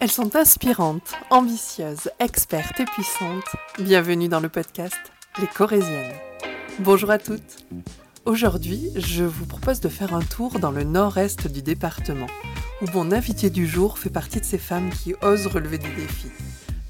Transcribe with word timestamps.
Elles 0.00 0.10
sont 0.10 0.34
inspirantes, 0.36 1.12
ambitieuses, 1.30 2.10
expertes 2.18 2.80
et 2.80 2.84
puissantes. 2.84 3.44
Bienvenue 3.78 4.28
dans 4.28 4.40
le 4.40 4.48
podcast 4.48 4.96
Les 5.40 5.46
Corésiennes. 5.46 6.12
Bonjour 6.80 7.10
à 7.10 7.18
toutes. 7.18 7.64
Aujourd'hui, 8.24 8.90
je 8.96 9.24
vous 9.24 9.46
propose 9.46 9.80
de 9.80 9.88
faire 9.88 10.14
un 10.14 10.22
tour 10.22 10.58
dans 10.58 10.72
le 10.72 10.82
nord-est 10.82 11.46
du 11.46 11.62
département, 11.62 12.26
où 12.82 12.86
mon 12.92 13.12
invité 13.12 13.50
du 13.50 13.66
jour 13.66 13.98
fait 13.98 14.10
partie 14.10 14.40
de 14.40 14.44
ces 14.44 14.58
femmes 14.58 14.90
qui 14.90 15.14
osent 15.22 15.46
relever 15.46 15.78
des 15.78 15.94
défis, 15.94 16.32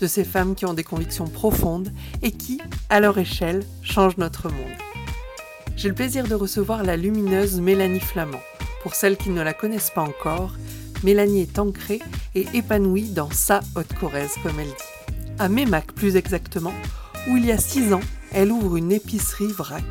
de 0.01 0.07
ces 0.07 0.25
femmes 0.25 0.55
qui 0.55 0.65
ont 0.65 0.75
des 0.75 0.85
convictions 0.85 1.29
profondes 1.29 1.93
et 2.23 2.33
qui, 2.33 2.61
à 2.89 3.01
leur 3.01 3.19
échelle, 3.19 3.65
changent 3.83 4.17
notre 4.17 4.49
monde. 4.49 4.79
J'ai 5.77 5.89
le 5.89 5.95
plaisir 5.95 6.27
de 6.27 6.35
recevoir 6.35 6.83
la 6.83 6.97
lumineuse 6.97 7.61
Mélanie 7.61 8.01
Flamand. 8.01 8.41
Pour 8.83 8.95
celles 8.95 9.17
qui 9.17 9.31
ne 9.31 9.43
la 9.43 9.53
connaissent 9.55 9.93
pas 9.95 10.03
encore, 10.03 10.53
Mélanie 11.05 11.43
est 11.43 11.59
ancrée 11.59 12.01
et 12.35 12.47
épanouie 12.55 13.11
dans 13.11 13.31
sa 13.31 13.61
Haute-Corrèze, 13.77 14.37
comme 14.43 14.59
elle 14.59 14.67
dit. 14.67 15.35
À 15.39 15.51
Mémac 15.51 15.93
plus 15.93 16.17
exactement, 16.17 16.73
où 17.29 17.37
il 17.37 17.45
y 17.45 17.53
a 17.53 17.59
six 17.59 17.93
ans, 17.93 18.01
elle 18.33 18.51
ouvre 18.51 18.77
une 18.77 18.91
épicerie 18.91 19.53
vrac. 19.53 19.85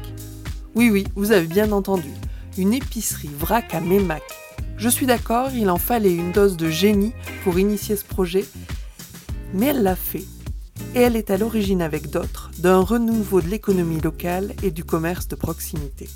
Oui, 0.74 0.90
oui, 0.90 1.06
vous 1.16 1.32
avez 1.32 1.46
bien 1.46 1.72
entendu, 1.72 2.10
une 2.58 2.74
épicerie 2.74 3.30
vrac 3.38 3.76
à 3.76 3.80
Mémac. 3.80 4.24
Je 4.76 4.90
suis 4.90 5.06
d'accord, 5.06 5.52
il 5.54 5.70
en 5.70 5.78
fallait 5.78 6.16
une 6.16 6.32
dose 6.32 6.58
de 6.58 6.72
génie 6.72 7.14
pour 7.44 7.60
initier 7.60 7.96
ce 7.96 8.06
projet, 8.06 8.46
mais 9.54 9.68
elle 9.68 9.84
l'a 9.84 9.96
fait. 9.96 10.24
Et 10.96 11.02
elle 11.02 11.16
est 11.16 11.30
à 11.30 11.38
l'origine 11.38 11.84
avec 11.84 12.10
d'autres 12.10 12.50
d'un 12.58 12.80
renouveau 12.80 13.40
de 13.40 13.50
l'économie 13.50 14.02
locale 14.02 14.56
et 14.64 14.72
du 14.72 14.84
commerce 14.84 15.28
de 15.28 15.36
proximité. 15.36 16.10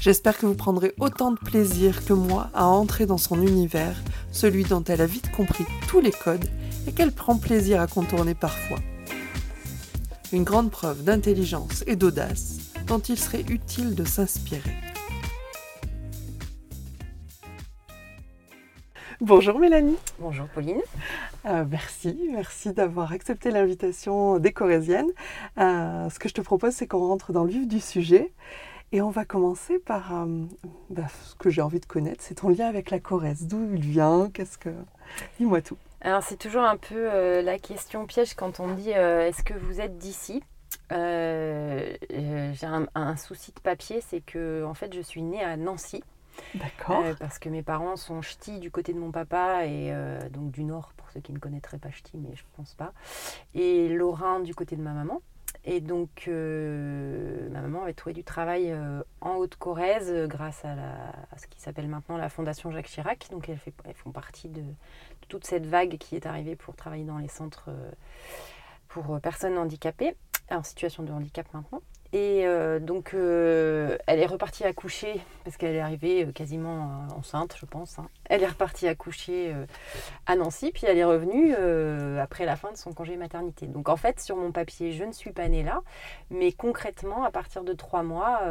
J'espère 0.00 0.36
que 0.36 0.46
vous 0.46 0.54
prendrez 0.54 0.92
autant 0.98 1.30
de 1.30 1.38
plaisir 1.38 2.04
que 2.04 2.12
moi 2.12 2.50
à 2.54 2.66
entrer 2.66 3.06
dans 3.06 3.18
son 3.18 3.40
univers, 3.40 3.96
celui 4.32 4.64
dont 4.64 4.84
elle 4.84 5.00
a 5.00 5.06
vite 5.06 5.30
compris 5.32 5.64
tous 5.88 6.00
les 6.00 6.12
codes 6.12 6.48
et 6.86 6.92
qu'elle 6.92 7.12
prend 7.12 7.36
plaisir 7.36 7.80
à 7.80 7.86
contourner 7.86 8.34
parfois. 8.34 8.78
Une 10.32 10.44
grande 10.44 10.70
preuve 10.70 11.04
d'intelligence 11.04 11.84
et 11.86 11.96
d'audace 11.96 12.58
dont 12.86 12.98
il 12.98 13.18
serait 13.18 13.44
utile 13.48 13.94
de 13.94 14.04
s'inspirer. 14.04 14.74
Bonjour 19.20 19.58
Mélanie. 19.58 19.96
Bonjour 20.18 20.46
Pauline. 20.48 20.82
Euh, 21.46 21.64
merci, 21.70 22.18
merci 22.32 22.72
d'avoir 22.72 23.12
accepté 23.12 23.50
l'invitation 23.50 24.38
des 24.38 24.52
Corésiennes. 24.52 25.10
Euh, 25.58 26.10
ce 26.10 26.18
que 26.18 26.28
je 26.28 26.34
te 26.34 26.40
propose, 26.40 26.74
c'est 26.74 26.86
qu'on 26.86 27.06
rentre 27.06 27.32
dans 27.32 27.44
le 27.44 27.50
vif 27.50 27.68
du 27.68 27.80
sujet. 27.80 28.32
Et 28.94 29.02
on 29.02 29.10
va 29.10 29.24
commencer 29.24 29.80
par 29.80 30.14
euh, 30.14 30.44
bah, 30.88 31.08
ce 31.24 31.34
que 31.34 31.50
j'ai 31.50 31.62
envie 31.62 31.80
de 31.80 31.84
connaître, 31.84 32.22
c'est 32.22 32.36
ton 32.36 32.48
lien 32.48 32.68
avec 32.68 32.90
la 32.92 33.00
Corrèze. 33.00 33.48
D'où 33.48 33.74
il 33.74 33.80
vient? 33.80 34.30
Qu'est-ce 34.32 34.56
que 34.56 34.70
Dis-moi 35.36 35.62
tout. 35.62 35.76
Alors 36.00 36.22
c'est 36.22 36.36
toujours 36.36 36.62
un 36.62 36.76
peu 36.76 37.12
euh, 37.12 37.42
la 37.42 37.58
question 37.58 38.06
piège 38.06 38.34
quand 38.34 38.60
on 38.60 38.72
dit 38.72 38.92
euh, 38.94 39.26
est-ce 39.26 39.42
que 39.42 39.54
vous 39.54 39.80
êtes 39.80 39.98
d'ici? 39.98 40.44
J'ai 40.90 42.66
un, 42.94 43.16
souci 43.16 43.50
de 43.50 43.58
papier, 43.58 44.00
c'est 44.00 44.20
que 44.20 44.62
en 44.64 44.74
fait 44.74 44.94
je 44.94 45.00
suis 45.00 45.22
née 45.22 45.42
à 45.42 45.56
Nancy. 45.56 46.04
D'accord. 46.54 47.02
parce 47.18 47.40
que 47.40 47.48
mes 47.48 47.62
parents 47.62 47.96
sont 47.96 48.22
ch'tis 48.22 48.60
du 48.60 48.70
côté 48.70 48.92
de 48.92 48.98
mon 49.00 49.10
papa 49.10 49.66
et 49.66 49.92
donc 50.30 50.52
du 50.52 50.62
nord 50.62 50.92
pour 50.96 51.10
ceux 51.10 51.20
qui 51.20 51.32
ne 51.32 51.40
connaîtraient 51.40 51.78
pas 51.78 51.90
ch'ti, 51.90 52.12
mais 52.16 52.36
je 52.36 52.44
pense 52.56 52.74
pas. 52.74 52.92
Et 53.54 53.88
lorrain 53.88 54.38
du 54.38 54.54
côté 54.54 54.76
de 54.76 54.82
ma 54.82 54.92
maman. 54.92 55.20
Et 55.66 55.80
donc, 55.80 56.24
euh, 56.28 57.48
ma 57.48 57.62
maman 57.62 57.84
avait 57.84 57.94
trouvé 57.94 58.12
du 58.12 58.22
travail 58.22 58.70
euh, 58.70 59.02
en 59.22 59.36
Haute-Corrèze 59.36 60.10
euh, 60.10 60.26
grâce 60.26 60.62
à, 60.64 61.38
ce 61.38 61.46
qui 61.46 61.58
s'appelle 61.58 61.88
maintenant 61.88 62.18
la 62.18 62.28
Fondation 62.28 62.70
Jacques 62.70 62.88
Chirac. 62.88 63.28
Donc, 63.30 63.48
elles, 63.48 63.94
font 63.94 64.12
partie 64.12 64.50
de, 64.50 64.62
toute 65.28 65.46
cette 65.46 65.64
vague 65.64 65.96
qui 65.96 66.16
est 66.16 66.26
arrivée 66.26 66.54
pour 66.54 66.76
travailler 66.76 67.04
dans 67.04 67.16
les 67.16 67.28
centres 67.28 67.70
pour 68.88 69.18
personnes 69.20 69.56
handicapées, 69.56 70.14
en 70.50 70.62
situation 70.62 71.02
de 71.02 71.12
handicap 71.12 71.46
maintenant. 71.54 71.80
Et 72.14 72.46
euh, 72.46 72.78
donc, 72.78 73.10
euh, 73.12 73.98
elle 74.06 74.20
est 74.20 74.26
repartie 74.26 74.62
à 74.62 74.72
coucher, 74.72 75.20
parce 75.42 75.56
qu'elle 75.56 75.74
est 75.74 75.80
arrivée 75.80 76.24
euh, 76.24 76.30
quasiment 76.30 77.08
enceinte, 77.16 77.56
je 77.58 77.66
pense. 77.66 77.98
Hein. 77.98 78.06
Elle 78.26 78.44
est 78.44 78.46
repartie 78.46 78.86
à 78.86 78.94
coucher 78.94 79.52
à 80.26 80.36
Nancy, 80.36 80.70
puis 80.72 80.84
elle 80.86 80.96
est 80.96 81.04
revenue 81.04 81.54
après 82.20 82.46
la 82.46 82.54
fin 82.54 82.70
de 82.70 82.76
son 82.76 82.92
congé 82.92 83.16
maternité. 83.16 83.66
Donc, 83.66 83.88
en 83.88 83.96
fait, 83.96 84.20
sur 84.20 84.36
mon 84.36 84.52
papier, 84.52 84.92
je 84.92 85.02
ne 85.02 85.10
suis 85.10 85.32
pas 85.32 85.48
née 85.48 85.64
là, 85.64 85.82
mais 86.30 86.52
concrètement, 86.52 87.24
à 87.24 87.32
partir 87.32 87.64
de 87.64 87.72
trois 87.72 88.04
mois, 88.04 88.42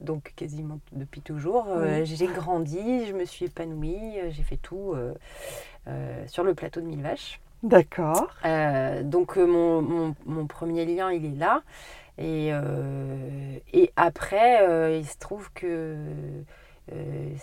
donc 0.00 0.32
quasiment 0.36 0.80
depuis 0.92 1.20
toujours, 1.20 1.68
j'ai 2.02 2.26
grandi, 2.26 3.06
je 3.06 3.12
me 3.12 3.24
suis 3.24 3.46
épanouie, 3.46 4.18
j'ai 4.30 4.42
fait 4.42 4.58
tout 4.58 4.94
sur 6.26 6.44
le 6.44 6.54
plateau 6.54 6.80
de 6.80 6.86
Mille 6.86 7.02
Vaches. 7.02 7.40
D'accord. 7.62 8.28
donc, 9.04 9.36
mon, 9.36 10.14
mon, 10.26 10.46
premier 10.46 10.84
lien, 10.84 11.12
il 11.12 11.24
est 11.24 11.38
là. 11.38 11.62
Et, 12.20 12.50
euh, 12.52 13.58
et 13.72 13.90
après, 13.96 14.62
euh, 14.68 14.94
il 14.94 15.06
se 15.06 15.16
trouve 15.16 15.50
que 15.54 15.96
euh, 16.92 17.34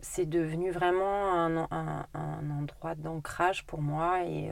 c'est 0.00 0.28
devenu 0.28 0.70
vraiment 0.70 1.32
un, 1.32 1.66
un, 1.70 2.06
un 2.12 2.50
endroit 2.50 2.94
d'ancrage 2.94 3.64
pour 3.64 3.80
moi. 3.80 4.22
Et 4.24 4.50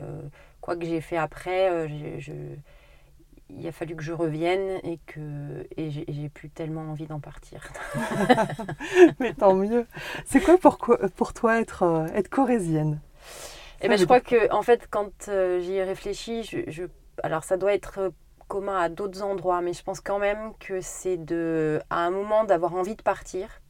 quoi 0.61 0.75
que 0.75 0.85
j'ai 0.85 0.99
fait 0.99 1.15
après, 1.17 1.87
je, 2.19 2.33
il 3.51 3.67
a 3.67 3.71
fallu 3.71 3.95
que 3.95 4.03
je 4.03 4.13
revienne 4.13 4.79
et 4.83 4.99
que 5.05 5.67
et 5.77 5.91
j'ai 5.91 6.29
plus 6.29 6.49
tellement 6.49 6.81
envie 6.89 7.05
d'en 7.05 7.19
partir. 7.19 7.71
Mais 9.19 9.33
tant 9.33 9.53
mieux. 9.53 9.85
C'est 10.25 10.41
quoi 10.41 10.57
pour, 10.57 10.79
pour 11.15 11.33
toi 11.33 11.61
être, 11.61 12.07
être 12.15 12.29
corésienne? 12.29 12.99
Eh 13.81 13.89
ben, 13.89 13.97
je 13.97 14.05
crois 14.05 14.21
que 14.21 14.51
en 14.51 14.63
fait, 14.63 14.87
quand 14.89 15.29
j'y 15.59 15.73
ai 15.73 15.83
réfléchi, 15.83 16.41
je, 16.43 16.57
je, 16.67 16.85
alors 17.21 17.43
ça 17.43 17.57
doit 17.57 17.73
être 17.75 18.11
commun 18.47 18.77
à 18.77 18.89
d'autres 18.89 19.23
endroits, 19.23 19.61
mais 19.61 19.73
je 19.73 19.83
pense 19.83 20.01
quand 20.01 20.19
même 20.19 20.53
que 20.59 20.81
c'est 20.81 21.17
de, 21.17 21.81
à 21.89 21.99
un 22.05 22.09
moment 22.09 22.43
d'avoir 22.43 22.73
envie 22.73 22.95
de 22.95 23.01
partir, 23.01 23.61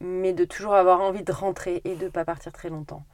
mais 0.00 0.32
de 0.32 0.44
toujours 0.44 0.74
avoir 0.74 1.00
envie 1.00 1.22
de 1.22 1.32
rentrer 1.32 1.80
et 1.84 1.94
de 1.94 2.04
ne 2.04 2.10
pas 2.10 2.24
partir 2.24 2.52
très 2.52 2.68
longtemps. 2.68 3.04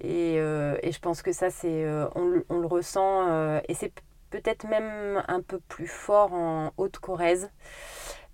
Et, 0.00 0.36
euh, 0.38 0.76
et 0.82 0.92
je 0.92 1.00
pense 1.00 1.22
que 1.22 1.32
ça, 1.32 1.50
c'est, 1.50 1.84
euh, 1.84 2.06
on, 2.14 2.42
on, 2.50 2.58
le 2.58 2.66
ressent, 2.66 3.28
euh, 3.28 3.60
et 3.68 3.74
c'est 3.74 3.92
peut-être 4.30 4.66
même 4.66 5.22
un 5.28 5.40
peu 5.40 5.58
plus 5.68 5.86
fort 5.86 6.34
en 6.34 6.72
Haute-Corrèze. 6.76 7.50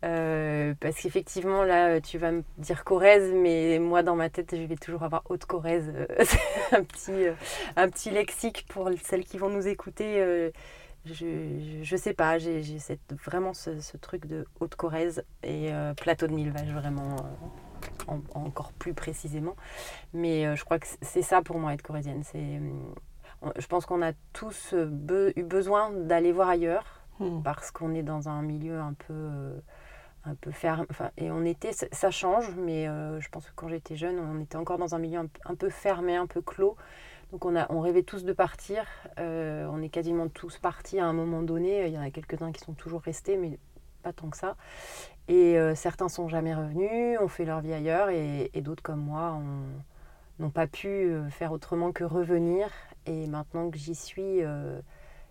parce 0.01 0.97
qu'effectivement, 1.01 1.63
là, 1.63 2.01
tu 2.01 2.19
vas 2.19 2.33
me 2.33 2.43
dire 2.59 2.83
Corrèze, 2.83 3.33
mais 3.33 3.79
moi, 3.79 4.03
dans 4.03 4.17
ma 4.17 4.29
tête, 4.29 4.57
je 4.57 4.63
vais 4.65 4.77
toujours 4.77 5.05
avoir 5.05 5.23
Haute-Corrèze. 5.29 5.93
c'est 6.25 6.77
un 6.77 6.83
petit, 6.83 7.27
un 7.77 7.89
petit 7.89 8.11
lexique 8.11 8.67
pour 8.69 8.91
celles 9.05 9.25
qui 9.25 9.39
vont 9.39 9.51
nous 9.51 9.69
écouter 9.69 10.51
je, 11.05 11.81
je, 11.83 11.97
sais 11.97 12.15
pas, 12.15 12.39
j'ai 12.39 12.63
vraiment 13.25 13.55
ce, 13.55 13.81
ce, 13.81 13.97
truc 13.97 14.27
de 14.27 14.47
Haute-Corrèze 14.61 15.25
et 15.43 15.73
euh, 15.73 15.95
plateau 15.95 16.29
de 16.29 16.33
Mille 16.33 16.51
Vaches, 16.51 16.69
vraiment 16.69 17.17
euh, 18.09 18.15
encore 18.35 18.73
plus 18.73 18.95
précisément. 18.95 19.57
Mais 20.13 20.47
euh, 20.47 20.55
je 20.55 20.65
crois 20.65 20.79
que 20.79 20.87
c'est 21.01 21.23
ça 21.23 21.43
pour 21.43 21.59
moi 21.59 21.75
être 21.75 21.83
corésienne. 21.83 22.23
je 22.25 23.67
pense 23.67 23.87
qu'on 23.87 24.03
a 24.03 24.13
tous 24.33 24.75
eu 24.75 25.43
besoin 25.43 25.91
d'aller 25.91 26.31
voir 26.31 26.49
ailleurs 26.49 27.03
hmm. 27.19 27.43
parce 27.43 27.73
qu'on 27.73 27.95
est 27.95 28.05
dans 28.05 28.29
un 28.29 28.43
milieu 28.43 28.79
un 28.79 28.95
peu 28.95 29.61
un 30.25 30.37
peu 30.37 30.53
fermé. 30.53 30.87
Enfin, 30.89 31.11
et 31.17 31.33
on 31.33 31.45
était, 31.45 31.73
ça 31.73 32.13
change, 32.13 32.49
mais 32.57 32.85
je 32.85 33.29
pense 33.31 33.47
que 33.47 33.53
quand 33.57 33.67
j'étais 33.67 33.97
jeune, 33.97 34.21
on 34.21 34.41
était 34.41 34.57
encore 34.57 34.79
dans 34.79 34.95
un 34.95 34.99
milieu 35.01 35.29
un 35.47 35.55
peu 35.57 35.69
fermé, 35.69 36.15
un 36.15 36.29
peu 36.29 36.43
clos. 36.43 36.77
Donc 37.33 37.47
on, 37.47 37.57
a, 37.57 37.67
on 37.73 37.81
rêvait 37.81 38.03
tous 38.03 38.25
de 38.25 38.33
partir. 38.35 38.85
Euh, 39.19 39.67
on 39.73 39.81
est 39.81 39.89
quasiment 39.89 40.29
tous 40.29 40.59
partis 40.59 41.01
à 41.01 41.07
un 41.07 41.15
moment 41.15 41.43
donné. 41.43 41.87
Il 41.87 41.93
y 41.93 41.99
en 41.99 42.03
a 42.03 42.11
quelques-uns 42.11 42.53
qui 42.53 42.61
sont 42.61 42.75
toujours 42.75 43.01
restés, 43.01 43.39
mais 43.39 43.59
pas 44.03 44.13
tant 44.13 44.29
que 44.29 44.37
ça. 44.37 44.55
Et 45.29 45.57
euh, 45.59 45.75
certains 45.75 46.11
sont 46.11 46.29
jamais 46.29 46.55
revenus, 46.55 47.19
ont 47.21 47.29
fait 47.29 47.47
leur 47.47 47.61
vie 47.61 47.73
ailleurs, 47.73 48.11
et, 48.11 48.51
d'autres 48.57 48.83
comme 48.83 49.01
moi 49.01 49.41
n'ont 50.39 50.51
pas 50.51 50.67
pu 50.67 50.89
euh, 50.89 51.31
faire 51.31 51.53
autrement 51.53 51.91
que 51.91 52.05
revenir. 52.05 52.69
Et 53.07 53.27
maintenant 53.27 53.71
que 53.71 53.79
j'y 53.79 53.95
suis, 53.95 54.41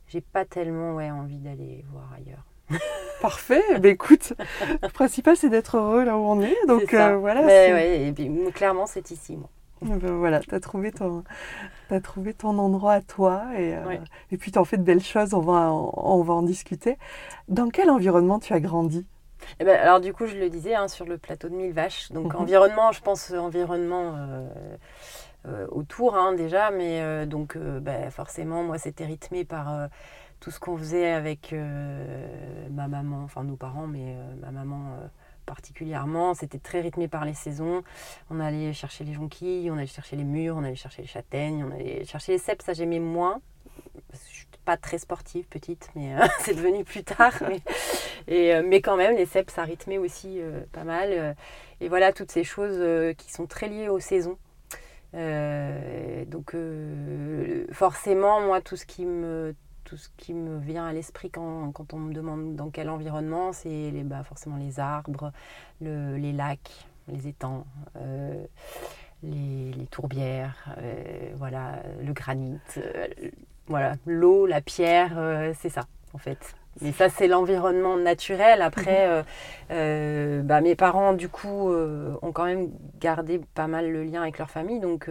j'ai 0.07 0.21
pas 0.21 0.43
tellement 0.43 0.95
ouais, 0.95 1.11
envie 1.11 1.37
d'aller 1.37 1.85
voir 1.91 2.11
ailleurs. 2.13 2.45
Parfait. 3.21 3.61
Eh 3.75 3.79
ben, 3.79 3.91
écoute, 3.91 4.33
le 4.81 4.89
principal 4.89 5.37
c'est 5.37 5.49
d'être 5.49 5.77
heureux 5.77 6.03
là 6.03 6.17
où 6.17 6.21
on 6.21 6.41
est. 6.41 6.57
Donc 6.67 6.95
voilà. 6.95 7.43
Mais, 7.43 8.07
et 8.07 8.11
puis, 8.11 8.29
clairement, 8.53 8.87
c'est 8.87 9.11
ici, 9.11 9.37
moi. 9.37 9.49
Eh 9.83 9.95
ben 9.95 10.11
voilà, 10.11 10.39
tu 10.41 10.53
as, 10.53 10.59
trouvé 10.59 10.91
ton, 10.91 11.23
as 11.89 12.01
trouvé 12.01 12.33
ton 12.33 12.57
endroit 12.59 12.93
à 12.93 13.01
toi 13.01 13.45
et, 13.57 13.75
euh, 13.75 13.97
et 14.31 14.37
puis 14.37 14.51
tu 14.51 14.59
en 14.59 14.65
fais 14.65 14.77
de 14.77 14.83
belles 14.83 15.03
choses, 15.03 15.33
on 15.33 15.39
va, 15.39 15.71
on 15.71 16.21
va 16.21 16.33
en 16.33 16.43
discuter. 16.43 16.97
Dans 17.47 17.69
quel 17.69 17.89
environnement 17.89 18.39
tu 18.39 18.53
as 18.53 18.59
grandi? 18.59 19.07
Eh 19.59 19.65
ben, 19.65 19.79
Alors 19.79 19.99
du 19.99 20.13
coup, 20.13 20.27
je 20.27 20.35
le 20.35 20.49
disais, 20.49 20.75
hein, 20.75 20.87
sur 20.87 21.05
le 21.05 21.17
plateau 21.17 21.49
de 21.49 21.55
Mille 21.55 21.73
Vaches. 21.73 22.11
Donc 22.11 22.33
mhm. 22.33 22.41
environnement, 22.41 22.91
je 22.91 23.01
pense 23.01 23.31
environnement 23.31 24.13
euh, 24.15 24.47
euh, 25.47 25.67
autour 25.71 26.15
hein, 26.15 26.33
déjà, 26.33 26.69
mais 26.69 27.25
donc 27.25 27.57
ben, 27.57 28.11
forcément, 28.11 28.63
moi, 28.63 28.77
c'était 28.77 29.05
rythmé 29.05 29.45
par 29.45 29.89
tout 30.39 30.51
ce 30.51 30.59
qu'on 30.59 30.77
faisait 30.77 31.09
avec 31.09 31.55
ma 32.69 32.87
maman, 32.87 33.23
enfin 33.23 33.43
nos 33.43 33.55
parents, 33.55 33.87
mais 33.87 34.15
ma 34.41 34.51
maman 34.51 34.95
particulièrement. 35.45 36.33
C'était 36.33 36.59
très 36.59 36.81
rythmé 36.81 37.07
par 37.07 37.25
les 37.25 37.33
saisons. 37.33 37.83
On 38.29 38.39
allait 38.39 38.73
chercher 38.73 39.03
les 39.03 39.13
jonquilles, 39.13 39.69
on 39.71 39.77
allait 39.77 39.87
chercher 39.87 40.15
les 40.15 40.23
mûres, 40.23 40.55
on 40.57 40.63
allait 40.63 40.75
chercher 40.75 41.01
les 41.01 41.07
châtaignes, 41.07 41.63
on 41.63 41.71
allait 41.71 42.05
chercher 42.05 42.33
les 42.33 42.37
cèpes, 42.37 42.61
ça 42.61 42.73
j'aimais 42.73 42.99
moins. 42.99 43.41
Je 44.13 44.17
suis 44.17 44.47
pas 44.65 44.77
très 44.77 44.97
sportive 44.97 45.45
petite, 45.45 45.89
mais 45.95 46.15
euh, 46.15 46.25
c'est 46.39 46.53
devenu 46.53 46.83
plus 46.83 47.03
tard. 47.03 47.33
Mais, 47.47 47.61
euh, 48.53 48.63
mais 48.65 48.81
quand 48.81 48.95
même, 48.95 49.15
les 49.15 49.25
cèpes, 49.25 49.49
ça 49.49 49.63
rythmait 49.63 49.97
aussi 49.97 50.39
euh, 50.39 50.61
pas 50.71 50.83
mal. 50.83 51.35
et 51.79 51.89
voilà, 51.89 52.13
toutes 52.13 52.31
ces 52.31 52.43
choses 52.43 53.15
qui 53.15 53.31
sont 53.31 53.47
très 53.47 53.67
liées 53.67 53.89
aux 53.89 53.99
saisons. 53.99 54.37
donc 55.13 56.55
forcément, 57.71 58.41
moi, 58.41 58.61
tout 58.61 58.75
ce 58.75 58.85
qui 58.85 59.05
me 59.05 59.55
tout 59.91 59.97
ce 59.97 60.07
qui 60.15 60.33
me 60.33 60.57
vient 60.57 60.85
à 60.85 60.93
l'esprit 60.93 61.29
quand, 61.29 61.73
on 61.91 61.97
me 61.97 62.13
demande 62.13 62.55
dans 62.55 62.69
quel 62.69 62.89
environnement, 62.89 63.51
c'est 63.51 63.91
bah, 64.05 64.23
forcément 64.23 64.55
les 64.55 64.79
arbres, 64.79 65.33
le, 65.81 66.15
les 66.15 66.31
lacs, 66.31 66.87
les 67.09 67.27
étangs, 67.27 67.65
euh, 67.97 68.41
les, 69.21 69.73
les, 69.73 69.85
tourbières, 69.87 70.73
euh, 70.77 71.33
voilà, 71.35 71.83
le 72.01 72.13
granit, 72.13 72.57
euh, 72.77 73.07
voilà, 73.67 73.97
l'eau, 74.05 74.45
la 74.45 74.61
pierre, 74.61 75.11
c'est 75.59 75.69
ça 75.69 75.87
en 76.13 76.17
fait. 76.17 76.55
Mais 76.79 76.91
ça, 76.93 77.09
c'est 77.09 77.27
l'environnement 77.27 77.97
naturel. 77.97 78.61
Après, 78.61 79.07
mhm. 79.07 79.11
euh, 79.11 79.23
euh, 79.71 80.41
bah, 80.41 80.61
mes 80.61 80.75
parents, 80.75 81.13
du 81.13 81.27
coup, 81.27 81.69
euh, 81.69 82.15
ont 82.21 82.31
quand 82.31 82.45
même 82.45 82.69
gardé 82.99 83.41
pas 83.53 83.67
mal 83.67 83.91
le 83.91 84.03
lien 84.03 84.21
avec 84.21 84.37
leur 84.37 84.49
famille. 84.49 84.79
Donc, 84.79 85.09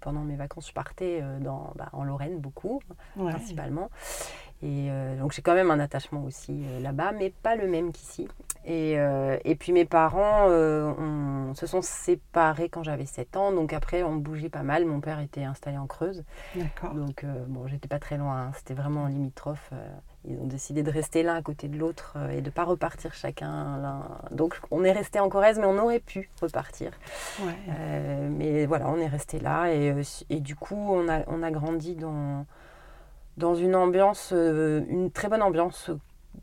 pendant 0.00 0.20
mes 0.20 0.36
vacances, 0.36 0.68
je 0.68 0.74
partais 0.74 1.22
dans, 1.40 1.72
bah, 1.76 1.88
en 1.92 2.04
Lorraine 2.04 2.38
beaucoup, 2.38 2.80
principalement. 3.16 3.90
Et 4.62 4.90
donc, 5.18 5.32
j'ai 5.32 5.40
quand 5.40 5.54
même 5.54 5.70
un 5.70 5.80
attachement 5.80 6.22
aussi 6.24 6.62
là-bas, 6.82 7.12
mais 7.12 7.30
pas 7.30 7.56
le 7.56 7.66
même 7.66 7.92
qu'ici. 7.92 8.28
Et, 8.66 8.96
et, 9.44 9.54
puis, 9.54 9.72
mes 9.72 9.86
parents 9.86 10.46
on, 10.46 11.54
se 11.54 11.66
sont 11.66 11.80
séparés 11.80 12.68
quand 12.68 12.82
j'avais 12.82 13.06
7 13.06 13.36
ans. 13.36 13.52
Donc, 13.52 13.72
après, 13.72 14.02
on 14.02 14.16
bougeait 14.16 14.50
pas 14.50 14.62
mal. 14.62 14.84
Mon 14.84 15.00
père 15.00 15.20
était 15.20 15.44
installé 15.44 15.78
en 15.78 15.86
Creuse. 15.86 16.24
D'accord. 16.54 16.92
Donc, 16.94 17.24
bon, 17.48 17.66
j'étais 17.66 17.88
pas 17.88 17.98
très 17.98 18.18
loin. 18.18 18.48
Hein. 18.48 18.52
C'était 18.54 18.74
vraiment 18.74 19.06
limitrophe. 19.06 19.72
Ils 20.28 20.38
ont 20.38 20.46
décidé 20.46 20.82
de 20.82 20.90
rester 20.90 21.22
l'un 21.22 21.34
à 21.34 21.42
côté 21.42 21.66
de 21.68 21.78
l'autre 21.78 22.14
euh, 22.16 22.30
et 22.30 22.40
de 22.42 22.46
ne 22.46 22.50
pas 22.50 22.64
repartir 22.64 23.14
chacun 23.14 23.78
l'un. 23.78 24.02
Donc 24.30 24.60
on 24.70 24.84
est 24.84 24.92
resté 24.92 25.18
en 25.18 25.28
Corrèze, 25.30 25.58
mais 25.58 25.66
on 25.66 25.78
aurait 25.78 26.00
pu 26.00 26.28
repartir. 26.42 26.92
Euh, 27.40 28.28
mais 28.30 28.66
voilà, 28.66 28.88
on 28.88 28.98
est 28.98 29.06
resté 29.06 29.40
là 29.40 29.72
et, 29.72 29.90
euh, 29.90 30.02
et, 30.28 30.40
du 30.40 30.56
coup 30.56 30.76
on 30.76 31.08
a, 31.08 31.22
on 31.26 31.42
a 31.42 31.50
grandi 31.50 31.94
dans, 31.94 32.44
dans 33.38 33.54
une 33.54 33.74
ambiance, 33.74 34.32
une 34.32 35.10
très 35.10 35.28
bonne 35.28 35.42
ambiance 35.42 35.90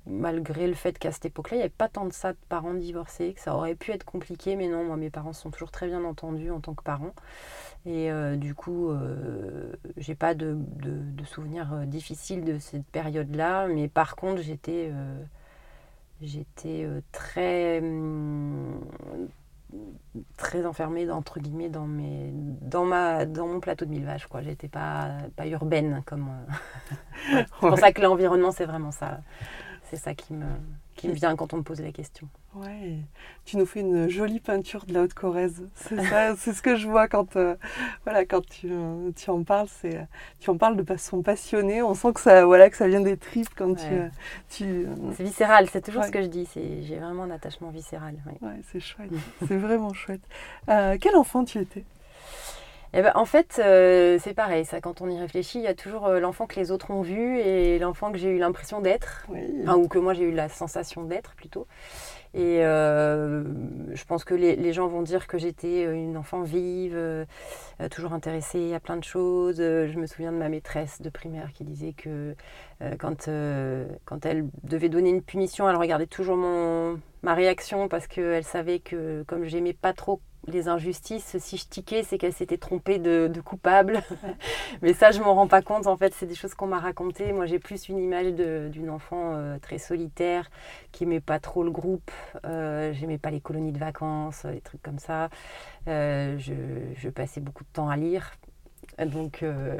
malgré 0.05 0.67
le 0.67 0.73
fait 0.73 0.97
qu'à 0.97 1.11
cette 1.11 1.25
époque-là, 1.25 1.55
il 1.55 1.59
n'y 1.59 1.63
avait 1.63 1.69
pas 1.69 1.89
tant 1.89 2.05
de 2.05 2.13
ça 2.13 2.33
de 2.33 2.37
parents 2.49 2.73
divorcés, 2.73 3.33
que 3.33 3.41
ça 3.41 3.55
aurait 3.55 3.75
pu 3.75 3.91
être 3.91 4.05
compliqué, 4.05 4.55
mais 4.55 4.67
non, 4.67 4.83
moi 4.85 4.97
mes 4.97 5.09
parents 5.09 5.33
sont 5.33 5.51
toujours 5.51 5.71
très 5.71 5.87
bien 5.87 6.03
entendus 6.03 6.51
en 6.51 6.59
tant 6.59 6.73
que 6.73 6.83
parents. 6.83 7.13
Et 7.85 8.11
euh, 8.11 8.35
du 8.35 8.53
coup, 8.53 8.89
euh, 8.89 9.71
j'ai 9.97 10.15
pas 10.15 10.33
de, 10.33 10.57
de, 10.57 11.23
souvenirs 11.25 11.71
euh, 11.73 11.85
difficiles 11.85 12.43
de 12.43 12.59
cette 12.59 12.85
période-là. 12.85 13.67
Mais 13.67 13.87
par 13.87 14.15
contre, 14.15 14.41
j'étais 14.41 14.91
j'étais 16.21 16.87
très 17.11 17.79
hum, 17.79 18.81
très 20.37 20.65
enfermée 20.65 21.09
entre 21.11 21.39
guillemets 21.39 21.69
dans 21.69 21.85
mes 21.85 22.31
dans 22.33 22.85
ma 22.85 23.25
dans 23.25 23.47
mon 23.47 23.59
plateau 23.59 23.85
de 23.85 23.91
mille 23.91 24.05
vaches 24.05 24.25
quoi 24.25 24.41
j'étais 24.41 24.67
pas 24.67 25.09
pas 25.35 25.45
urbaine 25.45 26.01
comme 26.07 26.29
c'est 27.31 27.45
pour 27.59 27.77
ça 27.77 27.91
que 27.91 28.01
l'environnement 28.01 28.51
c'est 28.51 28.65
vraiment 28.65 28.91
ça 28.91 29.19
c'est 29.89 29.97
ça 29.97 30.13
qui 30.13 30.33
me 30.33 30.45
qui 30.97 31.07
me 31.07 31.13
vient 31.13 31.35
quand 31.35 31.53
on 31.53 31.57
me 31.57 31.61
pose 31.61 31.79
la 31.79 31.91
question. 31.91 32.27
Ouais, 32.55 32.97
tu 33.45 33.55
nous 33.57 33.67
fais 33.67 33.81
une 33.81 34.09
jolie 34.09 34.39
peinture 34.39 34.85
de 34.85 34.93
la 34.93 35.03
Haute-Corrèze. 35.03 35.69
C'est 35.75 36.01
ça, 36.03 36.35
c'est 36.37 36.53
ce 36.53 36.61
que 36.63 36.75
je 36.75 36.87
vois 36.87 37.07
quand, 37.07 37.35
euh, 37.35 37.55
voilà, 38.03 38.25
quand 38.25 38.43
tu, 38.43 38.71
tu 39.15 39.29
en 39.29 39.43
parles. 39.43 39.67
C'est, 39.69 40.07
tu 40.39 40.49
en 40.49 40.57
parles 40.57 40.75
de 40.75 40.83
façon 40.83 41.21
passionnée. 41.21 41.83
On 41.83 41.93
sent 41.93 42.13
que 42.13 42.19
ça, 42.19 42.45
voilà, 42.45 42.69
que 42.69 42.75
ça 42.75 42.87
vient 42.87 42.99
des 42.99 43.15
tripes 43.15 43.53
quand 43.55 43.75
tu, 43.75 43.85
tu. 44.49 44.87
C'est 45.13 45.23
viscéral. 45.23 45.69
C'est 45.71 45.81
toujours 45.81 46.03
ce 46.03 46.11
que 46.11 46.21
je 46.21 46.27
dis. 46.27 46.47
C'est, 46.51 46.81
j'ai 46.81 46.97
vraiment 46.97 47.23
un 47.23 47.31
attachement 47.31 47.69
viscéral. 47.69 48.15
Ouais, 48.41 48.59
c'est 48.71 48.79
chouette. 48.79 49.11
c'est 49.47 49.57
vraiment 49.57 49.93
chouette. 49.93 50.21
Euh, 50.69 50.97
quel 50.99 51.15
enfant 51.15 51.45
tu 51.45 51.59
étais? 51.59 51.85
Eh 52.93 53.01
ben, 53.01 53.11
en 53.15 53.25
fait, 53.25 53.59
euh, 53.63 54.17
c'est 54.21 54.33
pareil. 54.33 54.65
Ça, 54.65 54.79
quand 54.79 55.01
on 55.01 55.09
y 55.09 55.19
réfléchit, 55.19 55.59
il 55.59 55.63
y 55.63 55.67
a 55.67 55.73
toujours 55.73 56.07
euh, 56.07 56.19
l'enfant 56.19 56.47
que 56.47 56.59
les 56.59 56.71
autres 56.71 56.91
ont 56.91 57.01
vu 57.01 57.39
et 57.39 57.79
l'enfant 57.79 58.11
que 58.11 58.17
j'ai 58.17 58.29
eu 58.29 58.37
l'impression 58.37 58.81
d'être, 58.81 59.27
ou 59.75 59.87
que 59.87 59.99
moi 59.99 60.13
j'ai 60.13 60.23
eu 60.23 60.31
la 60.31 60.49
sensation 60.49 61.03
d'être 61.03 61.35
plutôt. 61.35 61.67
Et 62.33 62.63
euh, 62.63 63.43
je 63.93 64.03
pense 64.05 64.23
que 64.23 64.35
les, 64.35 64.73
gens 64.73 64.87
vont 64.87 65.01
dire 65.01 65.27
que 65.27 65.37
j'étais 65.37 65.83
une 65.83 66.17
enfant 66.17 66.43
vive, 66.43 66.97
toujours 67.89 68.13
intéressée 68.13 68.73
à 68.73 68.79
plein 68.79 68.97
de 68.97 69.03
choses. 69.03 69.57
Je 69.57 69.97
me 69.97 70.05
souviens 70.05 70.31
de 70.31 70.37
ma 70.37 70.49
maîtresse 70.49 71.01
de 71.01 71.09
primaire 71.09 71.51
qui 71.53 71.63
disait 71.63 71.93
que 71.93 72.35
quand, 72.99 73.29
quand 74.05 74.25
elle 74.25 74.45
devait 74.63 74.89
donner 74.89 75.09
une 75.09 75.23
punition, 75.23 75.69
elle 75.69 75.77
regardait 75.77 76.05
toujours 76.05 76.37
mon, 76.37 76.99
ma 77.23 77.33
réaction 77.33 77.87
parce 77.87 78.07
qu'elle 78.07 78.43
savait 78.43 78.79
que 78.79 79.23
comme 79.23 79.45
j'aimais 79.45 79.73
pas 79.73 79.93
trop 79.93 80.21
les 80.47 80.69
injustices, 80.69 81.37
si 81.39 81.57
je 81.57 81.67
tiquais, 81.67 82.03
c'est 82.03 82.17
qu'elle 82.17 82.33
s'était 82.33 82.57
trompée 82.57 82.99
de, 82.99 83.29
coupable. 83.43 84.01
Mais 84.81 84.93
ça, 84.93 85.11
je 85.11 85.21
m'en 85.21 85.35
rends 85.35 85.47
pas 85.47 85.61
compte. 85.61 85.87
En 85.87 85.97
fait, 85.97 86.13
c'est 86.13 86.25
des 86.25 86.35
choses 86.35 86.53
qu'on 86.53 86.67
m'a 86.67 86.79
racontées. 86.79 87.33
Moi, 87.33 87.45
j'ai 87.45 87.59
plus 87.59 87.89
une 87.89 87.99
image 87.99 88.33
d'une 88.71 88.89
enfant 88.89 89.33
euh, 89.35 89.57
très 89.59 89.77
solitaire, 89.77 90.49
qui 90.91 91.03
aimait 91.03 91.19
pas 91.19 91.39
trop 91.39 91.63
le 91.63 91.71
groupe. 91.71 92.11
Euh, 92.45 92.93
J'aimais 92.93 93.17
pas 93.17 93.29
les 93.29 93.41
colonies 93.41 93.73
de 93.73 93.79
vacances, 93.79 94.45
des 94.45 94.61
trucs 94.61 94.81
comme 94.81 94.99
ça. 94.99 95.29
Euh, 95.87 96.37
je, 96.37 97.09
passais 97.09 97.41
beaucoup 97.41 97.63
de 97.63 97.69
temps 97.73 97.89
à 97.89 97.97
lire. 97.97 98.33
Donc, 98.99 99.43
euh, 99.43 99.79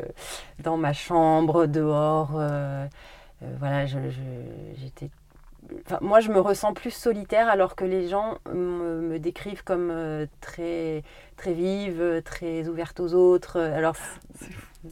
dans 0.59 0.77
ma 0.77 0.93
chambre, 0.93 1.65
dehors, 1.65 2.31
voilà, 3.59 3.85
j'étais 3.85 5.09
moi, 6.01 6.19
je 6.19 6.31
me 6.31 6.39
ressens 6.39 6.73
plus 6.73 6.91
solitaire 6.91 7.49
alors 7.49 7.75
que 7.75 7.85
les 7.85 8.07
gens 8.07 8.37
me, 8.53 9.17
décrivent 9.19 9.63
comme 9.63 9.89
euh, 9.91 10.25
très, 10.41 11.03
très 11.35 11.53
vive, 11.53 12.21
très 12.23 12.67
ouverte 12.67 12.99
aux 12.99 13.13
autres. 13.13 13.59
Alors, 13.59 13.95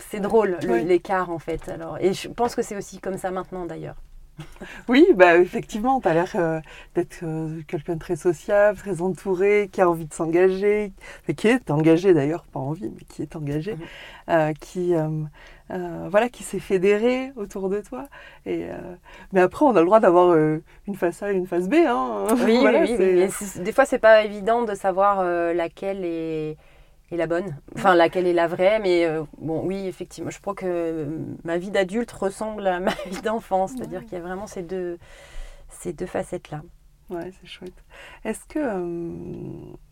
c'est 0.10 0.20
drôle 0.20 0.58
l'écart 0.64 1.30
en 1.30 1.40
fait. 1.40 1.70
Alors, 1.70 1.98
et 2.00 2.14
je 2.14 2.28
pense 2.28 2.56
que 2.56 2.62
c'est 2.62 2.76
aussi 2.76 3.00
comme 3.00 3.18
ça 3.18 3.32
maintenant 3.32 3.66
d'ailleurs. 3.66 3.96
Oui, 4.90 5.08
bah 5.16 5.38
effectivement, 5.38 6.02
tu 6.02 6.10
as 6.10 6.14
l'air 6.14 6.32
euh, 6.36 6.60
d'être 6.94 7.20
euh, 7.24 7.62
quelqu'un 7.68 7.94
de 7.94 8.00
très 8.00 8.18
sociable, 8.18 8.78
très 8.78 9.02
entouré, 9.02 9.70
qui 9.72 9.80
a 9.80 9.90
envie 9.90 10.06
de 10.06 10.14
s'engager, 10.14 10.92
qui 11.38 11.48
est 11.48 11.72
engagé 11.72 12.14
d'ailleurs, 12.14 12.44
pas 12.52 12.60
envie, 12.60 12.92
mais 12.94 13.04
qui 13.08 13.22
est 13.22 13.36
engagé, 13.38 13.78
mhm. 14.28 14.54
qui, 14.60 14.94
euh, 15.72 16.08
voilà, 16.12 16.30
qui 16.30 16.44
s'est 16.44 16.60
fédéré 16.60 17.32
autour 17.36 17.70
de 17.70 17.82
toi. 17.82 18.08
Et, 18.46 18.66
euh, 18.66 18.78
mais 19.32 19.42
après, 19.42 19.66
on 19.66 19.76
a 19.76 19.80
le 19.80 19.86
droit 19.86 20.00
d'avoir 20.00 20.30
euh, 20.30 20.62
une 20.88 20.96
face 20.96 21.24
A 21.24 21.32
et 21.32 21.36
une 21.36 21.48
face 21.48 21.68
B. 21.68 21.76
Hein. 21.88 22.28
Oui, 22.46 22.60
oui, 22.64 22.96
oui, 23.00 23.64
Des 23.64 23.72
fois, 23.72 23.86
c'est 23.86 24.00
pas 24.00 24.24
évident 24.24 24.64
de 24.64 24.76
savoir 24.76 25.24
laquelle 25.54 26.06
est, 26.06 26.58
est, 27.12 27.18
la 27.18 27.26
bonne, 27.26 27.58
enfin 27.76 27.96
laquelle 27.96 28.28
est 28.28 28.34
la 28.34 28.48
vraie. 28.48 28.80
Mais 28.80 29.08
bon, 29.40 29.64
oui, 29.66 29.88
effectivement, 29.88 30.30
je 30.30 30.40
crois 30.40 30.54
que 30.54 31.08
ma 31.44 31.58
vie 31.58 31.72
d'adulte 31.72 32.12
ressemble 32.12 32.68
à 32.68 32.80
ma 32.82 32.94
vie 33.08 33.22
d'enfance. 33.24 33.72
C'est-à-dire 33.76 34.04
qu'il 34.04 34.14
y 34.14 34.22
a 34.22 34.24
vraiment 34.24 34.48
ces 34.48 34.62
deux, 34.62 35.00
ces 35.70 35.94
deux 35.94 36.06
facettes-là. 36.06 36.62
Ouais, 37.10 37.32
c'est 37.40 37.48
chouette. 37.48 37.84
Est-ce 38.24 38.46
que 38.46 38.60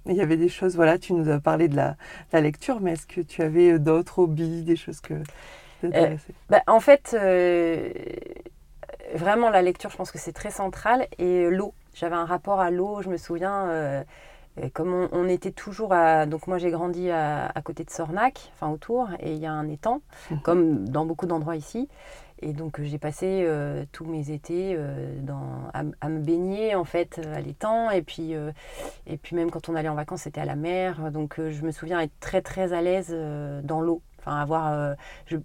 il 0.05 0.15
y 0.15 0.21
avait 0.21 0.37
des 0.37 0.49
choses, 0.49 0.75
voilà, 0.75 0.97
tu 0.97 1.13
nous 1.13 1.29
as 1.29 1.39
parlé 1.39 1.67
de 1.67 1.75
la, 1.75 1.95
la 2.31 2.41
lecture, 2.41 2.79
mais 2.79 2.93
est-ce 2.93 3.05
que 3.07 3.21
tu 3.21 3.41
avais 3.41 3.77
d'autres 3.79 4.19
hobbies, 4.19 4.63
des 4.63 4.75
choses 4.75 4.99
que 4.99 5.13
euh, 5.83 6.15
bah, 6.49 6.61
en 6.67 6.79
fait, 6.79 7.15
euh, 7.19 7.91
vraiment, 9.15 9.49
la 9.49 9.61
lecture, 9.61 9.89
je 9.89 9.97
pense 9.97 10.11
que 10.11 10.17
c'est 10.17 10.33
très 10.33 10.51
central. 10.51 11.07
Et 11.17 11.49
l'eau, 11.49 11.73
j'avais 11.93 12.15
un 12.15 12.25
rapport 12.25 12.59
à 12.59 12.71
l'eau, 12.71 13.01
je 13.01 13.09
me 13.09 13.17
souviens. 13.17 13.67
Euh, 13.67 14.03
comme 14.73 15.09
on, 15.11 15.27
était 15.27 15.51
toujours 15.51 15.93
à. 15.93 16.27
Donc, 16.27 16.45
moi, 16.45 16.59
j'ai 16.59 16.69
grandi 16.69 17.09
à, 17.09 17.51
côté 17.63 17.83
de 17.83 17.89
Sornac, 17.89 18.51
enfin 18.53 18.71
autour, 18.71 19.09
et 19.19 19.33
il 19.33 19.39
y 19.39 19.47
a 19.47 19.51
un 19.51 19.67
étang, 19.67 20.01
mhm. 20.29 20.41
comme 20.41 20.87
dans 20.87 21.07
beaucoup 21.07 21.25
d'endroits 21.25 21.55
ici. 21.55 21.89
Et 22.39 22.53
donc, 22.53 22.79
j'ai 22.79 22.99
passé 22.99 23.47
tous 23.93 24.05
mes 24.05 24.29
étés 24.29 24.77
dans, 25.21 25.71
à, 25.73 26.09
me 26.09 26.19
baigner, 26.19 26.75
en 26.75 26.83
fait, 26.83 27.19
à 27.33 27.41
l'étang. 27.41 27.89
Et 27.89 28.03
puis, 28.03 28.35
et 29.07 29.17
puis, 29.17 29.35
même 29.35 29.49
quand 29.49 29.69
on 29.69 29.75
allait 29.75 29.89
en 29.89 29.95
vacances, 29.95 30.23
c'était 30.23 30.41
à 30.41 30.45
la 30.45 30.55
mer. 30.55 31.09
Donc, 31.09 31.39
je 31.39 31.65
me 31.65 31.71
souviens 31.71 31.99
être 32.01 32.19
très, 32.19 32.43
très 32.43 32.73
à 32.73 32.81
l'aise 32.83 33.15
dans 33.63 33.81
l'eau. 33.81 34.03
Enfin, 34.25 34.37
avoir, 34.37 34.71
euh, 34.71 34.93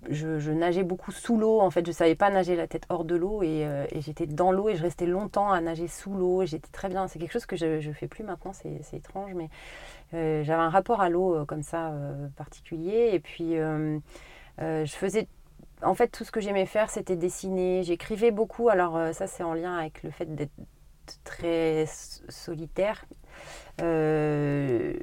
je, 0.08 0.50
nageais 0.52 0.84
beaucoup 0.84 1.10
sous 1.10 1.36
l'eau. 1.36 1.60
En 1.60 1.70
fait, 1.70 1.84
je 1.84 1.90
savais 1.90 2.14
pas 2.14 2.30
nager 2.30 2.54
la 2.54 2.68
tête 2.68 2.84
hors 2.88 3.04
de 3.04 3.16
l'eau 3.16 3.42
et, 3.42 3.66
euh, 3.66 3.86
j'étais 3.96 4.26
dans 4.26 4.52
l'eau 4.52 4.68
et 4.68 4.76
je 4.76 4.82
restais 4.82 5.06
longtemps 5.06 5.50
à 5.50 5.60
nager 5.60 5.88
sous 5.88 6.14
l'eau. 6.14 6.44
J'étais 6.44 6.70
très 6.70 6.88
bien. 6.88 7.08
C'est 7.08 7.18
quelque 7.18 7.32
chose 7.32 7.46
que 7.46 7.56
je 7.56 7.88
ne 7.88 7.92
fais 7.92 8.06
plus 8.06 8.22
maintenant. 8.22 8.52
C'est 8.52 8.94
étrange, 8.94 9.34
mais 9.34 9.48
euh, 10.14 10.44
j'avais 10.44 10.62
un 10.62 10.70
rapport 10.70 11.00
à 11.00 11.08
l'eau 11.08 11.44
comme 11.46 11.62
ça 11.62 11.92
particulier. 12.36 13.10
Et 13.12 13.18
puis, 13.18 13.56
je 13.56 14.86
faisais. 14.86 15.26
En 15.82 15.94
fait, 15.94 16.08
tout 16.08 16.24
ce 16.24 16.30
que 16.30 16.40
j'aimais 16.40 16.66
faire, 16.66 16.88
c'était 16.88 17.16
dessiner. 17.16 17.82
J'écrivais 17.82 18.30
beaucoup. 18.30 18.68
Alors, 18.68 19.12
ça, 19.12 19.26
c'est 19.26 19.42
en 19.42 19.54
lien 19.54 19.76
avec 19.76 20.04
le 20.04 20.10
fait 20.10 20.32
d'être 20.36 20.52
très 21.24 21.86
solitaire. 22.28 23.04
Euh, 23.82 24.94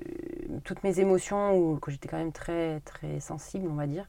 toutes 0.64 0.84
mes 0.84 1.00
émotions, 1.00 1.78
que 1.78 1.92
j'étais 1.92 2.08
quand 2.08 2.18
même 2.18 2.32
très, 2.32 2.82
très 2.82 3.20
sensible, 3.20 3.68
on 3.72 3.76
va 3.76 3.88
dire, 3.88 4.06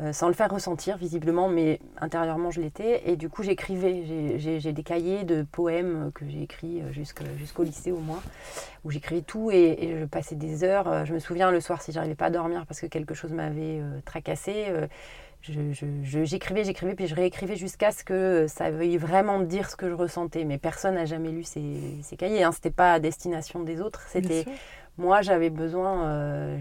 euh, 0.00 0.12
sans 0.12 0.28
le 0.28 0.34
faire 0.34 0.50
ressentir 0.50 0.96
visiblement, 0.96 1.48
mais 1.48 1.80
intérieurement 2.00 2.50
je 2.50 2.60
l'étais. 2.60 3.02
Et 3.10 3.16
du 3.16 3.28
coup, 3.28 3.42
j'écrivais. 3.42 4.38
J'ai 4.38 4.72
des 4.72 4.82
cahiers 4.82 5.24
de 5.24 5.42
poèmes 5.42 6.10
que 6.14 6.24
j'ai 6.28 6.42
écrits 6.42 6.80
euh, 6.80 6.92
jusqu'au 6.92 7.62
lycée 7.62 7.92
au 7.92 7.98
moins, 7.98 8.22
où 8.84 8.90
j'écrivais 8.90 9.22
tout 9.22 9.50
et, 9.50 9.96
je 10.00 10.04
passais 10.06 10.36
des 10.36 10.64
heures. 10.64 11.04
Je 11.04 11.12
me 11.12 11.18
souviens 11.18 11.50
le 11.50 11.60
soir, 11.60 11.82
si 11.82 11.92
j'arrivais 11.92 12.14
pas 12.14 12.26
à 12.26 12.30
dormir 12.30 12.64
parce 12.66 12.80
que 12.80 12.86
quelque 12.86 13.14
chose 13.14 13.32
m'avait 13.32 13.82
tracassé, 14.04 14.66
j'écrivais, 15.42 16.64
j'écrivais, 16.64 16.94
puis 16.94 17.06
je 17.06 17.14
réécrivais 17.14 17.56
jusqu'à 17.56 17.90
ce 17.92 18.04
que 18.04 18.46
ça 18.48 18.70
veuille 18.70 18.96
vraiment 18.96 19.40
dire 19.40 19.70
ce 19.70 19.76
que 19.76 19.88
je 19.88 19.94
ressentais. 19.94 20.44
Mais 20.44 20.58
personne 20.58 20.94
n'a 20.94 21.04
jamais 21.04 21.30
lu 21.30 21.42
ces, 21.42 21.98
ces 22.02 22.16
cahiers. 22.16 22.42
Hein. 22.42 22.52
C'était 22.52 22.70
pas 22.70 22.94
à 22.94 23.00
destination 23.00 23.62
des 23.62 23.80
autres. 23.80 24.02
C'était 24.08 24.44
moi, 25.00 25.22
j'avais 25.22 25.50
besoin. 25.50 26.06
Euh, 26.06 26.58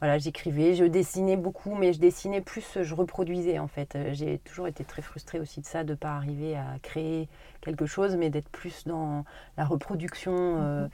voilà, 0.00 0.18
j'écrivais, 0.18 0.74
je 0.74 0.84
dessinais 0.84 1.36
beaucoup, 1.36 1.74
mais 1.74 1.92
je 1.92 1.98
dessinais 1.98 2.40
plus, 2.40 2.78
je 2.82 2.94
reproduisais 2.94 3.58
en 3.58 3.66
fait. 3.66 3.96
Euh, 3.96 4.10
j'ai 4.12 4.38
toujours 4.38 4.68
été 4.68 4.84
très 4.84 5.02
frustrée 5.02 5.40
aussi 5.40 5.60
de 5.60 5.66
ça, 5.66 5.82
de 5.82 5.90
ne 5.90 5.96
pas 5.96 6.10
arriver 6.10 6.56
à 6.56 6.78
créer 6.82 7.28
quelque 7.60 7.84
chose, 7.84 8.16
mais 8.16 8.30
d'être 8.30 8.48
plus 8.48 8.86
dans 8.86 9.24
la 9.56 9.64
reproduction. 9.64 10.32
Euh. 10.36 10.84
Mhm. 10.84 10.90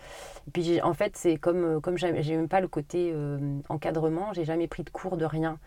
Et 0.48 0.50
puis 0.52 0.82
en 0.82 0.94
fait, 0.94 1.16
c'est 1.18 1.36
comme, 1.36 1.82
comme 1.82 1.98
j'ai 1.98 2.12
même 2.12 2.48
pas 2.48 2.60
le 2.60 2.68
côté 2.68 3.14
encadrement, 3.68 4.32
j'ai 4.32 4.44
jamais 4.44 4.68
pris 4.68 4.84
de 4.84 4.90
cours 4.90 5.18
de 5.18 5.26
rien. 5.26 5.58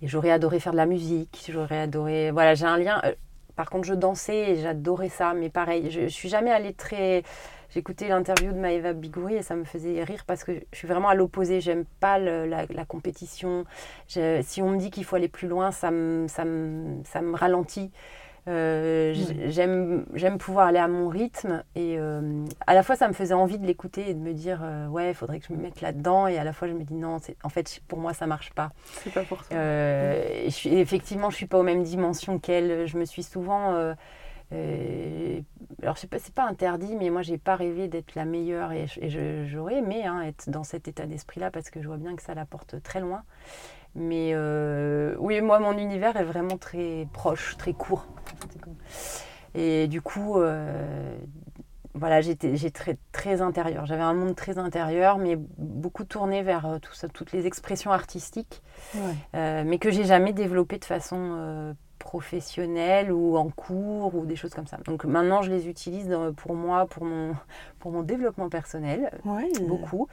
Et 0.00 0.06
j'aurais 0.06 0.30
adoré 0.30 0.60
faire 0.60 0.72
de 0.72 0.76
la 0.76 0.86
musique, 0.86 1.48
j'aurais 1.50 1.80
adoré. 1.80 2.30
Voilà, 2.30 2.54
j'ai 2.54 2.66
un 2.66 2.78
lien. 2.78 3.02
par 3.56 3.70
contre, 3.70 3.86
je 3.86 3.94
dansais 3.94 4.52
et 4.52 4.56
j'adorais 4.56 5.08
ça, 5.08 5.34
mais 5.34 5.50
pareil, 5.50 5.90
je, 5.90 6.02
je 6.02 6.08
suis 6.08 6.28
jamais 6.28 6.50
allée 6.50 6.74
très 6.74 7.24
J'écoutais 7.74 8.06
l'interview 8.06 8.52
de 8.52 8.58
Maëva 8.58 8.92
Bigouri 8.92 9.34
et 9.34 9.42
ça 9.42 9.56
me 9.56 9.64
faisait 9.64 10.04
rire 10.04 10.22
parce 10.28 10.44
que 10.44 10.52
je 10.70 10.78
suis 10.78 10.86
vraiment 10.86 11.08
à 11.08 11.16
l'opposé. 11.16 11.60
J'aime 11.60 11.84
pas 11.98 12.20
la, 12.20 12.66
compétition. 12.86 13.64
si 14.06 14.62
on 14.62 14.70
me 14.70 14.78
dit 14.78 14.92
qu'il 14.92 15.04
faut 15.04 15.16
aller 15.16 15.28
plus 15.28 15.48
loin, 15.48 15.72
ça 15.72 15.90
me, 15.90 16.28
ça 16.28 16.44
ça 17.04 17.20
me 17.20 17.34
ralentit. 17.34 17.90
Euh, 18.46 19.14
j'aime 19.46 20.38
pouvoir 20.38 20.66
aller 20.66 20.78
à 20.78 20.86
mon 20.86 21.08
rythme 21.08 21.64
et 21.74 21.96
euh, 21.98 22.44
à 22.66 22.74
la 22.74 22.82
fois 22.82 22.94
ça 22.94 23.08
me 23.08 23.14
faisait 23.14 23.32
envie 23.32 23.58
de 23.58 23.66
l'écouter 23.66 24.10
et 24.10 24.12
de 24.12 24.18
me 24.18 24.34
dire 24.34 24.60
euh, 24.62 24.86
ouais 24.86 25.12
il 25.12 25.14
faudrait 25.14 25.40
que 25.40 25.46
je 25.48 25.54
me 25.54 25.62
mette 25.62 25.80
là-dedans 25.80 26.26
et 26.26 26.36
à 26.36 26.44
la 26.44 26.52
fois 26.52 26.68
je 26.68 26.74
me 26.74 26.84
dis 26.84 26.92
non 26.92 27.16
en 27.42 27.48
fait 27.48 27.80
pour 27.88 27.98
moi 27.98 28.12
ça 28.12 28.26
marche 28.26 28.52
pas 28.52 28.72
c'est 29.02 29.14
pas 29.14 29.22
pour 29.22 29.42
toi 29.44 29.56
et 29.56 30.48
effectivement 30.64 31.30
je 31.30 31.36
suis 31.36 31.46
pas 31.46 31.58
aux 31.58 31.62
mêmes 31.62 31.84
dimensions 31.84 32.38
qu'elle 32.38 32.86
je 32.86 32.98
me 32.98 33.06
suis 33.06 33.22
souvent 33.22 33.94
euh, 34.54 35.40
alors, 35.82 35.98
c'est 35.98 36.08
pas, 36.08 36.18
pas 36.34 36.44
interdit, 36.44 36.96
mais 36.96 37.10
moi, 37.10 37.22
j'ai 37.22 37.38
pas 37.38 37.56
rêvé 37.56 37.88
d'être 37.88 38.14
la 38.14 38.24
meilleure 38.24 38.72
et, 38.72 38.86
j'aurais 39.46 39.76
aimé 39.76 40.04
hein, 40.04 40.22
être 40.22 40.48
dans 40.48 40.64
cet 40.64 40.88
état 40.88 41.06
d'esprit-là 41.06 41.50
parce 41.50 41.70
que 41.70 41.82
je 41.82 41.86
vois 41.86 41.96
bien 41.96 42.16
que 42.16 42.22
ça 42.22 42.34
la 42.34 42.46
porte 42.46 42.82
très 42.82 43.00
loin. 43.00 43.22
Mais 43.94 44.30
euh, 44.32 45.14
oui, 45.18 45.40
moi, 45.40 45.58
mon 45.60 45.76
univers 45.76 46.16
est 46.16 46.24
vraiment 46.24 46.56
très 46.58 47.06
proche, 47.12 47.56
très 47.56 47.72
court. 47.72 48.06
Et 49.54 49.86
du 49.86 50.02
coup, 50.02 50.40
euh, 50.40 51.16
voilà, 51.94 52.20
j'étais 52.20 52.56
très, 52.70 52.98
très 53.12 53.40
intérieur. 53.40 53.86
J'avais 53.86 54.02
un 54.02 54.14
monde 54.14 54.34
très 54.34 54.58
intérieur, 54.58 55.18
mais 55.18 55.36
beaucoup 55.36 56.04
tourné 56.04 56.42
vers 56.42 56.78
tout 56.82 56.92
ça, 56.92 57.08
toutes 57.08 57.30
les 57.30 57.46
expressions 57.46 57.92
artistiques, 57.92 58.62
mais 59.32 59.78
que 59.78 59.90
j'ai 59.90 60.04
jamais 60.04 60.32
développé 60.32 60.78
de 60.78 60.84
façon 60.84 61.76
professionnels 61.98 63.12
ou 63.12 63.36
en 63.36 63.48
cours 63.48 64.14
ou 64.14 64.26
des 64.26 64.36
choses 64.36 64.54
comme 64.54 64.66
ça. 64.66 64.78
Donc 64.84 65.04
maintenant, 65.04 65.42
je 65.42 65.50
les 65.50 65.68
utilise 65.68 66.16
pour 66.36 66.54
moi, 66.54 66.86
pour 66.86 67.04
mon, 67.04 67.34
pour 67.78 67.92
mon 67.92 68.02
développement 68.02 68.48
personnel, 68.48 69.10
beaucoup. 69.66 70.08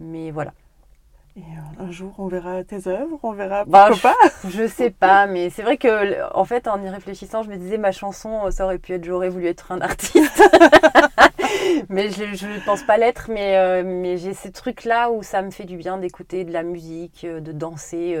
Mais 0.00 0.30
voilà. 0.30 0.52
Et 1.36 1.40
euh, 1.40 1.84
un 1.84 1.90
jour, 1.92 2.12
on 2.18 2.26
verra 2.26 2.64
tes 2.64 2.88
œuvres, 2.88 3.18
on 3.22 3.32
verra 3.32 3.64
bah, 3.64 3.88
pourquoi 3.90 4.10
pas. 4.12 4.28
Je 4.48 4.66
sais 4.66 4.90
pas, 4.90 5.28
mais 5.28 5.50
c'est 5.50 5.62
vrai 5.62 5.76
que, 5.76 6.34
en 6.36 6.44
fait, 6.44 6.66
en 6.66 6.82
y 6.82 6.88
réfléchissant, 6.88 7.44
je 7.44 7.50
me 7.50 7.56
disais, 7.56 7.78
ma 7.78 7.92
chanson, 7.92 8.50
ça 8.50 8.64
aurait 8.64 8.78
pu 8.78 8.94
être 8.94 9.04
J'aurais 9.04 9.28
voulu 9.28 9.46
être 9.46 9.70
un 9.70 9.80
artiste. 9.80 10.42
mais 11.88 12.10
je 12.10 12.46
ne 12.46 12.64
pense 12.64 12.82
pas 12.82 12.96
l'être, 12.96 13.30
mais, 13.30 13.56
euh, 13.56 13.82
mais 13.84 14.16
j'ai 14.16 14.34
ces 14.34 14.52
trucs-là 14.52 15.10
où 15.10 15.22
ça 15.22 15.42
me 15.42 15.50
fait 15.50 15.64
du 15.64 15.76
bien 15.76 15.98
d'écouter 15.98 16.44
de 16.44 16.52
la 16.52 16.62
musique, 16.62 17.24
euh, 17.24 17.40
de 17.40 17.52
danser, 17.52 18.18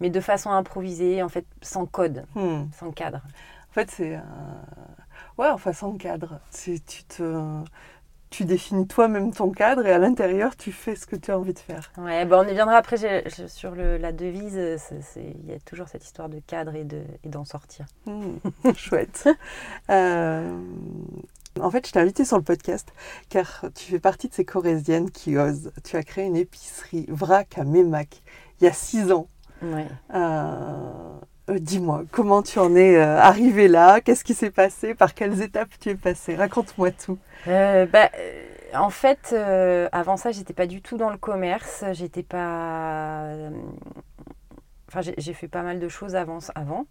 mais 0.00 0.10
de 0.10 0.20
façon 0.20 0.50
improvisée, 0.50 1.22
en 1.22 1.28
fait, 1.28 1.46
sans 1.62 1.86
code, 1.86 2.24
hmm. 2.34 2.64
sans 2.78 2.90
cadre. 2.90 3.22
En 3.70 3.72
fait, 3.72 3.90
c'est. 3.90 4.18
Ouais, 5.38 5.48
enfin, 5.48 5.72
sans 5.72 5.96
cadre. 5.96 6.40
Tu 6.52 6.80
te 6.80 7.62
tu 8.30 8.44
définis 8.44 8.86
toi-même 8.86 9.32
ton 9.32 9.50
cadre 9.50 9.84
et 9.86 9.92
à 9.92 9.98
l'intérieur, 9.98 10.56
tu 10.56 10.70
fais 10.70 10.94
ce 10.94 11.04
que 11.04 11.16
tu 11.16 11.32
as 11.32 11.38
envie 11.38 11.52
de 11.52 11.58
faire. 11.58 11.90
Ouais, 11.98 12.24
bon, 12.24 12.46
on 12.46 12.48
y 12.48 12.54
viendra 12.54 12.76
après 12.76 12.96
sur 13.48 13.74
le, 13.74 13.96
la 13.98 14.12
devise. 14.12 14.78
Il 15.16 15.50
y 15.50 15.52
a 15.52 15.58
toujours 15.58 15.88
cette 15.88 16.04
histoire 16.04 16.28
de 16.28 16.38
cadre 16.38 16.74
et 16.76 16.86
d'en 17.28 17.44
sortir. 17.44 17.86
Hmm, 18.06 18.36
chouette. 18.76 19.28
Euh, 19.90 20.56
en 21.58 21.70
fait, 21.70 21.86
je 21.86 21.92
t'ai 21.92 21.98
invité 21.98 22.24
sur 22.24 22.36
le 22.36 22.42
podcast 22.42 22.92
car 23.28 23.64
tu 23.74 23.90
fais 23.90 23.98
partie 23.98 24.28
de 24.28 24.34
ces 24.34 24.44
Corésiennes 24.44 25.10
qui 25.10 25.36
osent. 25.36 25.72
Tu 25.84 25.96
as 25.96 26.02
créé 26.02 26.24
une 26.24 26.36
épicerie 26.36 27.06
vrac 27.08 27.58
à 27.58 27.64
Mémac 27.64 28.22
il 28.60 28.64
y 28.64 28.66
a 28.68 28.72
six 28.72 29.10
ans. 29.10 29.26
Ouais. 29.62 29.86
Euh, 30.14 31.18
euh, 31.50 31.58
dis-moi, 31.58 32.04
comment 32.10 32.42
tu 32.42 32.58
en 32.58 32.74
es 32.76 32.96
euh, 32.96 33.18
arrivé 33.18 33.68
là? 33.68 34.00
Qu'est-ce 34.00 34.24
qui 34.24 34.34
s'est 34.34 34.50
passé? 34.50 34.94
Par 34.94 35.14
quelles 35.14 35.42
étapes 35.42 35.70
tu 35.80 35.90
es 35.90 35.94
passé 35.94 36.36
Raconte-moi 36.36 36.90
tout. 36.92 37.18
Euh, 37.48 37.86
bah, 37.86 38.10
en 38.74 38.90
fait, 38.90 39.34
avant 39.92 40.16
ça, 40.16 40.30
j'étais 40.30 40.52
pas 40.52 40.66
du 40.66 40.82
tout 40.82 40.96
dans 40.96 41.10
le 41.10 41.18
commerce. 41.18 41.84
J'étais 41.92 42.22
pas. 42.22 43.24
Enfin, 44.88 45.00
j'ai 45.16 45.32
fait 45.32 45.48
pas 45.48 45.62
mal 45.62 45.80
de 45.80 45.88
choses 45.88 46.14
avant. 46.14 46.38
avant. 46.54 46.86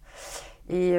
Et 0.68 0.92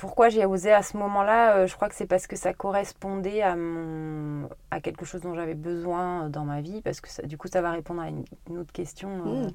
pourquoi 0.00 0.30
j'ai 0.30 0.46
osé 0.46 0.72
à 0.72 0.82
ce 0.82 0.96
moment-là 0.96 1.56
euh, 1.56 1.66
Je 1.66 1.76
crois 1.76 1.90
que 1.90 1.94
c'est 1.94 2.06
parce 2.06 2.26
que 2.26 2.34
ça 2.34 2.54
correspondait 2.54 3.42
à, 3.42 3.54
mon, 3.54 4.48
à 4.70 4.80
quelque 4.80 5.04
chose 5.04 5.20
dont 5.20 5.34
j'avais 5.34 5.54
besoin 5.54 6.30
dans 6.30 6.46
ma 6.46 6.62
vie, 6.62 6.80
parce 6.80 7.02
que 7.02 7.08
ça, 7.10 7.22
du 7.22 7.36
coup, 7.36 7.48
ça 7.48 7.60
va 7.60 7.70
répondre 7.72 8.00
à 8.00 8.08
une, 8.08 8.24
autre 8.58 8.72
question. 8.72 9.10
Euh. 9.26 9.46
Mmh. 9.46 9.52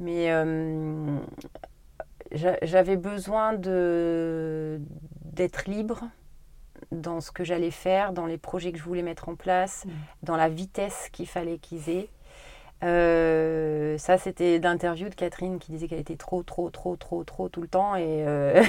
Mais 0.00 0.32
euh, 0.32 1.18
j'avais 2.32 2.96
besoin 2.96 3.52
d'être 3.52 3.68
libre 5.68 6.04
dans 6.90 7.20
ce 7.20 7.30
que 7.30 7.44
j'allais 7.44 7.70
faire, 7.70 8.14
dans 8.14 8.24
les 8.24 8.38
projets 8.38 8.72
que 8.72 8.78
je 8.78 8.84
voulais 8.84 9.02
mettre 9.02 9.28
en 9.28 9.34
place, 9.34 9.84
mmh. 9.84 9.90
dans 10.22 10.36
la 10.36 10.48
vitesse 10.48 11.10
qu'il 11.12 11.28
fallait 11.28 11.58
qu'ils 11.58 11.90
aient. 11.90 12.08
Euh, 12.82 13.96
ça, 13.98 14.18
c'était 14.18 14.58
d'interview 14.58 15.08
de 15.08 15.14
Catherine 15.14 15.58
qui 15.58 15.72
disait 15.72 15.88
qu'elle 15.88 16.00
était 16.00 16.16
trop, 16.16 16.42
trop, 16.42 16.70
trop, 16.70 16.96
trop, 16.96 17.24
trop 17.24 17.48
tout 17.48 17.62
le 17.62 17.68
temps. 17.68 17.96
Et 17.96 18.24
euh... 18.26 18.62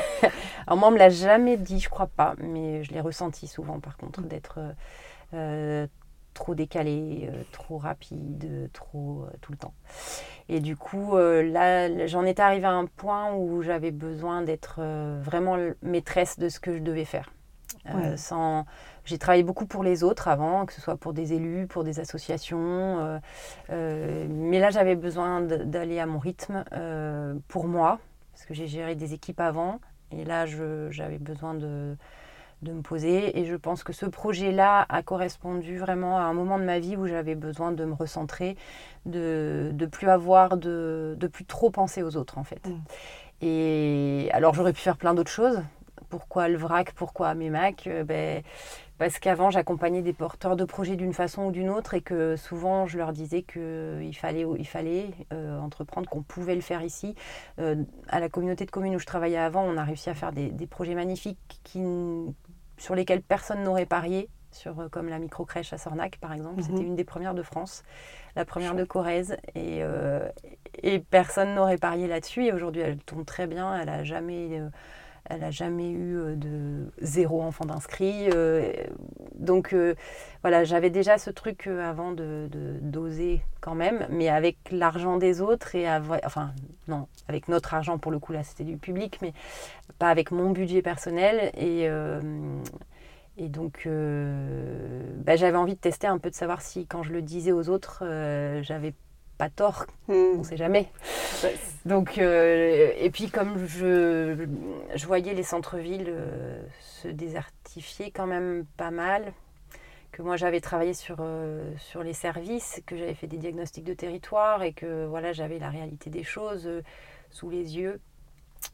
Alors, 0.68 0.80
moi, 0.80 0.90
on 0.90 0.92
me 0.92 0.98
l'a 0.98 1.10
jamais 1.10 1.58
dit, 1.58 1.80
je 1.80 1.90
crois 1.90 2.08
pas, 2.08 2.36
mais 2.40 2.84
je 2.84 2.94
l'ai 2.94 3.02
ressenti 3.02 3.48
souvent, 3.48 3.80
par 3.80 3.98
contre, 3.98 4.22
d'être 4.22 4.60
euh, 5.34 5.88
trop 6.34 6.56
décalé, 6.56 7.30
euh, 7.32 7.44
trop 7.52 7.78
rapide, 7.78 8.70
trop 8.72 9.28
tout 9.42 9.52
le 9.52 9.58
temps. 9.58 9.74
Et 10.50 10.62
du 10.62 10.78
coup, 10.78 11.18
là, 11.18 12.08
j'en 12.08 12.24
étais 12.24 12.42
arrivée 12.42 12.68
à 12.68 12.72
un 12.72 12.86
point 12.86 13.34
où 13.34 13.62
j'avais 13.62 13.92
besoin 13.92 14.42
d'être 14.42 14.80
vraiment 15.22 15.58
maîtresse 15.82 16.40
de 16.40 16.48
ce 16.48 16.62
que 16.62 16.74
je 16.74 16.80
devais 16.82 17.04
faire. 17.04 17.34
sans 18.16 18.66
j'ai 19.08 19.18
travaillé 19.18 19.44
beaucoup 19.44 19.66
pour 19.66 19.84
les 19.84 20.04
autres 20.04 20.28
avant, 20.28 20.66
que 20.66 20.74
ce 20.74 20.82
soit 20.82 20.98
pour 20.98 21.14
des 21.14 21.32
élus, 21.32 21.66
pour 21.66 21.86
des 21.86 22.00
associations. 22.02 23.00
Euh, 23.00 23.20
euh, 23.70 24.28
mais 24.30 24.60
là, 24.60 24.70
j'avais 24.70 24.96
besoin 24.96 25.42
d'aller 25.42 26.00
à 26.00 26.06
mon 26.06 26.20
rythme 26.20 26.66
euh, 26.74 27.34
pour 27.48 27.68
moi, 27.68 28.00
parce 28.34 28.46
que 28.46 28.54
j'ai 28.54 28.68
géré 28.68 28.96
des 28.96 29.14
équipes 29.14 29.40
avant. 29.40 29.80
Et 30.12 30.26
là, 30.26 30.46
j'avais 30.46 31.20
besoin 31.20 31.54
de, 31.54 31.96
de, 32.64 32.74
me 32.74 32.82
poser. 32.82 33.40
Et 33.40 33.46
je 33.46 33.56
pense 33.56 33.84
que 33.84 33.94
ce 33.94 34.06
projet-là 34.06 34.86
a 34.90 35.04
correspondu 35.04 35.78
vraiment 35.78 36.18
à 36.18 36.24
un 36.24 36.34
moment 36.34 36.60
de 36.60 36.64
ma 36.64 36.80
vie 36.80 36.98
où 36.98 37.08
j'avais 37.08 37.36
besoin 37.36 37.72
de 37.72 37.86
me 37.86 37.94
recentrer, 37.94 38.58
de 39.06 39.72
ne 39.74 39.86
plus 39.86 40.10
avoir, 40.10 40.58
de, 40.58 41.16
de 41.18 41.28
plus 41.28 41.46
trop 41.46 41.70
penser 41.70 42.04
aux 42.04 42.18
autres, 42.18 42.38
en 42.38 42.44
fait. 42.44 42.68
Mmh. 42.68 43.46
Et 43.46 44.30
alors, 44.34 44.54
j'aurais 44.54 44.74
pu 44.74 44.82
faire 44.82 44.98
plein 44.98 45.14
d'autres 45.14 45.32
choses. 45.32 45.62
Pourquoi 46.10 46.48
le 46.48 46.58
vrac 46.58 46.94
Pourquoi 46.94 47.34
mes 47.36 47.50
Macs 47.50 47.90
ben, 48.06 48.44
parce 48.98 49.20
qu'avant, 49.20 49.52
j'accompagnais 49.52 50.02
des 50.02 50.14
porteurs 50.14 50.56
de 50.56 50.66
projets 50.66 50.96
d'une 50.96 51.14
façon 51.14 51.46
ou 51.46 51.52
d'une 51.52 51.70
autre 51.70 51.94
et 51.94 52.02
que 52.02 52.36
souvent, 52.36 52.88
je 52.88 52.98
leur 52.98 53.14
disais 53.14 53.44
qu'il 53.44 54.16
fallait, 54.16 54.46
il 54.58 54.68
fallait 54.68 55.12
euh, 55.34 55.60
entreprendre, 55.60 56.10
qu'on 56.10 56.24
pouvait 56.24 56.56
le 56.56 56.62
faire 56.62 56.82
ici. 56.82 57.14
Euh, 57.60 57.84
à 58.08 58.20
la 58.20 58.28
communauté 58.28 58.66
de 58.66 58.72
communes 58.72 58.96
où 58.96 59.00
je 59.00 59.06
travaillais 59.06 59.38
avant, 59.38 59.64
on 59.64 59.78
a 59.78 59.84
réussi 59.84 60.10
à 60.10 60.16
faire 60.16 60.32
des, 60.32 60.52
projets 60.68 60.96
magnifiques 60.96 61.38
qui, 61.64 61.84
sur 62.78 62.96
lesquels 62.96 63.22
personne 63.22 63.64
n'aurait 63.64 63.86
parié. 63.86 64.30
Sur, 64.52 64.80
euh, 64.80 64.88
comme 64.90 65.10
la 65.10 65.20
micro-crèche 65.20 65.74
à 65.74 65.78
Sornac, 65.78 66.18
par 66.18 66.34
exemple. 66.34 66.64
C'était 66.64 66.80
mhm. 66.80 66.88
une 66.88 66.96
des 66.96 67.04
premières 67.04 67.36
de 67.36 67.44
France, 67.44 67.84
la 68.36 68.46
première 68.46 68.74
de 68.74 68.84
Corrèze. 68.84 69.38
Et, 69.54 69.82
et 70.82 71.00
personne 71.00 71.54
n'aurait 71.54 71.78
parié 71.78 72.08
là-dessus. 72.08 72.46
Et 72.46 72.54
aujourd'hui, 72.54 72.82
elle 72.82 72.98
tourne 72.98 73.26
très 73.26 73.46
bien. 73.46 73.78
Elle 73.80 73.88
n'a 73.88 74.04
jamais 74.04 74.62
Elle 75.30 75.42
n'a 75.42 75.52
jamais 75.52 75.92
eu 75.92 76.36
de 76.36 76.92
zéro 77.02 77.42
enfant 77.42 77.66
d'inscrit. 77.66 78.30
donc 79.36 79.76
voilà, 80.42 80.64
j'avais 80.64 80.90
déjà 80.90 81.18
ce 81.18 81.30
truc 81.30 81.68
avant 81.68 82.12
de 82.12 82.48
d'oser 82.82 83.42
quand 83.60 83.76
même, 83.76 84.08
mais 84.10 84.30
avec 84.30 84.58
l'argent 84.72 85.18
des 85.18 85.42
autres 85.42 85.76
et 85.76 85.86
enfin 86.26 86.52
non, 86.88 87.08
avec 87.28 87.48
notre 87.50 87.74
argent 87.74 87.98
pour 87.98 88.12
le 88.12 88.20
coup 88.20 88.32
là 88.32 88.44
c'était 88.44 88.64
du 88.64 88.78
public, 88.78 89.20
mais 89.22 89.34
pas 90.00 90.10
avec 90.10 90.32
mon 90.32 90.52
budget 90.52 90.82
personnel 90.82 91.52
et 91.58 91.90
et 93.38 93.50
donc, 93.50 93.84
euh, 93.86 95.02
bah, 95.24 95.36
j'avais 95.36 95.58
envie 95.58 95.76
de 95.76 95.80
tester 95.80 96.08
un 96.08 96.18
peu, 96.18 96.32
de 96.32 96.36
savoir 96.36 96.62
si 96.62 96.88
quand 96.88 97.04
je 97.04 97.14
le 97.14 97.22
disais 97.22 97.52
aux 97.52 97.70
autres, 97.70 98.00
euh, 98.02 98.64
j'avais 98.64 98.96
pas 99.38 99.50
tort. 99.50 99.86
Hmm. 100.08 100.14
On 100.14 100.38
ne 100.40 100.44
sait 100.44 100.58
jamais. 100.58 100.90
Donc, 101.86 102.18
euh, 102.18 102.92
et 102.98 103.10
puis 103.10 103.30
comme 103.30 103.66
je, 103.68 104.48
je 104.96 105.06
voyais 105.06 105.34
les 105.34 105.44
centres-villes 105.44 106.14
se 106.80 107.08
désertifier 107.08 108.12
quand 108.12 108.28
même 108.28 108.66
pas 108.78 108.92
mal, 108.92 109.34
que 110.12 110.22
moi 110.22 110.36
j'avais 110.36 110.62
travaillé 110.62 110.94
sur, 110.94 111.18
sur 111.78 112.04
les 112.04 112.14
services, 112.14 112.82
que 112.86 112.98
j'avais 112.98 113.14
fait 113.14 113.28
des 113.28 113.38
diagnostics 113.38 113.84
de 113.84 113.94
territoire 113.94 114.64
et 114.64 114.74
que 114.74 115.06
voilà 115.06 115.32
j'avais 115.34 115.60
la 115.60 115.70
réalité 115.70 116.10
des 116.10 116.24
choses 116.24 116.70
sous 117.30 117.50
les 117.50 117.78
yeux 117.78 118.00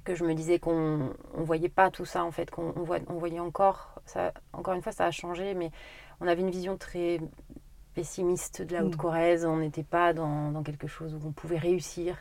que 0.03 0.15
je 0.15 0.23
me 0.23 0.33
disais 0.33 0.59
qu'on 0.59 1.13
ne 1.37 1.43
voyait 1.43 1.69
pas 1.69 1.89
tout 1.91 2.05
ça 2.05 2.23
en 2.23 2.31
fait, 2.31 2.49
qu'on 2.51 2.73
on 2.75 3.17
voyait 3.17 3.39
encore, 3.39 4.01
ça, 4.05 4.33
encore 4.53 4.73
une 4.73 4.81
fois 4.81 4.91
ça 4.91 5.05
a 5.05 5.11
changé, 5.11 5.53
mais 5.53 5.71
on 6.21 6.27
avait 6.27 6.41
une 6.41 6.49
vision 6.49 6.77
très 6.77 7.19
pessimiste 7.93 8.61
de 8.61 8.73
la 8.73 8.81
mm. 8.81 8.87
Haute-Corrèze, 8.87 9.45
on 9.45 9.57
n'était 9.57 9.83
pas 9.83 10.13
dans, 10.13 10.51
dans, 10.51 10.63
quelque 10.63 10.87
chose 10.87 11.13
où 11.13 11.27
on 11.27 11.31
pouvait 11.31 11.57
réussir. 11.57 12.17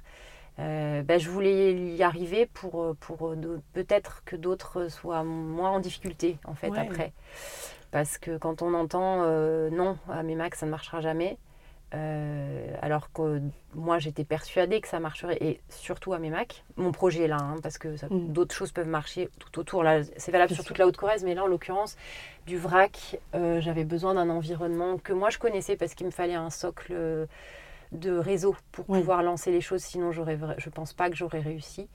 Euh, 0.58 1.02
ben, 1.02 1.18
je 1.18 1.30
voulais 1.30 1.72
y 1.72 2.02
arriver 2.02 2.46
pour, 2.46 2.94
pour 3.00 3.34
peut-être 3.72 4.22
que 4.24 4.36
d'autres 4.36 4.88
soient 4.88 5.24
moins 5.24 5.70
en 5.70 5.80
difficulté 5.80 6.38
en 6.44 6.54
fait 6.54 6.76
après. 6.76 7.12
Parce 7.90 8.18
que 8.18 8.36
quand 8.38 8.62
on 8.62 8.74
entend 8.74 9.22
euh, 9.24 9.70
non, 9.70 9.98
à 10.08 10.22
mes 10.22 10.34
max 10.34 10.60
ça 10.60 10.66
ne 10.66 10.70
marchera 10.70 11.00
jamais, 11.00 11.38
euh, 11.94 12.74
alors 12.80 13.12
que 13.12 13.42
moi 13.74 13.98
j'étais 13.98 14.24
persuadée 14.24 14.80
que 14.80 14.88
ça 14.88 14.98
marcherait 14.98 15.36
et 15.42 15.60
surtout 15.68 16.14
à 16.14 16.18
mes 16.18 16.30
Mac. 16.30 16.64
Mon 16.76 16.90
projet 16.90 17.24
est 17.24 17.28
là, 17.28 17.36
hein, 17.38 17.56
parce 17.62 17.76
que 17.76 17.88
mm. 17.88 18.32
d'autres 18.32 18.54
choses 18.54 18.72
peuvent 18.72 18.88
marcher 18.88 19.28
tout 19.38 19.58
autour. 19.58 19.82
Là, 19.82 20.02
c'est 20.16 20.32
valable 20.32 20.54
sur 20.54 20.64
toute 20.64 20.78
la 20.78 20.86
Haute-Corrèze, 20.86 21.22
mais 21.22 21.34
là 21.34 21.44
en 21.44 21.46
l'occurrence, 21.46 21.96
du 22.46 22.56
vrac, 22.56 23.18
euh, 23.34 23.60
j'avais 23.60 23.84
besoin 23.84 24.14
d'un 24.14 24.30
environnement 24.30 24.96
que 24.96 25.12
moi 25.12 25.28
je 25.28 25.38
connaissais 25.38 25.76
parce 25.76 25.94
qu'il 25.94 26.06
me 26.06 26.12
fallait 26.12 26.34
un 26.34 26.48
socle 26.48 27.28
de 27.92 28.16
réseau 28.16 28.56
pour 28.70 28.86
pouvoir 28.86 29.22
lancer 29.22 29.50
les 29.50 29.60
choses. 29.60 29.82
Sinon, 29.82 30.12
j'aurais, 30.12 30.38
je 30.56 30.70
pense 30.70 30.94
pas 30.94 31.10
que 31.10 31.16
j'aurais 31.16 31.40
réussi. 31.40 31.88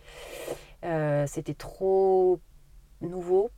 Euh, 0.86 1.25
c'était 1.25 1.56
trop 1.56 2.39
nouveau 3.01 3.50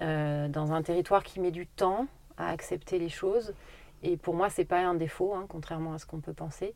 dans 0.00 0.72
un 0.72 0.82
territoire 0.82 1.22
qui 1.22 1.40
met 1.40 1.50
du 1.50 1.66
temps 1.66 2.06
à 2.36 2.50
accepter 2.50 2.98
les 2.98 3.08
choses. 3.08 3.54
Et 4.04 4.16
pour 4.16 4.34
moi, 4.34 4.50
c'est 4.50 4.64
pas 4.64 4.78
un 4.78 4.94
défaut, 4.94 5.34
hein, 5.34 5.46
contrairement 5.48 5.94
à 5.94 5.98
ce 5.98 6.06
qu'on 6.06 6.20
peut 6.20 6.34
penser, 6.34 6.74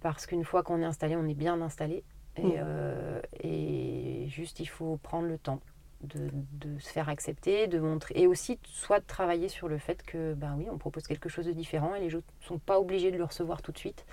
parce 0.00 0.26
qu'une 0.26 0.44
fois 0.44 0.62
qu'on 0.62 0.80
est 0.82 0.84
installé, 0.84 1.16
on 1.16 1.26
est 1.26 1.34
bien 1.34 1.60
installé. 1.62 2.04
Et, 2.36 2.42
mm. 2.42 2.52
euh, 2.58 3.20
et, 3.42 4.26
juste, 4.28 4.60
il 4.60 4.66
faut 4.66 4.98
prendre 5.02 5.28
le 5.28 5.38
temps 5.38 5.60
de, 6.02 6.28
de, 6.52 6.78
se 6.78 6.90
faire 6.90 7.08
accepter, 7.08 7.68
de 7.68 7.78
montrer, 7.78 8.14
et 8.16 8.26
aussi 8.26 8.58
soit 8.64 9.00
de 9.00 9.06
travailler 9.06 9.48
sur 9.48 9.68
le 9.68 9.78
fait 9.78 10.02
que, 10.02 10.34
ben 10.34 10.54
oui, 10.58 10.66
on 10.70 10.76
propose 10.76 11.06
quelque 11.06 11.28
chose 11.28 11.46
de 11.46 11.52
différent 11.52 11.94
et 11.94 12.00
les 12.00 12.10
gens 12.10 12.18
ne 12.18 12.46
sont 12.46 12.58
pas 12.58 12.78
obligés 12.78 13.10
de 13.10 13.16
le 13.16 13.24
recevoir 13.24 13.62
tout 13.62 13.72
de 13.72 13.78
suite. 13.78 14.04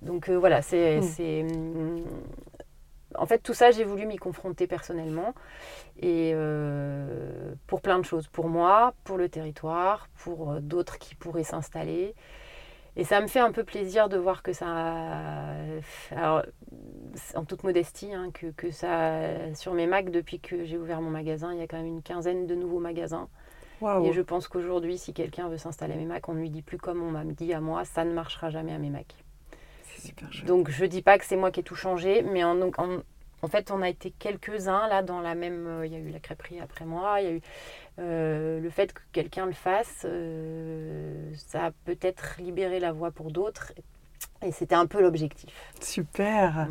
Donc 0.00 0.30
euh, 0.30 0.38
voilà, 0.38 0.62
c'est 0.62 1.00
mm 1.42 2.04
en 3.16 3.26
fait, 3.26 3.38
tout 3.38 3.54
ça, 3.54 3.70
j'ai 3.70 3.84
voulu 3.84 4.06
m'y 4.06 4.16
confronter 4.16 4.66
personnellement. 4.66 5.34
Et 6.00 6.32
euh, 6.34 7.52
pour 7.66 7.80
plein 7.80 7.98
de 7.98 8.04
choses. 8.04 8.28
Pour 8.28 8.48
moi, 8.48 8.94
pour 9.04 9.18
le 9.18 9.28
territoire, 9.28 10.08
pour 10.18 10.52
euh, 10.52 10.60
d'autres 10.60 10.98
qui 10.98 11.14
pourraient 11.14 11.44
s'installer. 11.44 12.14
Et 12.96 13.04
ça 13.04 13.20
me 13.20 13.28
fait 13.28 13.40
un 13.40 13.52
peu 13.52 13.64
plaisir 13.64 14.08
de 14.08 14.16
voir 14.16 14.42
que 14.42 14.52
ça. 14.52 15.54
Alors, 16.10 16.42
en 17.34 17.44
toute 17.44 17.62
modestie, 17.62 18.12
hein, 18.12 18.30
que, 18.32 18.70
ça. 18.70 19.54
Sur 19.54 19.74
mes 19.74 19.86
Macs, 19.86 20.10
depuis 20.10 20.40
que 20.40 20.64
j'ai 20.64 20.76
ouvert 20.76 21.00
mon 21.00 21.10
magasin, 21.10 21.52
il 21.52 21.60
y 21.60 21.62
a 21.62 21.66
quand 21.66 21.76
même 21.76 21.86
une 21.86 22.02
quinzaine 22.02 22.46
de 22.46 22.54
nouveaux 22.54 22.80
magasins. 22.80 23.28
Et 24.04 24.12
je 24.12 24.20
pense 24.20 24.46
qu'aujourd'hui, 24.48 24.98
si 24.98 25.14
quelqu'un 25.14 25.48
veut 25.48 25.56
s'installer 25.56 25.94
à 25.94 25.96
mes 25.96 26.04
Macs, 26.04 26.28
on 26.28 26.34
ne 26.34 26.40
lui 26.40 26.50
dit 26.50 26.62
plus 26.62 26.78
comme 26.78 27.02
on 27.02 27.10
m'a 27.12 27.24
dit 27.24 27.54
à 27.54 27.60
moi, 27.60 27.84
ça 27.84 28.04
ne 28.04 28.12
marchera 28.12 28.50
jamais 28.50 28.74
à 28.74 28.78
mes 28.78 28.90
Macs. 28.90 29.14
Donc 30.46 30.70
je 30.70 30.84
dis 30.84 31.02
pas 31.02 31.18
que 31.18 31.24
c'est 31.24 31.36
moi 31.36 31.50
qui 31.50 31.60
ai 31.60 31.62
tout 31.62 31.74
changé, 31.74 32.22
mais 32.22 32.44
en, 32.44 32.60
en, 32.62 33.48
fait 33.48 33.70
on 33.70 33.82
a 33.82 33.88
été 33.88 34.12
quelques-uns 34.18 34.88
là 34.88 35.02
dans 35.02 35.20
la 35.20 35.34
même. 35.34 35.66
Euh, 35.66 35.86
il 35.86 35.92
y 35.92 35.96
a 35.96 35.98
eu 35.98 36.10
la 36.10 36.20
crêperie 36.20 36.60
après 36.60 36.84
moi, 36.84 37.20
il 37.20 37.24
y 37.24 37.28
a 37.28 37.32
eu 37.32 37.40
euh, 37.98 38.60
le 38.60 38.70
fait 38.70 38.92
que 38.92 39.00
quelqu'un 39.12 39.46
le 39.46 39.52
fasse, 39.52 40.02
euh, 40.04 41.30
ça 41.36 41.66
a 41.66 41.70
peut-être 41.84 42.36
libéré 42.38 42.80
la 42.80 42.92
voie 42.92 43.10
pour 43.10 43.30
d'autres. 43.30 43.72
Et 44.42 44.52
c'était 44.52 44.74
un 44.74 44.86
peu 44.86 45.02
l'objectif. 45.02 45.50
Super. 45.82 46.66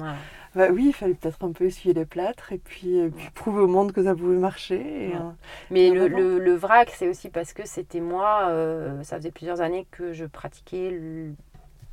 Bah 0.56 0.70
oui, 0.72 0.86
il 0.88 0.94
fallait 0.94 1.13
peut-être 1.13 1.44
un 1.44 1.52
peu 1.52 1.65
essuyer 1.65 1.94
les 1.94 2.06
plâtres 2.06 2.52
et 2.52 2.58
puis, 2.58 3.00
prouver 3.36 3.62
au 3.62 3.68
monde 3.68 3.92
que 3.92 4.04
ça 4.04 4.15
pouvait 4.15 4.38
marcher. 4.38 5.12
Mais 5.70 5.92
le, 5.92 6.08
le, 6.08 6.56
vrac, 6.56 6.89
c'est 6.96 7.08
aussi 7.08 7.30
parce 7.30 7.54
que 7.54 7.68
c'était 7.68 8.00
moi, 8.00 8.52
ça 9.04 9.18
faisait 9.18 9.30
plusieurs 9.30 9.62
années 9.62 9.86
que 9.92 10.13
je 10.13 10.26
pratiquais 10.26 10.89
le, 10.89 11.36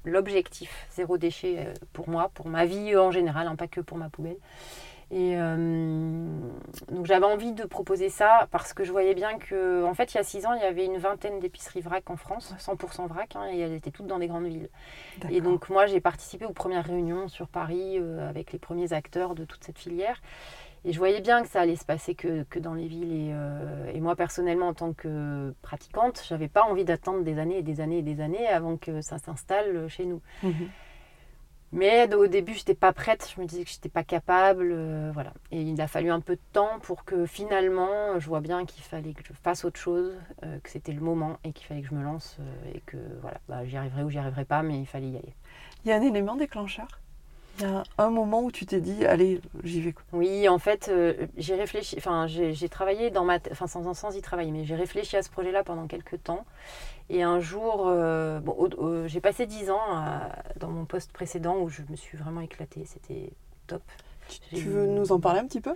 l'objectif 0.06 0.86
zéro 0.92 1.18
déchet 1.18 1.56
euh, 1.58 1.74
pour 1.92 2.08
moi, 2.08 2.30
pour 2.34 2.48
ma 2.48 2.64
vie 2.64 2.96
en 2.96 3.10
général, 3.10 3.46
hein, 3.46 3.56
pas 3.56 3.68
que 3.68 3.80
pour 3.80 3.98
ma 3.98 4.08
poubelle. 4.08 4.38
Et 5.12 5.34
euh, 5.36 6.26
donc 6.90 7.06
j'avais 7.06 7.26
envie 7.26 7.52
de 7.52 7.62
proposer 7.62 8.08
ça 8.08 8.48
parce 8.50 8.72
que 8.72 8.82
je 8.82 8.90
voyais 8.90 9.14
bien 9.14 9.38
que, 9.38 9.84
en 9.84 9.94
fait, 9.94 10.14
il 10.14 10.16
y 10.16 10.20
a 10.20 10.24
six 10.24 10.46
ans, 10.46 10.54
il 10.54 10.60
y 10.60 10.64
avait 10.64 10.84
une 10.84 10.98
vingtaine 10.98 11.38
d'épiceries 11.38 11.80
vrac 11.80 12.10
en 12.10 12.16
France, 12.16 12.54
100% 12.58 13.06
vrac, 13.06 13.36
hein, 13.36 13.46
et 13.52 13.60
elles 13.60 13.74
étaient 13.74 13.92
toutes 13.92 14.08
dans 14.08 14.18
des 14.18 14.26
grandes 14.26 14.46
villes. 14.46 14.68
Et 15.30 15.40
donc 15.40 15.68
moi, 15.68 15.86
j'ai 15.86 16.00
participé 16.00 16.44
aux 16.44 16.52
premières 16.52 16.84
réunions 16.84 17.28
sur 17.28 17.46
Paris 17.46 17.98
euh, 18.00 18.28
avec 18.28 18.52
les 18.52 18.58
premiers 18.58 18.92
acteurs 18.92 19.36
de 19.36 19.44
toute 19.44 19.62
cette 19.62 19.78
filière. 19.78 20.20
Et 20.86 20.92
je 20.92 20.98
voyais 20.98 21.20
bien 21.20 21.42
que 21.42 21.48
ça 21.48 21.60
allait 21.60 21.74
se 21.74 21.84
passer 21.84 22.14
que, 22.14 22.44
que 22.44 22.60
dans 22.60 22.72
les 22.72 22.86
villes. 22.86 23.12
Et, 23.12 23.30
euh, 23.32 23.90
et, 23.92 23.98
moi, 23.98 24.14
personnellement, 24.14 24.68
en 24.68 24.74
tant 24.74 24.92
que 24.92 25.52
pratiquante, 25.60 26.22
je 26.26 26.32
n'avais 26.32 26.46
pas 26.46 26.62
envie 26.62 26.84
d'attendre 26.84 27.24
des 27.24 27.40
années 27.40 27.58
et 27.58 27.62
des 27.64 27.80
années 27.80 27.98
et 27.98 28.02
des 28.02 28.20
années 28.20 28.46
avant 28.46 28.76
que 28.76 29.00
ça 29.00 29.18
s'installe 29.18 29.88
chez 29.88 30.06
nous. 30.06 30.22
Mhm. 30.44 30.68
Mais 31.72 32.14
au 32.14 32.28
début, 32.28 32.52
je 32.52 32.60
n'étais 32.60 32.76
pas 32.76 32.92
prête. 32.92 33.32
Je 33.34 33.40
me 33.40 33.46
disais 33.46 33.64
que 33.64 33.70
je 33.70 33.74
n'étais 33.74 33.88
pas 33.88 34.04
capable. 34.04 34.70
Euh, 34.70 35.10
voilà. 35.12 35.32
Et 35.50 35.60
il 35.60 35.80
a 35.80 35.88
fallu 35.88 36.08
un 36.08 36.20
peu 36.20 36.36
de 36.36 36.40
temps 36.52 36.78
pour 36.80 37.04
que 37.04 37.26
finalement, 37.26 38.20
je 38.20 38.28
vois 38.28 38.40
bien 38.40 38.64
qu'il 38.64 38.84
fallait 38.84 39.12
que 39.12 39.24
je 39.24 39.32
fasse 39.32 39.64
autre 39.64 39.80
chose, 39.80 40.14
euh, 40.44 40.60
que 40.62 40.70
c'était 40.70 40.92
le 40.92 41.00
moment 41.00 41.38
et 41.42 41.52
qu'il 41.52 41.66
fallait 41.66 41.82
que 41.82 41.88
je 41.88 41.94
me 41.94 42.04
lance 42.04 42.38
et 42.72 42.80
que 42.86 42.96
voilà, 43.22 43.40
bah, 43.48 43.66
j'y 43.66 43.76
arriverai 43.76 44.04
ou 44.04 44.10
j'y 44.10 44.18
arriverai 44.18 44.44
pas, 44.44 44.62
mais 44.62 44.78
il 44.78 44.86
fallait 44.86 45.08
y 45.08 45.16
aller. 45.16 45.34
Il 45.84 45.88
y 45.88 45.92
a 45.92 45.96
un 45.96 46.02
élément 46.02 46.36
déclencheur? 46.36 46.86
Il 47.58 47.62
y 47.62 47.64
a 47.64 47.84
un 47.98 48.10
moment 48.10 48.42
où 48.42 48.50
tu 48.50 48.66
t'es 48.66 48.80
dit, 48.80 49.04
allez, 49.06 49.40
j'y 49.64 49.80
vais. 49.80 49.94
Oui, 50.12 50.48
en 50.48 50.58
fait, 50.58 50.88
euh, 50.88 51.26
j'ai 51.36 51.54
réfléchi, 51.54 51.96
enfin, 51.98 52.26
j'ai 52.26 52.68
travaillé 52.68 53.10
dans 53.10 53.24
ma 53.24 53.38
enfin, 53.50 53.66
sans, 53.66 53.92
sans 53.94 54.16
y 54.16 54.22
travailler, 54.22 54.50
mais 54.50 54.64
j'ai 54.64 54.76
réfléchi 54.76 55.16
à 55.16 55.22
ce 55.22 55.30
projet-là 55.30 55.64
pendant 55.64 55.86
quelques 55.86 56.22
temps. 56.22 56.44
Et 57.08 57.22
un 57.22 57.40
jour, 57.40 57.84
euh, 57.86 58.40
bon, 58.40 58.68
j'ai 59.06 59.20
passé 59.20 59.46
dix 59.46 59.70
ans 59.70 59.80
dans 60.56 60.68
mon 60.68 60.84
poste 60.84 61.12
précédent 61.12 61.56
où 61.58 61.68
je 61.68 61.82
me 61.88 61.96
suis 61.96 62.18
vraiment 62.18 62.40
éclatée. 62.40 62.84
C'était 62.84 63.30
top. 63.66 63.82
Tu 64.52 64.68
veux 64.68 64.86
nous 64.86 65.12
en 65.12 65.20
parler 65.20 65.40
un 65.40 65.46
petit 65.46 65.60
peu? 65.60 65.74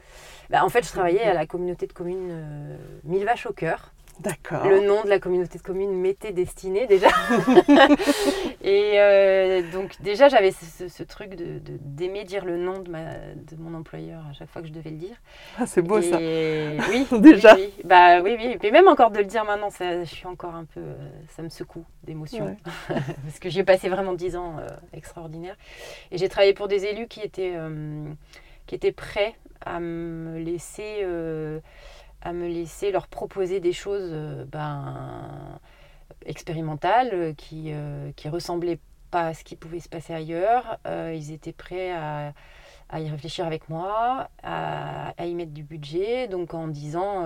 Bah, 0.50 0.64
En 0.64 0.68
fait, 0.68 0.84
je 0.84 0.90
travaillais 0.90 1.22
à 1.22 1.34
la 1.34 1.46
communauté 1.46 1.86
de 1.86 1.92
communes 1.92 2.30
euh, 2.30 2.76
Mille 3.04 3.24
Vaches 3.24 3.46
au 3.46 3.52
Cœur. 3.52 3.92
D'accord. 4.20 4.66
Le 4.68 4.86
nom 4.86 5.02
de 5.02 5.08
la 5.08 5.18
communauté 5.18 5.56
de 5.58 5.62
communes 5.62 5.92
m'était 5.92 6.32
destiné 6.32 6.86
déjà. 6.86 7.08
et 8.62 9.00
euh, 9.00 9.62
donc 9.72 10.00
déjà 10.02 10.28
j'avais 10.28 10.50
ce, 10.52 11.02
truc 11.04 11.36
de, 11.36 11.58
d'aimer 11.80 12.24
dire 12.24 12.44
le 12.44 12.58
nom 12.58 12.80
de, 12.80 12.90
ma, 12.90 13.14
de 13.14 13.56
mon 13.58 13.72
employeur 13.74 14.22
à 14.28 14.34
chaque 14.34 14.50
fois 14.50 14.60
que 14.60 14.68
je 14.68 14.72
devais 14.74 14.90
le 14.90 14.96
dire. 14.96 15.16
Ah, 15.58 15.66
c'est 15.66 15.80
beau 15.80 16.02
ça. 16.02 16.18
Oui, 16.20 17.06
déjà. 17.20 17.54
Oui, 17.54 17.72
Bah 17.84 18.20
oui, 18.20 18.36
oui. 18.38 18.58
Et 18.62 18.70
même 18.70 18.88
encore 18.88 19.10
de 19.10 19.18
le 19.18 19.24
dire 19.24 19.44
maintenant, 19.44 19.70
ça, 19.70 20.04
je 20.04 20.10
suis 20.10 20.26
encore 20.26 20.54
un 20.54 20.64
peu, 20.64 20.82
ça 21.34 21.42
me 21.42 21.48
secoue 21.48 21.84
d'émotion 22.04 22.56
parce 22.88 23.38
que 23.40 23.48
j'ai 23.48 23.64
passé 23.64 23.88
vraiment 23.88 24.12
dix 24.12 24.36
ans 24.36 24.56
euh, 24.58 24.66
extraordinaires. 24.92 25.56
Et 26.10 26.18
j'ai 26.18 26.28
travaillé 26.28 26.52
pour 26.52 26.68
des 26.68 26.84
élus 26.84 27.08
qui 27.08 27.20
étaient, 27.20 27.54
euh, 27.54 28.04
qui 28.66 28.74
étaient 28.74 28.92
prêts 28.92 29.34
à 29.64 29.80
me 29.80 30.38
laisser 30.38 31.04
à 32.22 32.32
me 32.32 32.46
laisser 32.46 32.90
leur 32.92 33.06
proposer 33.08 33.60
des 33.60 33.72
choses 33.72 34.10
euh, 34.12 34.44
ben, 34.44 35.58
expérimentales 36.26 37.10
euh, 37.12 37.32
qui, 37.34 37.72
euh, 37.72 38.12
qui 38.16 38.28
ressemblaient 38.28 38.78
pas 39.10 39.28
à 39.28 39.34
ce 39.34 39.42
qui 39.42 39.56
pouvait 39.56 39.80
se 39.80 39.88
passer 39.88 40.14
ailleurs. 40.14 40.78
ils 40.86 41.32
étaient 41.32 41.52
prêts 41.52 41.90
à, 41.90 42.32
à, 42.88 43.00
y 43.00 43.10
réfléchir 43.10 43.44
avec 43.44 43.68
moi, 43.68 44.28
à, 44.40 45.12
à, 45.20 45.26
y 45.26 45.34
mettre 45.34 45.50
du 45.50 45.64
budget. 45.64 46.28
Donc 46.28 46.54
en 46.54 46.68
disant, 46.68 47.24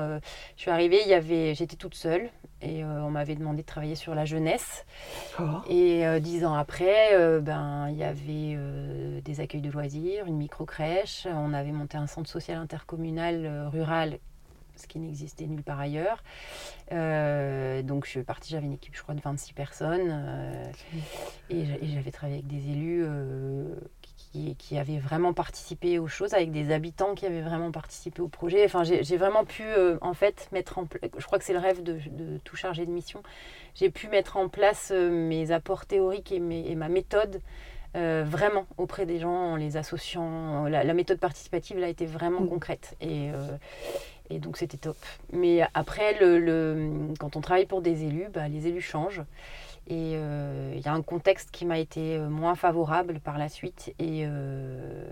je 0.56 0.62
suis 0.62 0.70
arrivée, 0.70 1.02
il 1.02 1.08
y 1.10 1.12
avait, 1.12 1.54
j'étais 1.54 1.76
toute 1.76 1.94
seule 1.94 2.30
et 2.62 2.82
on 2.86 3.10
m'avait 3.10 3.34
demandé 3.34 3.60
de 3.60 3.66
travailler 3.66 3.96
sur 3.96 4.14
la 4.14 4.24
jeunesse. 4.24 4.86
Et 5.68 6.04
dix 6.20 6.46
ans 6.46 6.54
après, 6.54 7.18
ben 7.42 7.90
il 7.90 7.98
y 7.98 8.02
avait 8.02 9.20
des 9.20 9.40
accueils 9.40 9.60
de 9.60 9.70
loisirs, 9.70 10.24
une 10.24 10.38
micro 10.38 10.64
crèche. 10.64 11.28
On 11.30 11.52
avait 11.52 11.72
monté 11.72 11.98
un 11.98 12.06
centre 12.06 12.30
social 12.30 12.56
intercommunal 12.56 13.68
rural 13.70 14.20
ce 14.76 14.86
qui 14.86 14.98
n'existait 14.98 15.46
nulle 15.46 15.62
part 15.62 15.80
ailleurs. 15.80 16.22
Euh, 16.92 17.82
donc 17.82 18.04
je 18.04 18.10
suis 18.10 18.22
partie, 18.22 18.50
j'avais 18.50 18.66
une 18.66 18.72
équipe, 18.74 18.94
je 18.96 19.02
crois, 19.02 19.14
de 19.14 19.20
26 19.20 19.52
personnes. 19.52 20.08
euh, 20.10 20.64
et 21.50 21.64
j'a- 21.66 21.74
et 21.76 21.86
j'avais 21.86 22.10
travaillé 22.10 22.38
avec 22.40 22.46
des 22.46 22.70
élus 22.70 23.04
euh, 23.06 23.74
qui, 24.02 24.56
qui 24.56 24.78
avaient 24.78 24.98
vraiment 24.98 25.32
participé 25.32 25.98
aux 25.98 26.08
choses, 26.08 26.34
avec 26.34 26.50
des 26.50 26.72
habitants 26.72 27.14
qui 27.14 27.26
avaient 27.26 27.42
vraiment 27.42 27.70
participé 27.70 28.20
au 28.22 28.28
projet. 28.28 28.64
Enfin, 28.64 28.82
j'ai 28.84 29.16
vraiment 29.16 29.44
pu, 29.44 29.64
en 30.00 30.14
fait, 30.14 30.48
mettre 30.52 30.78
en 30.78 30.86
place, 30.86 31.10
je 31.16 31.24
crois 31.26 31.38
que 31.38 31.44
c'est 31.44 31.52
le 31.52 31.58
rêve 31.58 31.82
de, 31.82 31.98
de 32.10 32.38
tout 32.38 32.56
chargé 32.56 32.84
de 32.86 32.90
mission, 32.90 33.22
j'ai 33.74 33.90
pu 33.90 34.08
mettre 34.08 34.36
en 34.36 34.48
place 34.48 34.90
mes 34.90 35.50
apports 35.50 35.86
théoriques 35.86 36.32
et, 36.32 36.40
mes- 36.40 36.66
et 36.68 36.74
ma 36.74 36.88
méthode 36.88 37.40
euh, 37.96 38.24
vraiment 38.26 38.66
auprès 38.76 39.06
des 39.06 39.20
gens 39.20 39.30
en 39.30 39.54
les 39.56 39.76
associant. 39.76 40.64
La, 40.64 40.82
la 40.82 40.94
méthode 40.94 41.20
participative 41.20 41.78
là, 41.78 41.86
a 41.86 41.88
été 41.88 42.06
vraiment 42.06 42.40
Mm. 42.40 42.48
concrète 42.48 42.96
et, 43.00 43.30
euh, 43.32 43.56
et 44.30 44.38
donc 44.38 44.56
c'était 44.56 44.76
top. 44.78 44.96
Mais 45.32 45.60
après, 45.74 46.18
le, 46.18 46.38
le- 46.38 47.14
quand 47.18 47.36
on 47.36 47.40
travaille 47.40 47.66
pour 47.66 47.82
des 47.82 48.04
élus, 48.04 48.28
bah, 48.32 48.48
les 48.48 48.66
élus 48.66 48.80
changent. 48.80 49.22
Et 49.86 50.12
euh, 50.16 50.72
il 50.74 50.80
y 50.80 50.88
a 50.88 50.94
un 50.94 51.02
contexte 51.02 51.50
qui 51.50 51.66
m'a 51.66 51.78
été 51.78 52.16
euh, 52.16 52.28
moins 52.30 52.54
favorable 52.54 53.20
par 53.20 53.36
la 53.38 53.48
suite. 53.50 53.94
Et, 53.98 54.24
euh, 54.26 55.04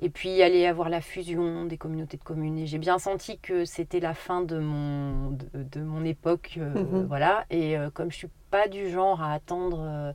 et 0.00 0.10
puis, 0.10 0.30
il 0.30 0.36
y 0.36 0.42
allait 0.42 0.66
avoir 0.66 0.88
la 0.88 1.00
fusion 1.00 1.66
des 1.66 1.76
communautés 1.78 2.16
de 2.16 2.24
communes. 2.24 2.58
Et 2.58 2.66
j'ai 2.66 2.78
bien 2.78 2.98
senti 2.98 3.38
que 3.38 3.64
c'était 3.64 4.00
la 4.00 4.14
fin 4.14 4.42
de 4.42 4.58
mon, 4.58 5.30
de, 5.30 5.62
de 5.72 5.80
mon 5.80 6.04
époque. 6.04 6.54
euh, 6.58 7.02
Mhm. 7.02 7.06
Voilà. 7.06 7.44
Et 7.50 7.78
euh, 7.78 7.90
comme 7.90 8.10
je 8.10 8.16
suis 8.16 8.28
pas 8.50 8.66
du 8.68 8.90
genre 8.90 9.22
à 9.22 9.34
attendre 9.34 9.80
euh, 9.82 10.12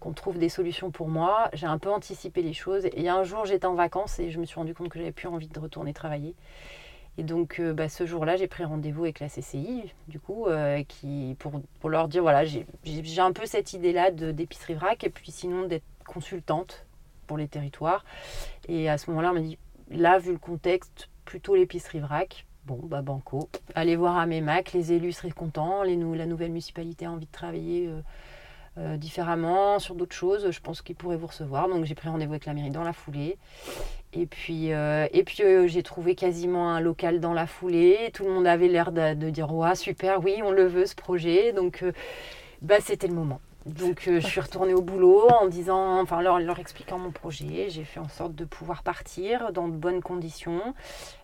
qu'on 0.00 0.12
trouve 0.12 0.38
des 0.38 0.48
solutions 0.48 0.90
pour 0.90 1.08
moi, 1.08 1.50
j'ai 1.54 1.66
un 1.66 1.78
peu 1.78 1.90
anticipé 1.90 2.42
les 2.42 2.52
choses. 2.54 2.86
Et 2.92 3.08
un 3.08 3.24
jour, 3.24 3.46
j'étais 3.46 3.66
en 3.66 3.74
vacances 3.74 4.18
et 4.18 4.30
je 4.30 4.40
me 4.40 4.44
suis 4.46 4.56
rendu 4.56 4.74
compte 4.74 4.88
que 4.90 4.98
j'avais 4.98 5.12
plus 5.12 5.28
envie 5.28 5.48
de 5.48 5.58
retourner 5.60 5.92
travailler. 5.94 6.34
Et 7.18 7.24
donc, 7.24 7.58
euh, 7.58 7.74
bah, 7.74 7.88
ce 7.88 8.06
jour-là, 8.06 8.36
j'ai 8.36 8.46
pris 8.46 8.62
rendez-vous 8.62 9.02
avec 9.02 9.18
la 9.18 9.28
CCI, 9.28 9.92
du 10.06 10.20
coup, 10.20 10.46
euh, 10.46 10.80
pour, 11.80 11.90
leur 11.90 12.06
dire 12.06 12.22
voilà, 12.22 12.44
j'ai 12.44 12.64
un 13.18 13.32
peu 13.32 13.44
cette 13.44 13.72
idée-là 13.72 14.12
d'épicerie 14.12 14.74
vrac, 14.74 15.02
et 15.02 15.10
puis 15.10 15.32
sinon 15.32 15.66
d'être 15.66 15.84
consultante 16.06 16.86
pour 17.26 17.36
les 17.36 17.48
territoires. 17.48 18.04
Et 18.68 18.88
à 18.88 18.98
ce 18.98 19.10
moment-là, 19.10 19.32
on 19.32 19.34
m'a 19.34 19.40
dit 19.40 19.58
là, 19.90 20.20
vu 20.20 20.30
le 20.30 20.38
contexte, 20.38 21.08
plutôt 21.24 21.56
l'épicerie 21.56 21.98
vrac. 21.98 22.46
Bon, 22.66 22.78
bah, 22.84 23.02
banco. 23.02 23.48
Allez 23.74 23.96
voir 23.96 24.16
à 24.16 24.26
Mémac, 24.26 24.72
les 24.72 24.92
élus 24.92 25.12
seraient 25.12 25.30
contents, 25.32 25.82
la 25.82 25.96
nouvelle 25.96 26.50
municipalité 26.50 27.06
a 27.06 27.10
envie 27.10 27.26
de 27.26 27.32
travailler. 27.32 27.90
euh, 28.78 28.96
différemment, 28.96 29.80
sur 29.80 29.96
d'autres 29.96 30.14
choses, 30.14 30.50
je 30.52 30.60
pense 30.60 30.82
qu'ils 30.82 30.94
pourraient 30.94 31.16
vous 31.16 31.26
recevoir. 31.26 31.68
Donc 31.68 31.84
j'ai 31.84 31.96
pris 31.96 32.08
rendez-vous 32.08 32.32
avec 32.32 32.46
la 32.46 32.54
mairie 32.54 32.70
dans 32.70 32.84
la 32.84 32.92
foulée. 32.92 33.38
Et 34.14 34.26
puis, 34.26 34.72
euh, 34.72 35.06
et 35.12 35.22
puis 35.22 35.42
euh, 35.42 35.66
j'ai 35.66 35.82
trouvé 35.82 36.14
quasiment 36.14 36.70
un 36.70 36.80
local 36.80 37.20
dans 37.20 37.34
la 37.34 37.46
foulée. 37.46 38.10
Tout 38.14 38.24
le 38.24 38.30
monde 38.30 38.46
avait 38.46 38.68
l'air 38.68 38.90
de, 38.90 39.30
dire 39.30 39.52
Ouais, 39.52 39.74
super, 39.74 40.22
oui, 40.22 40.40
on 40.42 40.50
le 40.50 40.66
veut 40.66 40.86
ce 40.86 40.94
projet. 40.94 41.52
Donc 41.52 41.82
euh, 41.82 41.92
bah, 42.62 42.76
c'était 42.80 43.08
le 43.08 43.14
moment. 43.14 43.40
Donc 43.66 44.08
je 44.10 44.18
suis 44.20 44.40
retournée 44.40 44.72
au 44.72 44.80
boulot 44.80 45.28
en 45.28 45.46
disant, 45.46 46.00
enfin 46.00 46.22
leur, 46.22 46.38
leur 46.38 46.58
expliquant 46.58 46.98
mon 46.98 47.10
projet. 47.10 47.68
J'ai 47.68 47.84
fait 47.84 48.00
en 48.00 48.08
sorte 48.08 48.34
de 48.34 48.46
pouvoir 48.46 48.82
partir 48.82 49.52
dans 49.52 49.68
de 49.68 49.74
bonnes 49.74 50.00
conditions. 50.00 50.74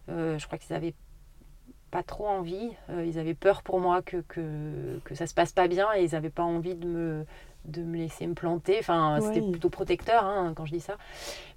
Je 0.09 0.45
crois 0.45 0.59
qu'ils 0.59 0.77
avaient 0.77 0.95
pas 1.91 2.03
trop 2.03 2.27
envie. 2.27 2.71
Ils 2.91 3.19
avaient 3.19 3.35
peur 3.35 3.63
pour 3.63 3.81
moi 3.81 4.03
que, 4.03 4.19
que, 4.29 5.01
que 5.05 5.15
ça 5.15 5.27
se 5.27 5.33
passe 5.33 5.53
pas 5.53 5.69
bien 5.69 5.87
et 5.97 6.05
ils 6.05 6.13
n'avaient 6.13 6.29
pas 6.29 6.43
envie 6.43 6.75
de 6.75 6.87
me, 6.87 7.25
de 7.65 7.83
me 7.83 7.97
laisser 7.99 8.27
me 8.27 8.35
planter. 8.35 8.79
Enfin, 8.81 9.19
c'était 9.21 9.43
plutôt 9.43 9.71
protecteur 9.71 10.25
hein, 10.25 10.53
quand 10.57 10.67
je 10.67 10.73
dis 10.73 10.81
ça. 10.81 10.97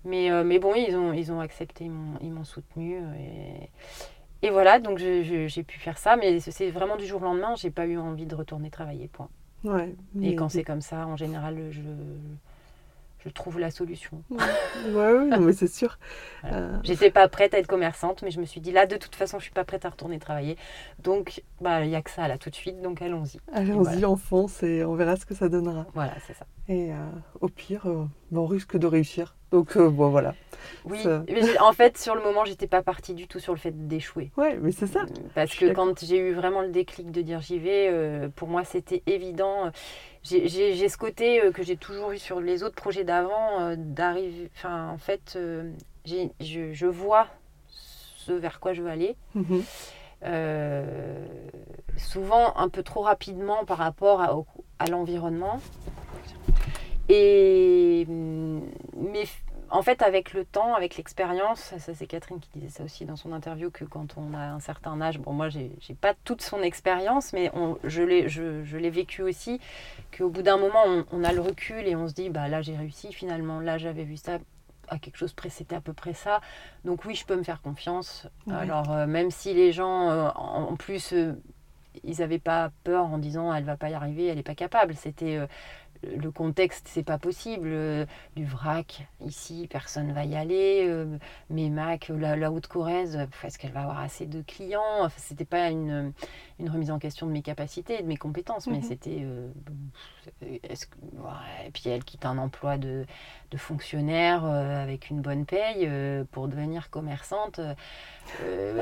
Mais, 0.05 0.31
euh, 0.31 0.43
mais 0.43 0.59
bon, 0.59 0.73
ils 0.75 0.95
ont, 0.97 1.13
ils 1.13 1.31
ont 1.31 1.39
accepté, 1.41 1.85
ils 1.85 1.91
m'ont- 1.91 2.19
ils 2.21 2.31
m'ont 2.31 2.43
soutenu. 2.45 2.97
Et, 3.19 3.69
et 4.47 4.49
voilà, 4.51 4.79
donc 4.79 4.97
j'ai 4.99 5.63
pu 5.63 5.79
faire 5.79 5.97
ça. 5.97 6.15
Mais 6.17 6.39
c'est 6.39 6.69
vraiment 6.71 6.97
du 6.97 7.05
jour 7.05 7.21
au 7.21 7.25
lendemain, 7.25 7.55
j'ai 7.55 7.71
pas 7.71 7.85
eu 7.85 7.97
envie 7.97 8.25
de 8.25 8.35
retourner 8.35 8.69
travailler. 8.69 9.07
Point. 9.07 9.29
Ouais, 9.63 9.95
Et 10.21 10.35
quand 10.35 10.49
c'est 10.49 10.63
comme 10.63 10.81
ça, 10.81 11.07
en 11.07 11.17
général, 11.17 11.57
je, 11.71 11.81
je 13.19 13.29
trouve 13.29 13.59
la 13.59 13.71
solution. 13.71 14.23
Ouais, 14.29 15.25
non, 15.25 15.39
mais 15.39 15.53
c'est 15.53 15.67
sûr. 15.67 15.97
Voilà. 16.43 16.57
Euh, 16.57 16.77
J'étais 16.83 17.09
pas 17.09 17.27
prête 17.27 17.53
à 17.53 17.57
être 17.57 17.67
commerçante, 17.67 18.21
mais 18.21 18.31
je 18.31 18.39
me 18.39 18.45
suis 18.45 18.61
dit 18.61 18.71
là, 18.71 18.85
de 18.85 18.95
toute 18.95 19.15
façon, 19.15 19.39
je 19.39 19.43
suis 19.43 19.53
pas 19.53 19.63
prête 19.65 19.85
à 19.85 19.89
retourner 19.89 20.19
travailler. 20.19 20.55
Donc, 20.99 21.41
bah, 21.61 21.83
il 21.83 21.89
y 21.89 21.95
a 21.95 22.01
que 22.01 22.11
ça 22.11 22.27
là 22.27 22.37
tout 22.37 22.49
de 22.49 22.55
suite, 22.55 22.81
donc 22.81 23.01
allons-y. 23.01 23.39
Allons-y, 23.51 23.83
voilà. 23.83 24.09
on 24.09 24.15
fonce 24.15 24.61
et 24.63 24.83
on 24.85 24.93
verra 24.95 25.15
ce 25.15 25.25
que 25.25 25.33
ça 25.33 25.49
donnera. 25.49 25.87
Voilà, 25.93 26.13
c'est 26.25 26.33
ça. 26.33 26.45
Et 26.69 26.91
euh, 26.91 26.95
au 27.41 27.47
pire, 27.49 27.87
euh, 27.87 28.05
ben, 28.31 28.39
on 28.41 28.45
risque 28.45 28.77
de 28.77 28.87
réussir. 28.87 29.35
Donc, 29.51 29.77
euh, 29.77 29.89
bon, 29.89 30.09
voilà. 30.09 30.35
Oui, 30.85 30.99
mais 31.29 31.57
en 31.59 31.71
fait, 31.73 31.97
sur 31.97 32.15
le 32.15 32.21
moment, 32.21 32.45
j'étais 32.45 32.67
pas 32.67 32.81
partie 32.81 33.13
du 33.13 33.27
tout 33.27 33.39
sur 33.39 33.53
le 33.53 33.59
fait 33.59 33.87
d'échouer. 33.87 34.31
Ouais, 34.37 34.57
mais 34.61 34.71
c'est 34.71 34.87
ça. 34.87 35.05
Parce 35.35 35.51
Je 35.51 35.55
suis 35.55 35.67
que 35.67 35.73
quand 35.73 36.03
j'ai 36.03 36.17
eu 36.17 36.33
vraiment 36.33 36.61
le 36.61 36.69
déclic 36.69 37.11
de 37.11 37.21
dire 37.21 37.41
j'y 37.41 37.59
vais, 37.59 37.89
euh, 37.91 38.29
pour 38.35 38.47
moi 38.47 38.63
c'était 38.63 39.03
évident. 39.05 39.71
J'ai- 40.23 40.47
ce 40.89 40.97
côté 40.97 41.41
euh, 41.43 41.51
que 41.51 41.63
j'ai 41.63 41.77
toujours 41.77 42.11
eu 42.11 42.17
sur 42.17 42.39
les 42.41 42.63
autres 42.63 42.75
projets 42.75 43.03
d'avant, 43.03 43.61
euh, 43.61 43.75
d'arriver. 43.77 44.49
Enfin, 44.55 44.89
en 44.89 44.97
fait, 44.97 45.33
euh, 45.35 45.71
je, 46.05 46.73
je 46.73 46.85
vois 46.87 47.27
ce 47.67 48.31
vers 48.33 48.59
quoi 48.59 48.73
je 48.73 48.81
veux 48.81 48.89
aller. 48.89 49.15
Mhm. 49.35 49.63
Euh, 50.23 51.25
souvent 51.97 52.55
un 52.57 52.69
peu 52.69 52.81
trop 52.83 53.01
rapidement 53.01 53.65
par 53.65 53.77
rapport 53.77 54.21
à, 54.21 54.35
à 54.79 54.87
l'environnement. 54.87 55.61
Et 57.09 58.05
hum, 58.07 58.61
mais 58.95 59.23
en 59.69 59.81
fait, 59.81 60.01
avec 60.01 60.33
le 60.33 60.45
temps, 60.45 60.75
avec 60.75 60.95
l'expérience, 60.95 61.59
ça, 61.59 61.79
ça, 61.79 61.93
c'est 61.93 62.07
Catherine 62.07 62.39
qui 62.39 62.49
disait 62.53 62.69
ça 62.69 62.83
aussi 62.83 63.05
dans 63.05 63.17
son 63.17 63.33
interview 63.33 63.69
que 63.69 63.83
quand 63.83 64.15
on 64.17 64.33
a 64.33 64.39
un 64.39 64.59
certain 64.59 64.99
âge, 65.01 65.19
bon 65.19 65.33
moi 65.33 65.49
j'ai 65.49 65.71
pas 65.99 66.13
toute 66.23 66.41
son 66.41 66.61
expérience, 66.61 67.33
mais 67.33 67.51
on, 67.53 67.77
je 67.83 68.01
l'ai 68.01 68.29
je, 68.29 68.63
je 68.63 68.77
vécu 68.77 69.23
aussi, 69.23 69.59
qu'au 70.17 70.29
bout 70.29 70.41
d'un 70.41 70.57
moment 70.57 70.83
on, 70.85 71.05
on 71.11 71.23
a 71.23 71.33
le 71.33 71.41
recul 71.41 71.85
et 71.85 71.95
on 71.95 72.07
se 72.07 72.13
dit 72.13 72.29
bah 72.29 72.47
là 72.47 72.61
j'ai 72.61 72.77
réussi 72.77 73.11
finalement, 73.11 73.59
là 73.59 73.77
j'avais 73.77 74.03
vu 74.03 74.15
ça 74.15 74.39
à 74.87 74.99
quelque 74.99 75.17
chose 75.17 75.33
près, 75.33 75.49
c'était 75.49 75.75
à 75.75 75.81
peu 75.81 75.91
près 75.91 76.13
ça. 76.13 76.39
Donc 76.85 77.03
oui, 77.03 77.13
je 77.13 77.25
peux 77.25 77.35
me 77.35 77.43
faire 77.43 77.61
confiance. 77.61 78.25
Ouais. 78.45 78.55
Alors 78.55 78.89
euh, 78.91 79.05
même 79.05 79.31
si 79.31 79.53
les 79.53 79.73
gens 79.73 80.09
euh, 80.09 80.29
en, 80.35 80.71
en 80.71 80.75
plus 80.77 81.11
euh, 81.11 81.33
ils 82.03 82.19
n'avaient 82.19 82.39
pas 82.39 82.71
peur 82.85 83.05
en 83.05 83.17
disant 83.17 83.53
elle 83.53 83.65
va 83.65 83.75
pas 83.75 83.89
y 83.89 83.93
arriver, 83.93 84.27
elle 84.27 84.37
n'est 84.37 84.43
pas 84.43 84.55
capable. 84.55 84.95
C'était 84.95 85.39
le 86.03 86.31
contexte, 86.31 86.87
c'est 86.87 87.03
pas 87.03 87.17
possible. 87.17 87.69
Euh, 87.71 88.05
du 88.35 88.45
vrac, 88.45 89.07
ici, 89.25 89.67
personne 89.69 90.11
va 90.13 90.25
y 90.25 90.35
aller. 90.35 90.85
Euh, 90.87 91.17
mes 91.49 91.69
Mac, 91.69 92.09
la, 92.09 92.35
la 92.35 92.51
Haute-Corrèze, 92.51 93.27
est-ce 93.43 93.57
qu'elle 93.57 93.71
va 93.71 93.83
avoir 93.83 93.99
assez 93.99 94.25
de 94.25 94.41
clients? 94.41 95.09
C'était 95.17 95.45
pas 95.45 95.69
une, 95.69 96.13
une 96.59 96.69
remise 96.69 96.91
en 96.91 96.99
question 96.99 97.27
de 97.27 97.31
mes 97.31 97.41
capacités, 97.43 98.01
de 98.01 98.07
mes 98.07 98.17
compétences, 98.17 98.67
mais 98.67 98.77
Mhm. 98.77 98.83
c'était. 98.83 99.19
euh, 99.21 99.47
ouais, 100.41 101.67
et 101.67 101.71
puis 101.71 101.83
elle 101.89 102.03
quitte 102.03 102.25
un 102.25 102.37
emploi 102.37 102.77
de, 102.77 103.05
de 103.51 103.57
fonctionnaire 103.57 104.43
euh, 104.45 104.81
avec 104.83 105.09
une 105.09 105.21
bonne 105.21 105.45
paye 105.45 105.85
euh, 105.85 106.23
pour 106.31 106.47
devenir 106.47 106.89
commerçante. 106.89 107.59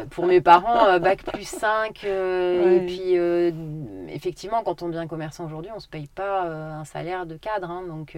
Pour 0.10 0.26
mes 0.26 0.42
parents, 0.42 1.00
bac 1.00 1.24
plus 1.24 1.48
5. 1.48 2.04
euh, 2.04 2.64
Ouais. 2.64 2.78
Et 2.78 2.86
puis, 2.86 4.14
effectivement, 4.14 4.64
quand 4.64 4.82
on 4.82 4.90
devient 4.90 5.08
commerçant 5.08 5.46
aujourd'hui, 5.46 5.72
on 5.72 5.76
ne 5.76 5.80
se 5.82 5.88
paye 5.88 6.08
pas 6.08 6.44
un 6.44 6.86
salaire 6.86 7.26
de 7.26 7.38
cadre. 7.38 7.70
hein. 7.70 7.84
donc, 7.88 8.18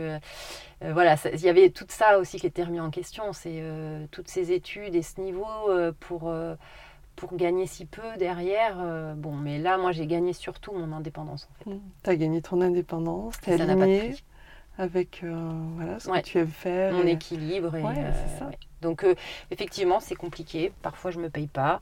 voilà, 0.82 1.16
il 1.34 1.42
y 1.42 1.50
avait 1.50 1.70
tout 1.72 1.86
ça 1.90 2.20
aussi 2.20 2.40
qui 2.40 2.48
était 2.48 2.64
remis 2.64 2.80
en 2.80 2.90
question. 2.92 3.34
C'est 3.34 3.62
toutes 4.12 4.30
ces 4.30 4.52
études 4.52 4.96
et 4.96 5.02
ce 5.02 5.20
niveau 5.20 5.46
pour, 6.00 6.32
pour 7.18 7.36
gagner 7.36 7.66
si 7.66 7.86
peu 7.86 8.16
derrière. 8.18 8.78
euh, 8.80 9.14
bon, 9.16 9.34
mais 9.34 9.60
là, 9.60 9.78
moi, 9.78 9.92
j'ai 9.92 10.08
gagné 10.08 10.32
surtout 10.32 10.72
mon 10.72 10.94
indépendance. 10.94 11.50
En 11.52 11.64
fait. 11.66 11.78
Tu 12.04 12.10
as 12.10 12.16
gagné 12.16 12.42
ton 12.42 12.62
indépendance, 12.62 13.36
tu 13.42 13.52
aligné 13.52 14.16
avec 14.80 15.24
euh, 15.24 15.50
voilà, 15.76 16.00
ce 16.00 16.08
Ouais. 16.10 16.22
que 16.22 16.28
tu 16.28 16.38
aimes 16.38 16.48
faire. 16.48 16.94
Mon 16.94 17.08
et- 17.08 17.14
équilibre. 17.14 17.76
Et, 17.76 17.82
Ouais, 17.82 17.94
euh, 17.98 18.12
c'est 18.14 18.38
ça. 18.40 18.46
ouais. 18.46 18.58
Donc, 18.82 19.04
effectivement, 19.50 20.00
c'est 20.00 20.14
compliqué. 20.16 20.72
Parfois, 20.84 21.10
je 21.10 21.18
ne 21.18 21.24
me 21.24 21.30
paye 21.32 21.48
pas. 21.48 21.80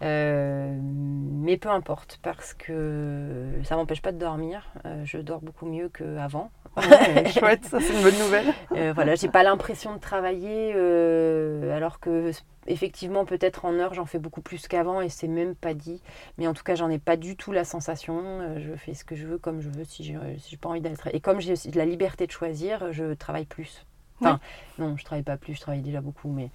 Mais 0.00 1.56
peu 1.58 1.68
importe, 1.68 2.18
parce 2.22 2.54
que 2.54 3.50
ça 3.64 3.74
ne 3.74 3.80
m'empêche 3.80 4.00
pas 4.02 4.12
de 4.12 4.18
dormir. 4.18 4.72
Je 5.04 5.18
dors 5.18 5.42
beaucoup 5.42 5.66
mieux 5.66 5.90
qu'avant. 5.90 6.50
Ouais, 6.76 7.30
chouette, 7.38 7.64
ça 7.64 7.80
c'est 7.80 7.92
une 7.92 8.02
bonne 8.02 8.18
nouvelle. 8.18 8.54
Euh, 8.72 8.92
voilà, 8.94 9.14
j'ai 9.14 9.28
pas 9.28 9.42
l'impression 9.42 9.94
de 9.94 10.00
travailler, 10.00 10.72
euh, 10.74 11.76
alors 11.76 12.00
que 12.00 12.30
effectivement, 12.66 13.24
peut-être 13.24 13.64
en 13.64 13.74
heure, 13.74 13.94
j'en 13.94 14.06
fais 14.06 14.18
beaucoup 14.18 14.40
plus 14.40 14.68
qu'avant 14.68 15.00
et 15.00 15.08
c'est 15.08 15.28
même 15.28 15.54
pas 15.54 15.74
dit. 15.74 16.00
Mais 16.38 16.46
en 16.46 16.54
tout 16.54 16.62
cas, 16.62 16.74
j'en 16.74 16.88
ai 16.88 16.98
pas 16.98 17.16
du 17.16 17.36
tout 17.36 17.52
la 17.52 17.64
sensation. 17.64 18.20
Euh, 18.22 18.60
je 18.60 18.74
fais 18.76 18.94
ce 18.94 19.04
que 19.04 19.16
je 19.16 19.26
veux, 19.26 19.38
comme 19.38 19.60
je 19.60 19.68
veux, 19.68 19.84
si 19.84 20.04
j'ai 20.04 20.16
si 20.38 20.56
pas 20.56 20.68
envie 20.68 20.80
d'être. 20.80 21.08
Et 21.12 21.20
comme 21.20 21.40
j'ai 21.40 21.52
aussi 21.52 21.70
de 21.70 21.78
la 21.78 21.86
liberté 21.86 22.26
de 22.26 22.32
choisir, 22.32 22.92
je 22.92 23.14
travaille 23.14 23.46
plus. 23.46 23.84
Enfin, 24.20 24.38
non, 24.78 24.96
je 24.98 25.04
travaille 25.04 25.22
pas 25.22 25.38
plus, 25.38 25.54
je 25.54 25.60
travaille 25.60 25.80
déjà 25.80 26.02
beaucoup, 26.02 26.28
mais 26.28 26.50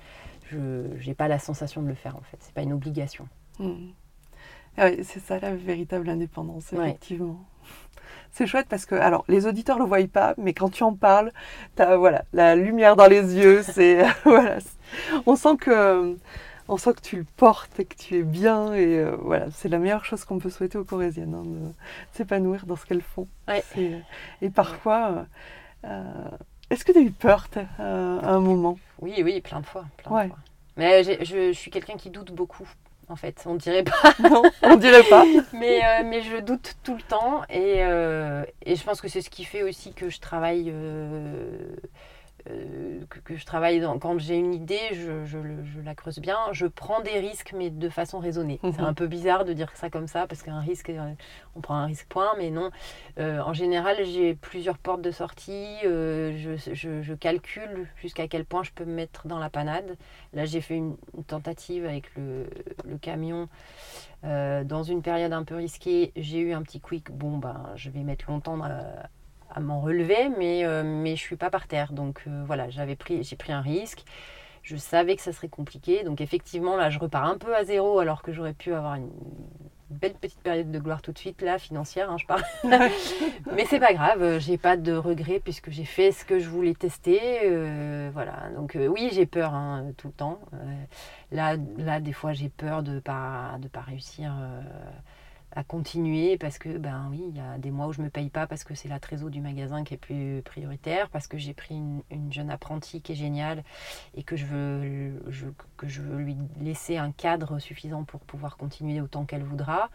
je 0.51 0.83
j'ai 0.99 1.15
pas 1.15 1.27
la 1.27 1.39
sensation 1.39 1.81
de 1.81 1.87
le 1.87 1.95
faire 1.95 2.15
en 2.15 2.21
fait. 2.21 2.37
C'est 2.39 2.53
pas 2.53 2.61
une 2.61 2.73
obligation. 2.73 3.27
Mm. 3.59 3.87
Ah 4.77 4.85
ouais, 4.85 4.99
c'est 5.03 5.19
ça 5.19 5.39
la 5.39 5.55
véritable 5.55 6.09
indépendance, 6.09 6.71
Ouais. 6.73 6.97
C'est 8.31 8.47
chouette 8.47 8.67
parce 8.69 8.85
que, 8.85 8.95
alors, 8.95 9.23
les 9.27 9.47
auditeurs 9.47 9.79
le 9.79 9.85
voient 9.85 10.07
pas, 10.11 10.33
mais 10.37 10.53
quand 10.53 10.69
tu 10.69 10.83
en 10.83 10.93
parles, 10.93 11.31
as 11.79 11.95
voilà, 11.97 12.25
la 12.33 12.55
lumière 12.55 12.95
dans 12.95 13.07
les 13.07 13.35
yeux. 13.35 13.61
C'est 13.67 14.05
voilà, 14.23 14.59
c'est- 14.59 14.77
on 15.25 15.35
sent 15.35 15.57
que 15.59 16.17
on 16.67 16.77
sent 16.77 16.93
que 16.93 17.01
tu 17.01 17.17
le 17.17 17.25
portes 17.37 17.79
et 17.79 17.85
que 17.85 17.95
tu 17.95 18.17
es 18.17 18.23
bien. 18.23 18.73
Et 18.73 18.99
euh, 18.99 19.15
voilà, 19.21 19.47
c'est 19.51 19.69
la 19.69 19.77
meilleure 19.77 20.05
chose 20.05 20.25
qu'on 20.25 20.39
peut 20.39 20.49
souhaiter 20.49 20.77
aux 20.77 20.83
Corésiennes, 20.83 21.35
hein, 21.35 21.43
de 21.43 21.71
s'épanouir 22.13 22.65
dans 22.65 22.75
ce 22.75 22.85
qu'elles 22.85 23.01
font. 23.01 23.27
Et 24.41 24.49
parfois, 24.49 25.25
est-ce 26.69 26.83
que 26.83 26.91
tu 26.91 26.97
as 26.97 27.01
eu 27.01 27.11
peur 27.11 27.47
à 27.77 27.83
un 28.33 28.39
moment? 28.39 28.77
Oui, 28.99 29.13
oui, 29.23 29.41
plein 29.41 29.59
de 29.59 29.65
fois. 29.65 29.85
Plein 29.97 30.23
de 30.23 30.27
fois. 30.29 30.37
Mais 30.77 31.03
je, 31.03 31.51
suis 31.53 31.71
quelqu'un 31.71 31.95
qui 31.95 32.09
doute 32.09 32.31
beaucoup 32.31 32.67
en 33.09 33.15
fait. 33.15 33.43
On 33.45 33.55
dirait 33.55 33.83
pas. 33.83 34.13
non, 34.29 34.43
on 34.63 34.75
dirait 34.75 35.03
pas. 35.03 35.25
mais, 35.53 35.81
euh, 35.83 36.03
mais 36.05 36.21
je 36.21 36.37
doute 36.37 36.75
tout 36.83 36.95
le 36.95 37.01
temps 37.01 37.43
et, 37.49 37.83
euh, 37.83 38.43
et 38.65 38.75
je 38.75 38.83
pense 38.83 39.01
que 39.01 39.07
c'est 39.07 39.21
ce 39.21 39.29
qui 39.29 39.43
fait 39.43 39.63
aussi 39.63 39.93
que 39.93 40.09
je 40.09 40.19
travaille 40.19 40.73
euh, 42.49 43.01
que, 43.23 43.35
je 43.35 43.45
travaille 43.45 43.79
dans, 43.79 43.97
quand 43.97 44.19
j'ai 44.19 44.37
une 44.37 44.53
idée, 44.53 44.79
je, 44.91 45.25
je, 45.25 45.37
la 45.83 45.95
creuse 45.95 46.19
bien. 46.19 46.37
Je 46.51 46.67
prends 46.67 47.01
des 47.01 47.19
risques, 47.19 47.53
mais 47.55 47.69
de 47.69 47.89
façon 47.89 48.19
raisonnée. 48.19 48.59
C'est 48.61 48.79
mhm. 48.79 48.85
un 48.85 48.93
peu 48.93 49.07
bizarre 49.07 49.45
de 49.45 49.53
dire 49.53 49.71
ça 49.75 49.89
comme 49.89 50.07
ça, 50.07 50.27
parce 50.27 50.43
qu'un 50.43 50.59
risque, 50.59 50.89
euh, 50.89 51.13
on 51.55 51.61
prend 51.61 51.75
un 51.75 51.85
risque 51.85 52.07
point, 52.07 52.33
mais 52.37 52.51
non. 52.51 52.69
Euh, 53.17 53.39
en 53.41 53.53
général, 53.53 53.97
j'ai 54.05 54.35
plusieurs 54.35 54.77
portes 54.77 55.01
de 55.01 55.11
sortie. 55.11 55.77
je, 55.83 56.55
je, 56.73 57.13
calcule 57.13 57.87
jusqu'à 57.97 58.27
quel 58.27 58.45
point 58.45 58.63
je 58.63 58.71
peux 58.71 58.85
me 58.85 58.93
mettre 58.93 59.27
dans 59.27 59.39
la 59.39 59.49
panade. 59.49 59.97
Là, 60.33 60.45
j'ai 60.45 60.61
fait 60.61 60.75
une, 60.75 60.97
tentative 61.27 61.85
avec 61.85 62.13
le, 62.15 62.47
le 62.83 62.97
camion. 62.97 63.47
dans 64.23 64.83
une 64.83 65.01
période 65.01 65.33
un 65.33 65.43
peu 65.43 65.55
risquée, 65.55 66.11
j'ai 66.15 66.39
eu 66.39 66.53
un 66.53 66.61
petit 66.61 66.79
quick. 66.79 67.11
Bon, 67.11 67.37
ben, 67.37 67.71
je 67.75 67.89
vais 67.89 68.01
mettre 68.01 68.29
longtemps 68.29 68.61
à 68.61 69.09
m'en 69.59 69.81
relever, 69.81 70.29
mais, 70.37 70.65
euh, 70.65 70.83
mais 70.83 71.15
je 71.15 71.21
suis 71.21 71.35
pas 71.35 71.49
par 71.49 71.67
terre. 71.67 71.93
Donc 71.93 72.23
euh, 72.27 72.43
voilà, 72.45 72.69
j'avais 72.69 72.95
pris, 72.95 73.23
j'ai 73.23 73.35
pris 73.35 73.53
un 73.53 73.61
risque. 73.61 74.03
Je 74.63 74.77
savais 74.77 75.15
que 75.15 75.21
ça 75.21 75.31
serait 75.31 75.49
compliqué. 75.49 76.03
Donc 76.03 76.21
effectivement, 76.21 76.75
là, 76.75 76.89
je 76.89 76.99
repars 76.99 77.25
un 77.25 77.37
peu 77.37 77.55
à 77.55 77.63
zéro 77.63 77.99
alors 77.99 78.21
que 78.21 78.33
j'aurais 78.33 78.53
pu 78.53 78.73
avoir 78.73 78.95
une 78.95 79.11
belle 79.91 80.15
petite 80.15 80.41
période 80.41 80.71
de 80.71 80.79
gloire 80.79 81.01
tout 81.01 81.11
de 81.11 81.17
suite, 81.17 81.41
là, 81.43 81.59
financière, 81.59 82.09
hein, 82.09 82.17
je 82.17 82.25
parle. 82.25 82.43
mais 83.53 83.65
c'est 83.65 83.79
pas 83.79 83.93
grave, 83.93 84.21
euh, 84.23 84.39
j'ai 84.39 84.57
pas 84.57 84.75
de 84.75 84.93
regrets 84.93 85.39
puisque 85.39 85.69
j'ai 85.69 85.85
fait 85.85 86.11
ce 86.11 86.25
que 86.25 86.39
je 86.39 86.49
voulais 86.49 86.73
tester. 86.73 87.49
voilà, 88.11 88.49
donc 88.55 88.77
oui, 88.89 89.09
j'ai 89.13 89.25
peur 89.27 89.53
hein, 89.53 89.91
tout 89.97 90.07
le 90.07 90.13
temps. 90.13 90.39
là, 91.31 91.55
là, 91.77 91.99
des 91.99 92.13
fois, 92.13 92.33
j'ai 92.33 92.49
peur 92.49 92.81
de 92.81 92.99
pas, 92.99 93.57
de 93.61 93.67
pas 93.67 93.81
réussir 93.81 94.33
à 95.55 95.63
continuer 95.63 96.37
parce 96.37 96.57
que 96.57 96.77
ben 96.77 97.07
oui 97.09 97.23
il 97.29 97.37
y 97.37 97.39
a 97.39 97.57
des 97.57 97.71
mois 97.71 97.87
où 97.87 97.93
je 97.93 98.01
me 98.01 98.09
paye 98.09 98.29
pas 98.29 98.45
parce 98.45 98.65
que 98.65 98.75
c'est 98.75 98.89
la 98.89 98.99
trésor 98.99 99.29
du 99.29 99.39
magasin 99.39 99.85
qui 99.85 99.93
est 99.93 99.97
plus 99.97 100.41
prioritaire 100.43 101.09
parce 101.09 101.27
que 101.27 101.37
j'ai 101.37 101.53
pris 101.53 101.75
une, 101.75 102.03
jeune 102.31 102.49
apprentie 102.49 103.01
qui 103.01 103.13
est 103.13 103.15
géniale 103.15 103.63
et 104.15 104.23
que 104.23 104.35
je 104.35 104.45
veux 104.45 105.23
que 105.77 105.87
je 105.87 106.01
veux 106.01 106.17
lui 106.17 106.35
laisser 106.59 106.97
un 106.97 107.11
cadre 107.11 107.59
suffisant 107.59 108.03
pour 108.03 108.19
pouvoir 108.21 108.57
continuer 108.57 108.99
autant 108.99 109.25
qu'elle 109.25 109.43
voudra. 109.43 109.89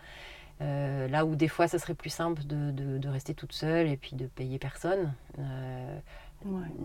Euh, 0.62 1.08
là 1.08 1.24
où 1.24 1.36
des 1.36 1.48
fois 1.48 1.68
ça 1.68 1.78
serait 1.78 1.94
plus 1.94 2.10
simple 2.10 2.42
de, 2.44 2.70
de, 2.98 3.08
rester 3.08 3.34
toute 3.34 3.52
seule 3.52 3.86
et 3.88 3.96
puis 3.96 4.16
de 4.16 4.26
payer 4.26 4.58
personne. 4.58 5.14
Euh, 5.38 5.98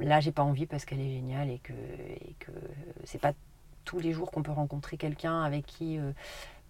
là 0.01 0.19
j'ai 0.19 0.31
pas 0.31 0.43
envie 0.43 0.65
parce 0.65 0.83
qu'elle 0.85 0.99
est 0.99 1.11
géniale 1.11 1.49
et 1.49 1.59
que 1.59 1.73
et 1.73 2.35
que 2.39 2.51
c'est 3.05 3.21
pas 3.21 3.33
tous 3.85 3.99
les 3.99 4.11
jours 4.11 4.31
qu'on 4.31 4.43
peut 4.43 4.51
rencontrer 4.51 4.97
quelqu'un 4.97 5.43
avec 5.43 5.65
qui 5.65 5.97
euh, 5.97 6.11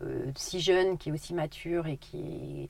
euh, 0.03 0.31
si 0.35 0.59
jeune, 0.59 0.97
qui 0.97 1.09
est 1.09 1.11
aussi 1.11 1.33
mature 1.33 1.87
et 1.87 1.97
qui 1.97 2.69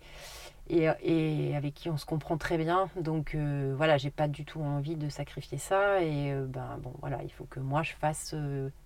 et, 0.67 0.87
et, 1.03 1.55
avec 1.55 1.75
qui 1.75 1.89
on 1.89 1.97
se 1.97 2.05
comprend 2.05 2.37
très 2.37 2.57
bien. 2.57 2.89
Donc 2.95 3.35
euh, 3.35 3.73
voilà, 3.75 3.97
j'ai 3.97 4.11
pas 4.11 4.27
du 4.27 4.45
tout 4.45 4.61
envie 4.61 4.95
de 4.95 5.09
sacrifier 5.09 5.57
ça. 5.57 6.01
Et 6.01 6.33
ben 6.47 6.77
bon, 6.81 6.93
voilà, 7.01 7.21
il 7.23 7.31
faut 7.31 7.45
que 7.45 7.59
moi 7.59 7.83
je 7.83 7.93
fasse 7.93 8.35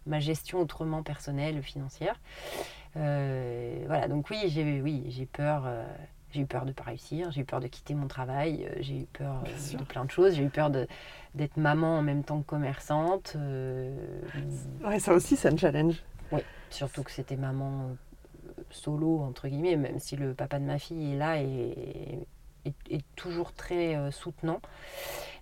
ma 0.05 0.19
gestion 0.19 0.59
autrement 0.59 1.03
personnelle, 1.03 1.61
financière. 1.61 2.19
voilà, 2.95 4.07
donc 4.07 4.29
oui, 4.29 4.37
j'ai 4.47 4.81
oui, 4.81 5.05
j'ai 5.09 5.25
peur. 5.25 5.67
J'ai 6.31 6.41
eu 6.41 6.45
peur 6.45 6.63
de 6.63 6.69
ne 6.69 6.73
pas 6.73 6.83
réussir, 6.83 7.31
j'ai 7.31 7.41
eu 7.41 7.45
peur 7.45 7.59
de 7.59 7.67
quitter 7.67 7.95
mon 7.95 8.07
travail, 8.07 8.69
j'ai 8.79 9.01
eu 9.01 9.05
peur 9.05 9.43
de 9.43 9.83
plein 9.83 10.05
de 10.05 10.11
choses, 10.11 10.35
j'ai 10.35 10.43
eu 10.43 10.49
peur 10.49 10.69
d'être 10.69 11.57
maman 11.57 11.97
en 11.97 12.01
même 12.01 12.23
temps 12.23 12.41
que 12.41 12.47
commerçante. 12.47 13.35
Ouais, 14.85 14.99
ça 14.99 15.13
aussi, 15.13 15.35
c'est 15.35 15.51
un 15.51 15.57
challenge. 15.57 16.03
Oui, 16.31 16.41
surtout 16.69 17.03
que 17.03 17.11
c'était 17.11 17.35
maman 17.35 17.95
solo, 18.69 19.19
entre 19.21 19.47
guillemets, 19.47 19.75
même 19.75 19.99
si 19.99 20.15
le 20.15 20.33
papa 20.33 20.59
de 20.59 20.65
ma 20.65 20.79
fille 20.79 21.13
est 21.13 21.17
là 21.17 21.41
et 21.41 22.19
est, 22.65 23.05
toujours 23.15 23.53
très 23.53 23.95
euh, 23.95 24.11
soutenant. 24.11 24.61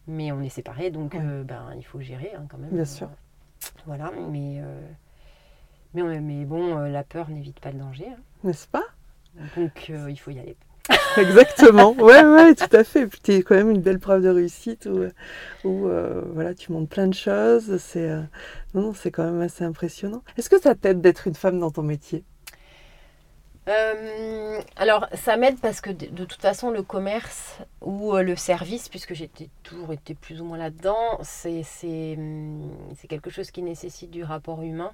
Mais 0.08 0.32
on 0.32 0.42
est 0.42 0.50
séparés, 0.50 0.90
donc 0.90 1.16
euh, 1.16 1.44
ben, 1.44 1.74
il 1.76 1.84
faut 1.84 2.00
gérer 2.00 2.32
hein, 2.36 2.46
quand 2.50 2.58
même. 2.58 2.70
Bien 2.72 2.86
sûr. 2.86 3.10
voilà, 3.86 4.12
mais, 4.30 4.60
euh, 4.60 4.82
mais, 5.94 6.22
mais, 6.22 6.46
bon, 6.46 6.78
la 6.78 7.04
peur 7.04 7.30
n'évite 7.30 7.60
pas 7.60 7.72
le 7.72 7.80
danger. 7.80 8.08
Hein. 8.08 8.22
N'est-ce 8.44 8.68
pas? 8.68 8.86
Donc 9.56 9.90
il 9.90 10.18
faut 10.18 10.32
y 10.32 10.40
aller. 10.40 10.56
Exactement, 11.18 11.94
ouais, 11.94 12.24
ouais, 12.24 12.56
tout 12.56 12.76
à 12.76 12.84
fait. 12.84 13.08
Puis 13.08 13.20
tu 13.22 13.34
es 13.34 13.42
quand 13.42 13.56
même 13.56 13.72
une 13.72 13.82
belle 13.82 14.00
preuve 14.00 14.24
de 14.24 14.30
réussite 14.30 14.88
où, 14.88 15.06
où 15.68 15.90
voilà, 16.34 16.54
tu 16.54 16.72
montres 16.72 16.90
plein 16.90 17.08
de 17.08 17.14
choses. 17.14 17.78
C'est 17.78 18.10
non, 18.74 18.94
c'est 18.94 19.12
quand 19.12 19.24
même 19.24 19.42
assez 19.42 19.64
impressionnant. 19.64 20.24
Est-ce 20.38 20.50
que 20.50 20.60
ça 20.60 20.76
t'aide 20.76 21.02
d'être 21.02 21.28
une 21.28 21.36
femme 21.36 21.60
dans 21.60 21.72
ton 21.72 21.84
métier? 21.84 22.24
Euh, 23.68 24.62
alors, 24.78 25.08
ça 25.14 25.36
m'aide 25.36 25.60
parce 25.60 25.82
que 25.82 25.90
de, 25.90 26.26
toute 26.26 26.42
façon, 26.42 26.72
le 26.72 26.84
commerce 26.84 27.58
ou 27.82 28.16
euh, 28.16 28.24
le 28.24 28.36
service, 28.36 28.88
puisque 28.88 29.14
j'ai 29.14 29.30
toujours 29.64 29.92
été 29.92 30.16
plus 30.16 30.42
ou 30.42 30.46
moins 30.46 30.58
là-dedans, 30.58 31.20
c'est 31.22 32.16
hum, 32.18 32.72
quelque 33.10 33.30
chose 33.30 33.52
qui 33.52 33.62
nécessite 33.62 34.10
du 34.10 34.24
rapport 34.24 34.62
humain. 34.62 34.92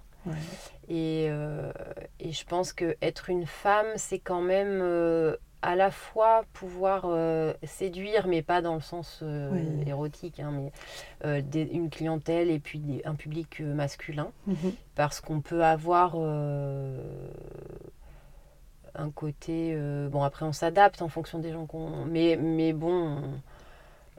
Et, 0.87 1.27
euh, 1.29 1.71
et, 2.21 2.31
je 2.31 2.45
pense 2.45 2.71
que 2.71 2.95
être 3.01 3.29
une 3.29 3.45
femme, 3.45 3.87
c'est 3.97 4.19
quand 4.19 4.41
même 4.41 4.81
à 5.63 5.75
la 5.75 5.91
fois 5.91 6.43
pouvoir 6.53 7.05
séduire, 7.63 8.27
mais 8.27 8.41
pas 8.41 8.61
dans 8.61 8.75
le 8.75 8.81
sens 8.81 9.23
érotique, 9.87 10.39
hein, 10.39 10.51
mais 11.23 11.41
une 11.53 11.89
clientèle 11.89 12.51
et 12.51 12.59
puis 12.59 13.01
un 13.05 13.15
public 13.15 13.61
masculin, 13.61 14.31
mhm. 14.45 14.73
parce 14.95 15.21
qu'on 15.21 15.41
peut 15.41 15.63
avoir 15.63 16.15
un 18.95 19.11
côté. 19.11 19.73
Euh, 19.73 20.09
bon, 20.09 20.23
après, 20.23 20.45
on 20.45 20.51
s'adapte 20.51 21.01
en 21.01 21.09
fonction 21.09 21.39
des 21.39 21.51
gens 21.51 21.65
qu'on. 21.65 22.05
Mais, 22.05 22.37
mais 22.39 22.73
bon, 22.73 23.21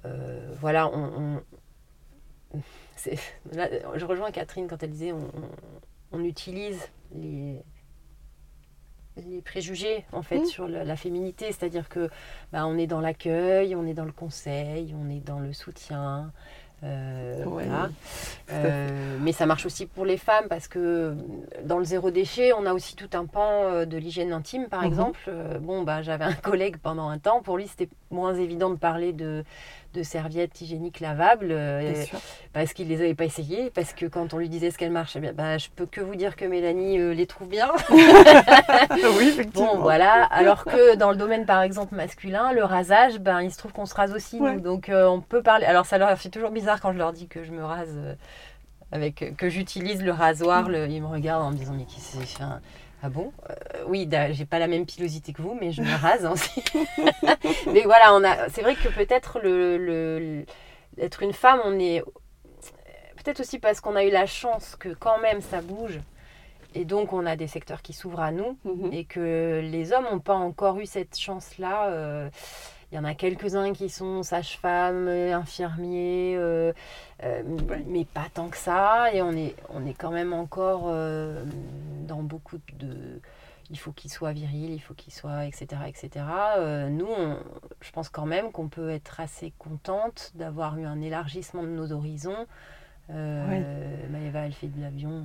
euh, 0.05 0.53
voilà, 0.61 0.89
on. 0.89 1.43
je 3.05 4.05
rejoins 4.05 4.31
Catherine 4.31 4.69
quand 4.69 4.83
elle 4.83 4.91
disait 4.91 5.13
on, 5.13 5.29
on 6.13 6.23
utilise 6.23 6.81
les, 7.13 7.61
les 9.17 9.41
préjugés 9.41 10.05
en 10.13 10.23
fait 10.23 10.41
mmh. 10.41 10.47
sur 10.47 10.69
la, 10.69 10.97
féminité, 10.97 11.47
c'est-à-dire 11.47 11.89
que 11.89 12.11
bah, 12.53 12.67
on 12.67 12.77
est 12.77 12.87
dans 12.87 13.01
l'accueil, 13.01 13.75
on 13.75 13.87
est 13.87 13.95
dans 13.95 14.05
le 14.05 14.13
conseil, 14.13 14.95
on 14.99 15.09
est 15.11 15.21
dans 15.21 15.41
le 15.41 15.53
soutien, 15.53 16.33
euh, 16.85 17.45
voilà. 17.47 17.89
Euh, 18.53 19.19
mais 19.21 19.33
ça 19.33 19.47
marche 19.47 19.65
aussi 19.65 19.87
pour 19.87 20.05
les 20.05 20.19
femmes 20.19 20.47
parce 20.49 20.69
que 20.69 21.15
dans 21.65 21.79
le 21.79 21.85
zéro 21.85 22.11
déchet, 22.11 22.53
on 22.53 22.67
a 22.67 22.75
aussi 22.75 22.95
tout 22.95 23.09
un 23.15 23.25
pan 23.25 23.65
euh, 23.65 23.85
de 23.87 23.97
l'hygiène 23.97 24.33
intime, 24.33 24.67
par 24.69 24.83
mhm. 24.83 24.89
exemple. 24.89 25.31
bon, 25.61 25.83
bah, 25.83 26.03
j'avais 26.03 26.25
un 26.25 26.35
collègue 26.35 26.77
pendant 26.83 27.09
un 27.09 27.19
temps, 27.19 27.41
pour 27.41 27.57
lui, 27.57 27.69
c'était 27.69 27.89
moins 28.11 28.35
évident 28.35 28.71
de 28.71 28.77
parler 28.77 29.13
de, 29.13 29.45
de 29.95 30.03
serviettes 30.03 30.61
hygiéniques 30.61 31.01
lavables 31.01 31.49
euh, 31.51 31.95
parce 32.53 32.73
qu'il 32.73 32.89
les 32.89 33.01
avait 33.01 33.15
pas 33.15 33.25
essayées 33.25 33.71
parce 33.71 33.93
que 33.93 34.07
quand 34.07 34.35
on 34.35 34.39
lui 34.39 34.49
disait 34.49 34.71
ce 34.71 34.77
qu'elles 34.77 34.91
marchaient 34.91 35.21
bien 35.21 35.33
bah, 35.33 35.57
je 35.57 35.69
peux 35.75 35.87
que 35.87 36.01
vous 36.01 36.17
dire 36.17 36.37
que 36.37 36.45
Mélanie 36.45 36.99
euh, 36.99 37.15
les 37.15 37.27
trouve 37.27 37.49
bien. 37.49 37.71
Oui 39.19 39.29
effectivement. 39.29 39.77
Bon 39.77 39.83
voilà. 39.83 40.25
Alors 40.25 40.65
que 40.65 40.97
dans 40.97 41.11
le 41.11 41.17
domaine 41.17 41.47
par 41.47 41.63
exemple 41.63 41.95
masculin 41.95 42.53
le 42.53 42.65
rasage 42.65 43.19
ben 43.19 43.41
il 43.41 43.53
se 43.53 43.59
trouve 43.59 43.73
qu'on 43.73 43.87
se 43.87 43.95
rase 43.95 44.13
aussi 44.13 44.41
donc 44.63 44.89
euh, 44.89 45.07
on 45.07 45.21
peut 45.21 45.43
parler. 45.43 45.65
Alors 45.65 45.87
ça 45.87 45.97
leur 45.97 46.17
fait 46.19 46.29
toujours 46.29 46.51
bizarre 46.51 46.81
quand 46.81 46.93
je 46.93 46.99
leur 46.99 47.13
dis 47.13 47.29
que 47.29 47.45
je 47.45 47.53
me 47.53 47.65
rase 47.65 47.97
avec 48.91 49.37
que 49.37 49.49
j'utilise 49.49 50.03
le 50.03 50.13
rasoir 50.13 50.69
le, 50.69 50.89
ils 50.89 51.01
me 51.01 51.07
regardent 51.07 51.45
en 51.45 51.51
me 51.51 51.57
disant 51.57 51.75
mais 51.75 51.85
qui 51.85 52.01
c'est 52.01 52.19
ah 53.05 53.11
bon? 53.11 53.33
Euh, 53.51 53.85
Oui, 53.87 54.09
j'ai 54.31 54.47
pas 54.47 54.59
la 54.59 54.67
même 54.67 54.87
pilosité 54.87 55.35
que 55.35 55.43
vous, 55.43 55.55
mais 55.61 55.73
je 55.73 55.83
me 55.83 55.95
rase 56.03 56.25
aussi. 56.25 56.65
mais 57.73 57.83
voilà, 57.83 58.15
on 58.15 58.25
a. 58.25 58.49
C'est 58.49 58.63
vrai 58.63 58.75
que 58.75 58.89
peut-être 58.89 59.41
le, 59.43 60.47
être 60.99 61.23
une 61.23 61.35
femme, 61.35 61.61
on 61.65 61.79
est 61.79 62.03
peut-être 63.17 63.41
aussi 63.41 63.59
parce 63.59 63.83
qu'on 63.83 63.95
a 63.95 64.05
eu 64.05 64.11
la 64.11 64.25
chance 64.25 64.75
que 64.77 64.89
quand 64.89 65.19
même 65.19 65.43
ça 65.43 65.61
bouge. 65.61 66.01
Et 66.77 66.85
donc, 66.87 67.13
on 67.13 67.25
a 67.27 67.37
des 67.37 67.47
secteurs 67.47 67.83
qui 67.83 67.93
s'ouvrent 67.93 68.21
à 68.23 68.33
nous 68.33 68.59
mhm. 68.65 68.93
et 68.93 69.05
que 69.05 69.61
les 69.63 69.93
hommes 69.93 70.07
n'ont 70.11 70.19
pas 70.19 70.35
encore 70.35 70.81
eu 70.81 70.87
cette 70.87 71.17
chance-là. 71.17 71.89
Euh, 71.91 72.31
il 72.95 72.99
y 72.99 73.01
en 73.01 73.05
a 73.05 73.17
quelques-uns 73.17 73.73
qui 73.73 73.89
sont 73.89 74.23
sages-femmes, 74.23 75.09
infirmiers, 75.09 76.37
euh, 76.37 76.73
euh, 77.25 77.43
mais 77.89 78.05
pas 78.05 78.27
tant 78.33 78.49
que 78.49 78.57
ça. 78.57 79.13
Et 79.13 79.21
on 79.21 79.33
est, 79.33 79.57
on 79.71 79.85
est 79.85 79.95
quand 79.95 80.13
même 80.13 80.33
encore 80.33 80.85
euh, 80.87 81.45
dans 82.07 82.23
beaucoup 82.23 82.59
de. 82.79 83.21
Il 83.71 83.81
faut 83.81 83.91
qu'il 83.91 84.13
soit 84.13 84.33
viril, 84.33 84.73
il 84.73 84.79
faut 84.79 84.95
qu'il 84.95 85.13
soit, 85.13 85.45
etc. 85.47 85.67
etc. 85.89 86.25
nous, 86.89 87.09
je 87.81 87.91
pense 87.91 88.11
quand 88.11 88.27
même 88.27 88.53
qu'on 88.53 88.69
peut 88.69 88.91
être 88.91 89.19
assez 89.19 89.53
contente 89.59 90.31
d'avoir 90.37 90.79
eu 90.79 90.85
un 90.85 91.01
élargissement 91.01 91.65
de 91.65 91.69
nos 91.71 91.91
horizons 91.91 92.47
Euh, 93.11 94.09
Maëva, 94.09 94.47
elle 94.47 94.53
fait 94.53 94.69
de 94.69 94.81
l'avion. 94.81 95.25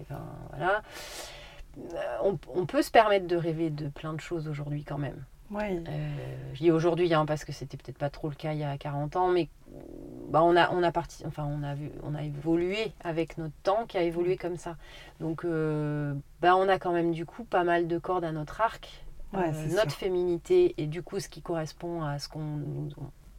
Enfin, 0.00 0.24
voilà. 0.50 0.82
On, 2.24 2.38
on, 2.54 2.66
peut 2.66 2.82
se 2.82 2.90
permettre 2.90 3.28
de 3.28 3.36
rêver 3.36 3.70
de 3.70 3.88
plein 3.88 4.14
de 4.14 4.20
choses 4.20 4.48
aujourd'hui 4.48 4.82
quand 4.82 4.98
même. 4.98 5.22
Ouais. 5.50 5.82
Euh, 5.88 6.16
je 6.52 6.58
dis 6.58 6.70
aujourd'hui 6.70 7.12
hein, 7.14 7.24
parce 7.24 7.44
que 7.44 7.52
c'était 7.52 7.76
peut-être 7.76 7.98
pas 7.98 8.10
trop 8.10 8.28
le 8.28 8.34
cas 8.34 8.52
il 8.52 8.58
y 8.58 8.64
a 8.64 8.76
40 8.76 9.16
ans, 9.16 9.28
mais 9.28 9.48
bah, 10.28 10.42
on, 10.42 10.56
a, 10.56 10.70
on, 10.72 10.82
a 10.82 10.92
parti, 10.92 11.24
enfin, 11.26 11.48
on, 11.50 11.62
a 11.62 11.74
vu, 11.74 11.90
on 12.02 12.14
a 12.14 12.22
évolué 12.22 12.92
avec 13.02 13.38
notre 13.38 13.54
temps 13.62 13.86
qui 13.86 13.96
a 13.96 14.02
évolué 14.02 14.36
comme 14.36 14.56
ça. 14.56 14.76
Donc 15.20 15.44
euh, 15.44 16.14
bah, 16.40 16.54
on 16.56 16.68
a 16.68 16.78
quand 16.78 16.92
même 16.92 17.12
du 17.12 17.24
coup 17.24 17.44
pas 17.44 17.64
mal 17.64 17.88
de 17.88 17.98
cordes 17.98 18.24
à 18.24 18.32
notre 18.32 18.60
arc. 18.60 19.04
Ouais, 19.34 19.50
euh, 19.54 19.74
notre 19.74 19.92
féminité 19.92 20.74
et 20.78 20.86
du 20.86 21.02
coup 21.02 21.20
ce 21.20 21.28
qui 21.28 21.42
correspond 21.42 22.02
à 22.02 22.18
ce 22.18 22.30
qu'on 22.30 22.40
nous, 22.40 22.88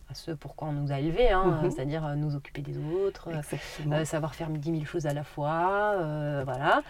à 0.10 0.16
ce 0.16 0.32
pourquoi 0.32 0.70
on 0.70 0.72
nous 0.72 0.92
a 0.92 1.00
élevés, 1.00 1.30
hein, 1.30 1.60
Mhm. 1.62 1.70
c'est-à-dire 1.72 2.04
euh, 2.06 2.16
nous 2.16 2.36
occuper 2.36 2.62
des 2.62 2.78
autres, 2.78 3.30
Exactement. 3.30 3.96
euh, 3.98 4.06
savoir 4.06 4.34
faire 4.34 4.50
10 4.50 4.72
000 4.72 4.86
choses 4.86 5.06
à 5.06 5.14
la 5.14 5.24
fois, 5.24 5.94
euh, 5.98 6.42
voilà, 6.46 6.82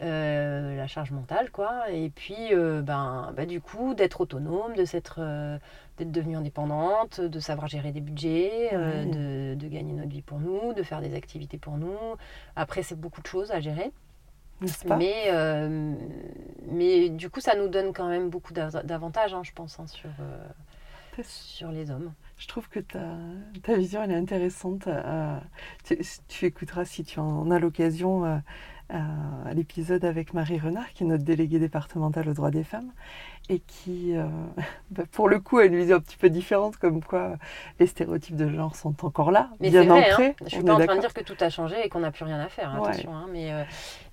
Euh, 0.00 0.76
la 0.76 0.86
charge 0.86 1.10
mentale, 1.10 1.50
quoi. 1.50 1.90
Et 1.90 2.10
puis, 2.10 2.36
euh, 2.52 2.80
ben, 2.82 3.32
bah, 3.36 3.46
du 3.46 3.60
coup, 3.60 3.94
d'être 3.94 4.20
autonome, 4.20 4.74
de 4.76 4.84
s'être, 4.84 5.16
euh, 5.18 5.58
d'être 5.96 6.12
devenue 6.12 6.36
indépendante, 6.36 7.20
de 7.20 7.40
savoir 7.40 7.66
gérer 7.66 7.90
des 7.90 8.00
budgets, 8.00 8.70
euh, 8.72 9.54
de, 9.54 9.60
de 9.60 9.68
gagner 9.68 9.92
notre 9.92 10.10
vie 10.10 10.22
pour 10.22 10.38
nous, 10.38 10.72
de 10.72 10.82
faire 10.84 11.00
des 11.00 11.14
activités 11.16 11.58
pour 11.58 11.78
nous. 11.78 11.96
Après, 12.54 12.84
c'est 12.84 12.94
beaucoup 12.98 13.20
de 13.22 13.26
choses 13.26 13.50
à 13.50 13.58
gérer. 13.60 13.90
Pas? 14.86 14.96
Mais, 14.96 15.14
euh, 15.28 15.94
mais 16.70 17.08
du 17.10 17.28
coup, 17.30 17.40
ça 17.40 17.56
nous 17.56 17.68
donne 17.68 17.92
quand 17.92 18.08
même 18.08 18.28
beaucoup 18.28 18.52
d'av- 18.52 18.84
d'avantages, 18.84 19.34
hein, 19.34 19.42
je 19.44 19.52
pense, 19.52 19.78
hein, 19.80 19.86
sur, 19.88 20.10
euh, 20.20 20.46
sur 21.24 21.70
les 21.70 21.90
hommes. 21.90 22.12
Je 22.36 22.46
trouve 22.46 22.68
que 22.68 22.80
ta, 22.80 23.76
vision 23.76 24.02
elle 24.02 24.12
est 24.12 24.16
intéressante. 24.16 24.86
euh, 24.86 25.38
tu, 25.84 25.98
tu 26.28 26.46
écouteras 26.46 26.84
si 26.84 27.04
tu 27.04 27.18
en 27.20 27.50
as 27.50 27.58
l'occasion 27.58 28.24
euh, 28.24 28.38
euh, 28.94 29.52
l'épisode 29.52 30.04
avec 30.06 30.32
Marie 30.32 30.58
Renard, 30.58 30.92
qui 30.94 31.04
est 31.04 31.06
notre 31.06 31.24
déléguée 31.24 31.58
départementale 31.58 32.28
aux 32.28 32.32
droits 32.32 32.50
des 32.50 32.64
femmes, 32.64 32.90
et 33.50 33.60
qui, 33.60 34.16
euh, 34.16 34.26
bah, 34.90 35.04
pour 35.10 35.28
le 35.28 35.40
coup, 35.40 35.58
a 35.58 35.64
une 35.64 35.76
vision 35.76 35.96
un 35.96 36.00
petit 36.00 36.16
peu 36.16 36.28
différente, 36.30 36.76
comme 36.76 37.02
quoi 37.02 37.36
les 37.80 37.86
stéréotypes 37.86 38.36
de 38.36 38.48
genre 38.50 38.76
sont 38.76 38.94
encore 39.04 39.30
là, 39.30 39.50
Mais 39.60 39.70
bien 39.70 39.84
vrai, 39.84 40.10
ancrés. 40.12 40.26
hein. 40.28 40.44
je 40.44 40.48
suis 40.50 40.58
on 40.60 40.64
pas 40.64 40.74
en 40.74 40.80
train 40.84 40.96
de 40.96 41.00
dire 41.00 41.14
que 41.14 41.22
tout 41.22 41.36
a 41.40 41.48
changé 41.50 41.76
et 41.84 41.88
qu'on 41.88 42.00
n'a 42.00 42.10
plus 42.10 42.24
rien 42.24 42.38
à 42.40 42.48
faire, 42.48 42.74
Ouais. 42.80 42.88
attention. 42.90 43.14
hein, 43.14 43.26
mais 43.32 43.52
euh, 43.52 43.64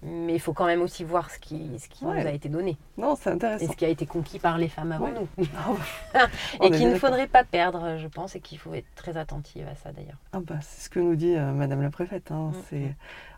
mais 0.03 0.33
il 0.35 0.39
faut 0.39 0.53
quand 0.53 0.65
même 0.65 0.81
aussi 0.81 1.03
voir 1.03 1.29
ce 1.31 1.39
qui, 1.39 1.79
ce 1.79 1.87
qui 1.89 2.05
Ouais. 2.05 2.21
nous 2.21 2.27
a 2.27 2.31
été 2.31 2.47
donné 2.47 2.77
Non, 2.97 3.15
c'est 3.15 3.29
et 3.29 3.33
intéressant. 3.33 3.71
ce 3.71 3.75
qui 3.77 3.85
a 3.85 3.89
été 3.89 4.05
conquis 4.05 4.39
par 4.39 4.57
les 4.57 4.67
femmes 4.69 4.91
avant 4.91 5.05
Ouais. 5.05 5.13
nous. 5.13 5.27
Ah, 5.57 5.73
bah, 6.19 6.27
et 6.67 6.71
qu'il 6.71 6.89
ne 6.89 6.95
faudrait 6.97 7.27
pas 7.27 7.43
perdre, 7.43 7.97
je 7.97 8.07
pense, 8.07 8.35
et 8.35 8.39
qu'il 8.39 8.57
faut 8.57 8.73
être 8.73 8.85
très 8.95 9.17
attentive 9.17 9.67
à 9.67 9.75
ça 9.75 9.91
d'ailleurs. 9.91 10.17
Ah 10.33 10.39
bah, 10.39 10.55
c'est 10.61 10.81
ce 10.85 10.89
que 10.89 10.99
nous 10.99 11.15
dit 11.15 11.35
euh, 11.35 11.51
Madame 11.51 11.81
la 11.81 11.89
préfète. 11.89 12.31
hein, 12.31 12.51
Mm. 12.53 12.61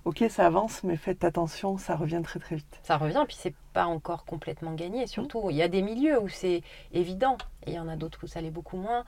Ok, 0.08 0.24
ça 0.30 0.46
avance, 0.46 0.86
mais 0.86 0.96
faites 0.96 1.26
attention, 1.26 1.78
ça 1.78 1.98
revient 1.98 2.22
très 2.24 2.40
très 2.40 2.56
vite. 2.56 2.80
Ça 2.84 2.96
revient, 2.96 3.26
puis 3.28 3.36
c'est 3.38 3.54
pas 3.74 3.88
encore 3.88 4.24
complètement 4.24 4.72
gagné. 4.72 5.06
Surtout, 5.06 5.50
il 5.50 5.58
y 5.58 5.62
a 5.62 5.68
des 5.68 5.82
milieux 5.82 6.18
où 6.22 6.30
c'est 6.30 6.62
évident, 6.94 7.38
et 7.66 7.72
il 7.72 7.74
y 7.74 7.80
en 7.80 7.90
a 7.90 7.98
d'autres 7.98 8.20
où 8.24 8.28
ça 8.28 8.40
l'est 8.40 8.50
beaucoup 8.50 8.78
moins, 8.78 9.04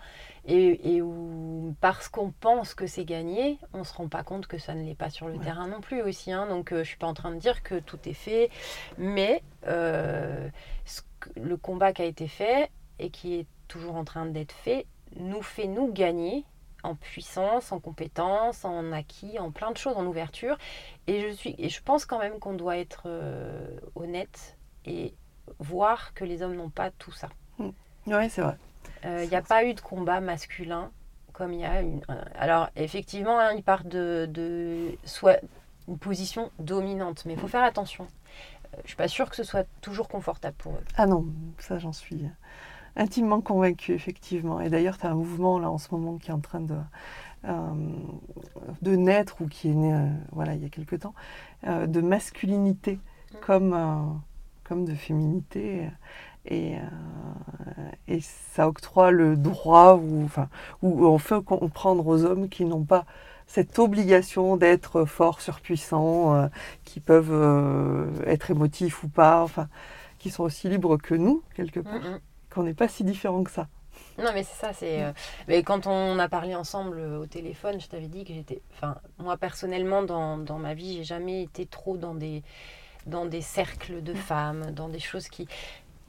et, 0.46 0.96
et 0.96 1.02
où 1.02 1.74
parce 1.80 2.10
qu'on 2.10 2.32
pense 2.32 2.74
que 2.74 2.86
c'est 2.86 3.06
gagné, 3.06 3.60
on 3.72 3.86
se 3.86 3.94
rend 3.94 4.10
pas 4.10 4.24
compte 4.24 4.48
que 4.48 4.58
ça 4.58 4.76
ne 4.76 4.84
l'est 4.84 4.94
pas 4.94 5.10
sur 5.10 5.30
le 5.30 5.36
Ouais. 5.36 5.46
terrain 5.46 5.70
non 5.70 5.80
plus 5.80 6.02
aussi. 6.02 6.34
hein. 6.34 6.48
Donc, 6.48 6.74
euh, 6.74 6.84
je 6.84 6.90
suis 6.90 6.98
pas 6.98 7.08
en 7.08 7.14
train 7.14 7.32
de 7.32 7.40
dire 7.40 7.64
que 7.64 7.80
tout 7.80 8.00
est 8.04 8.12
fait, 8.14 8.50
mais 8.98 9.42
euh, 9.68 10.50
ce 10.84 11.00
que- 11.22 11.30
le 11.40 11.56
combat 11.56 11.94
qui 11.94 12.02
a 12.02 12.06
été 12.06 12.28
fait 12.28 12.72
et 13.00 13.10
qui 13.10 13.36
est 13.36 13.48
toujours 13.70 13.96
en 13.96 14.04
train 14.04 14.26
d'être 14.26 14.52
fait 14.52 14.86
nous 15.16 15.42
fait 15.44 15.68
nous 15.68 15.94
gagner 15.94 16.44
en 16.84 16.96
puissance, 16.96 17.72
en 17.72 17.80
compétence, 17.80 18.66
en 18.66 18.92
acquis, 18.92 19.40
en 19.40 19.52
plein 19.52 19.72
de 19.72 19.78
choses, 19.78 19.98
en 19.98 20.06
ouverture. 20.06 20.58
Et 21.08 21.22
je, 21.22 21.36
suis, 21.36 21.56
et 21.58 21.70
je 21.70 21.82
pense 21.84 22.06
quand 22.06 22.20
même 22.20 22.40
qu'on 22.40 22.54
doit 22.54 22.78
être 22.78 23.04
euh, 23.06 23.80
honnête 23.96 24.58
et 24.86 25.14
voir 25.60 26.14
que 26.14 26.24
les 26.26 26.42
hommes 26.42 26.56
n'ont 26.56 26.70
pas 26.70 26.92
tout 26.92 27.12
ça. 27.12 27.30
Oui, 27.60 28.30
c'est 28.30 28.42
vrai. 28.42 28.58
Euh, 29.06 29.24
Il 29.24 29.30
n'y 29.30 29.36
a 29.36 29.42
pas 29.42 29.64
eu 29.66 29.74
de 29.74 29.82
combat 29.82 30.20
masculin 30.22 30.92
comme 31.34 31.54
il 31.54 31.62
y 31.62 31.66
a 31.66 31.82
une. 31.82 32.02
euh, 32.10 32.24
Alors, 32.38 32.70
effectivement, 32.76 33.40
hein, 33.40 33.54
ils 33.54 33.64
partent 33.64 33.88
de, 33.88 34.28
de 34.30 34.98
soit 35.06 35.38
une 35.88 35.98
position 35.98 36.52
dominante, 36.60 37.26
mais 37.26 37.34
il 37.34 37.40
faut 37.40 37.48
faire 37.48 37.64
attention. 37.64 38.06
Euh, 38.06 38.78
Je 38.78 38.82
ne 38.84 38.88
suis 38.88 38.96
pas 38.98 39.08
sûre 39.08 39.30
que 39.30 39.36
ce 39.36 39.44
soit 39.44 39.68
toujours 39.82 40.08
confortable 40.08 40.56
pour 40.58 40.74
eux. 40.74 40.84
Ah 40.96 41.06
non, 41.08 41.26
ça 41.60 41.78
j'en 41.80 41.94
suis 41.94 42.26
intimement 43.00 43.42
convaincue, 43.42 43.94
effectivement. 43.94 44.60
Et 44.62 44.70
d'ailleurs, 44.70 44.98
tu 44.98 45.06
as 45.08 45.12
un 45.12 45.16
mouvement 45.16 45.58
là 45.60 45.72
en 45.72 45.78
ce 45.78 45.88
moment 45.92 46.18
qui 46.18 46.30
est 46.30 46.34
en 46.34 46.40
train 46.40 46.60
de, 46.60 46.76
euh, 47.46 47.74
de 48.82 48.96
naître 48.96 49.42
ou 49.42 49.48
qui 49.48 49.70
est 49.70 49.74
né 49.74 49.94
euh, 49.94 50.08
voilà, 50.32 50.56
il 50.56 50.62
y 50.62 50.66
a 50.66 50.70
quelque 50.70 50.96
temps, 50.96 51.14
euh, 51.68 51.88
de 51.88 52.02
masculinité 52.02 53.00
Mm. 53.32 53.38
comme, 53.46 54.22
comme 54.64 54.86
de 54.86 54.96
féminité. 54.96 55.88
Et, 56.46 56.78
et 58.08 58.22
ça 58.22 58.68
octroie 58.68 59.12
le 59.12 59.36
droit 59.38 59.96
ou, 60.02 60.24
enfin, 60.24 60.48
ou 60.82 61.06
on 61.06 61.20
fait 61.20 61.44
comprendre 61.44 62.08
aux 62.08 62.26
hommes 62.26 62.50
qui 62.50 62.66
n'ont 62.66 62.86
pas 62.86 63.06
cette 63.46 63.78
obligation 63.78 64.58
d'être 64.58 65.06
forts, 65.06 65.42
surpuissants, 65.42 66.50
qui 66.86 67.02
peuvent 67.02 68.12
être 68.26 68.50
émotifs 68.50 69.04
ou 69.04 69.10
pas, 69.10 69.44
enfin, 69.44 69.68
qui 70.18 70.32
sont 70.32 70.44
aussi 70.44 70.70
libres 70.70 70.98
que 70.98 71.14
nous, 71.14 71.44
quelque 71.54 71.82
part, 71.82 71.94
Mm, 71.94 72.16
mm. 72.16 72.20
Qu'on 72.50 72.64
n'est 72.64 72.74
pas 72.74 72.88
si 72.88 73.04
différents 73.04 73.44
que 73.44 73.52
ça. 73.52 73.68
Non, 74.18 74.32
mais 74.34 74.44
c'est 74.44 74.56
ça. 74.60 74.74
C'est. 74.74 75.04
euh, 75.04 75.12
Mais 75.48 75.64
quand 75.64 75.88
on 75.88 76.20
a 76.20 76.30
parlé 76.30 76.56
ensemble 76.56 76.98
euh, 77.00 77.20
au 77.20 77.26
téléphone, 77.26 77.80
je 77.80 77.88
t'avais 77.88 78.08
dit 78.08 78.24
que 78.26 78.34
j'étais. 78.34 78.62
Enfin, 78.74 78.98
moi 79.18 79.38
personnellement, 79.38 80.04
dans, 80.04 80.38
dans 80.38 80.60
ma 80.60 80.74
vie, 80.74 80.98
j'ai 80.98 81.04
jamais 81.04 81.44
été 81.44 81.66
trop 81.66 81.98
dans 81.98 82.16
des 82.16 82.44
dans 83.06 83.26
des 83.26 83.42
cercles 83.42 84.04
de 84.04 84.14
femmes, 84.14 84.72
dans 84.72 84.90
des 84.90 85.00
choses 85.00 85.28
qui. 85.30 85.48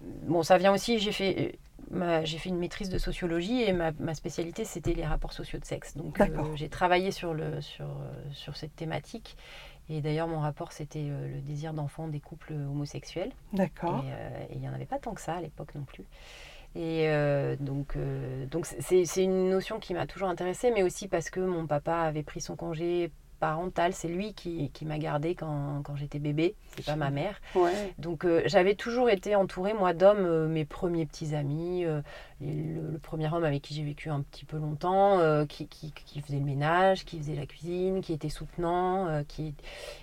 Bon, 0.00 0.42
ça 0.42 0.58
vient 0.58 0.72
aussi. 0.72 0.98
J'ai 0.98 1.12
fait. 1.12 1.58
euh, 1.94 2.20
J'ai 2.24 2.38
fait 2.38 2.48
une 2.50 2.58
maîtrise 2.58 2.88
de 2.90 2.98
sociologie 2.98 3.62
et 3.62 3.72
ma, 3.72 3.92
ma 3.98 4.14
spécialité 4.14 4.64
c'était 4.64 4.94
les 4.94 5.04
rapports 5.06 5.32
sociaux 5.32 5.58
de 5.58 5.64
sexe. 5.64 5.96
Donc 5.96 6.20
euh, 6.28 6.54
j'ai 6.54 6.68
travaillé 6.68 7.10
sur, 7.12 7.34
le, 7.34 7.60
sur, 7.60 7.86
sur 8.32 8.56
cette 8.56 8.76
thématique. 8.76 9.36
Et 9.90 10.00
d'ailleurs 10.00 10.28
mon 10.28 10.38
rapport 10.38 10.72
c'était 10.72 11.08
euh, 11.10 11.28
le 11.28 11.40
désir 11.40 11.74
d'enfant 11.74 12.08
des 12.08 12.20
couples 12.20 12.52
homosexuels. 12.52 13.32
D'accord. 13.52 14.04
Et, 14.04 14.12
euh, 14.12 14.44
il 14.54 14.60
n'y 14.60 14.68
en 14.68 14.72
avait 14.72 14.86
pas 14.86 14.98
tant 14.98 15.12
que 15.12 15.20
ça 15.20 15.34
à 15.34 15.40
l'époque 15.40 15.74
non 15.74 15.82
plus. 15.82 16.04
Et 16.76 17.08
euh, 17.08 17.56
donc, 17.58 17.96
euh, 17.96 18.46
donc 18.46 18.66
c'est 18.66 19.24
une 19.24 19.50
notion 19.50 19.80
qui 19.80 19.92
m'a 19.92 20.06
toujours 20.06 20.28
intéressée, 20.28 20.70
mais 20.70 20.82
aussi 20.84 21.08
parce 21.08 21.28
que 21.28 21.40
mon 21.40 21.66
papa 21.66 21.96
avait 21.96 22.22
pris 22.22 22.40
son 22.40 22.54
congé 22.54 23.10
parental. 23.40 23.92
C'est 23.92 24.06
lui 24.08 24.34
qui, 24.34 24.70
qui 24.70 24.84
m'a 24.84 24.98
gardée 24.98 25.34
quand, 25.34 25.82
quand 25.82 25.96
j'étais 25.96 26.20
bébé, 26.20 26.54
c'est 26.76 26.84
pas 26.84 26.94
ma 26.96 27.10
mère. 27.10 27.40
Ouais. 27.56 27.92
Donc 27.98 28.24
euh, 28.24 28.42
j'avais 28.46 28.74
toujours 28.76 29.10
été 29.10 29.34
entourée, 29.34 29.74
moi, 29.74 29.92
d'hommes, 29.94 30.24
euh, 30.24 30.46
mes 30.46 30.64
premiers 30.64 31.06
petits 31.06 31.34
amis, 31.34 31.84
euh, 31.84 32.02
et 32.40 32.52
le, 32.52 32.92
le 32.92 32.98
premier 32.98 33.28
homme 33.32 33.42
avec 33.44 33.62
qui 33.62 33.74
j'ai 33.74 33.82
vécu 33.82 34.10
un 34.10 34.20
petit 34.20 34.44
peu 34.44 34.58
longtemps, 34.58 35.18
euh, 35.18 35.44
qui, 35.46 35.66
qui, 35.66 35.92
qui 35.92 36.20
faisait 36.20 36.38
le 36.38 36.44
ménage, 36.44 37.04
qui 37.04 37.18
faisait 37.18 37.34
la 37.34 37.46
cuisine, 37.46 38.00
qui 38.02 38.12
était 38.12 38.28
soutenant, 38.28 39.08
euh, 39.08 39.22
qui... 39.26 39.54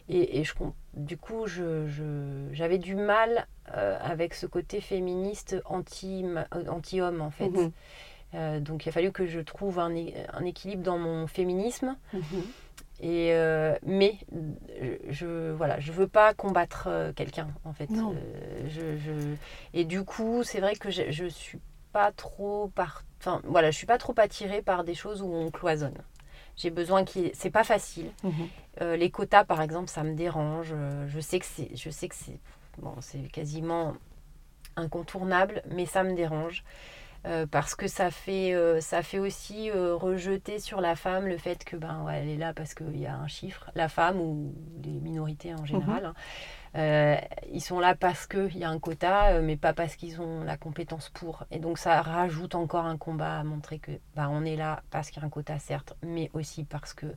Et, 0.09 0.39
et 0.39 0.43
je, 0.43 0.53
com- 0.53 0.73
du 0.95 1.15
coup, 1.17 1.47
je, 1.47 1.87
je- 1.87 2.47
j'avais 2.51 2.79
du 2.79 2.95
mal 2.95 3.47
euh, 3.75 3.97
avec 4.01 4.33
ce 4.33 4.45
côté 4.45 4.81
féministe 4.81 5.55
anti, 5.65 6.25
anti-homme, 6.67 7.21
en 7.21 7.31
fait. 7.31 7.49
Mhm. 7.49 7.71
Euh, 8.33 8.59
donc 8.59 8.85
il 8.85 8.89
a 8.89 8.91
fallu 8.91 9.13
que 9.13 9.25
je 9.25 9.39
trouve 9.39 9.79
un 9.79 9.95
équilibre 10.45 10.83
dans 10.83 10.97
mon 10.97 11.27
féminisme. 11.27 11.95
Mhm. 12.13 12.21
Et 12.99 13.31
euh, 13.33 13.75
mais 13.85 14.17
je, 14.31 15.11
je 15.11 15.51
voilà, 15.51 15.79
je 15.79 15.91
veux 15.91 16.07
pas 16.07 16.33
combattre 16.33 16.87
euh, 16.87 17.13
quelqu'un 17.13 17.49
en 17.63 17.73
fait. 17.73 17.89
Non. 17.91 18.15
Euh, 18.15 18.67
je, 18.67 18.97
je- 18.97 19.35
et 19.73 19.85
du 19.85 20.03
coup, 20.03 20.43
c'est 20.43 20.59
vrai 20.59 20.75
que 20.75 20.89
je, 20.89 21.11
je 21.11 21.25
suis 21.25 21.59
pas 21.93 22.11
trop 22.11 22.69
par, 22.75 23.03
enfin 23.19 23.41
voilà, 23.45 23.69
je 23.71 23.77
suis 23.77 23.85
pas 23.87 23.97
trop 23.99 24.15
attirée 24.17 24.61
par 24.61 24.83
des 24.83 24.95
choses 24.95 25.21
où 25.21 25.31
on 25.31 25.51
cloisonne. 25.51 25.97
J'ai 26.55 26.71
besoin 26.71 27.05
qu'il, 27.05 27.29
c'est 27.35 27.51
pas 27.51 27.63
facile. 27.63 28.09
Mhm. 28.23 28.31
Euh, 28.81 28.95
les 28.95 29.11
quotas, 29.11 29.43
par 29.43 29.61
exemple, 29.61 29.89
ça 29.89 30.03
me 30.03 30.15
dérange. 30.15 30.71
Euh, 30.73 31.07
Je 31.07 31.19
sais 31.19 31.37
que 31.37 31.45
c'est, 31.45 31.69
je 31.75 31.89
sais 31.91 32.07
que 32.07 32.15
c'est, 32.15 32.39
bon, 32.79 32.95
c'est 32.99 33.29
quasiment 33.31 33.93
incontournable, 34.75 35.61
mais 35.69 35.85
ça 35.85 36.03
me 36.03 36.13
dérange. 36.15 36.63
Euh, 37.25 37.45
parce 37.49 37.75
que 37.75 37.87
ça 37.87 38.11
fait, 38.11 38.53
euh, 38.53 38.79
ça 38.79 39.01
fait 39.01 39.19
aussi 39.19 39.69
euh, 39.71 39.95
rejeter 39.95 40.59
sur 40.59 40.81
la 40.81 40.95
femme 40.95 41.27
le 41.27 41.37
fait 41.37 41.63
que 41.65 41.75
ben 41.75 42.03
ouais, 42.03 42.19
elle 42.21 42.29
est 42.29 42.37
là 42.37 42.53
parce 42.53 42.73
qu'il 42.73 42.97
y 42.97 43.05
a 43.05 43.15
un 43.15 43.27
chiffre. 43.27 43.69
La 43.75 43.89
femme 43.89 44.19
ou 44.19 44.53
les 44.83 44.99
minorités 44.99 45.53
en 45.53 45.65
général, 45.65 46.05
hein, 46.05 46.13
euh, 46.75 47.17
ils 47.51 47.61
sont 47.61 47.79
là 47.79 47.95
parce 47.95 48.27
qu'il 48.27 48.57
y 48.57 48.63
a 48.63 48.69
un 48.69 48.79
quota, 48.79 49.41
mais 49.41 49.57
pas 49.57 49.73
parce 49.73 49.95
qu'ils 49.95 50.21
ont 50.21 50.43
la 50.43 50.57
compétence 50.57 51.09
pour. 51.09 51.43
Et 51.51 51.59
donc 51.59 51.79
ça 51.79 52.01
rajoute 52.01 52.55
encore 52.55 52.85
un 52.85 52.97
combat 52.97 53.39
à 53.39 53.43
montrer 53.43 53.79
que 53.79 53.91
ben, 54.15 54.29
on 54.31 54.45
est 54.45 54.55
là 54.55 54.81
parce 54.89 55.09
qu'il 55.09 55.21
y 55.21 55.23
a 55.23 55.27
un 55.27 55.31
quota 55.31 55.57
certes, 55.59 55.95
mais 56.03 56.29
aussi 56.33 56.63
parce 56.63 56.93
que 56.93 57.07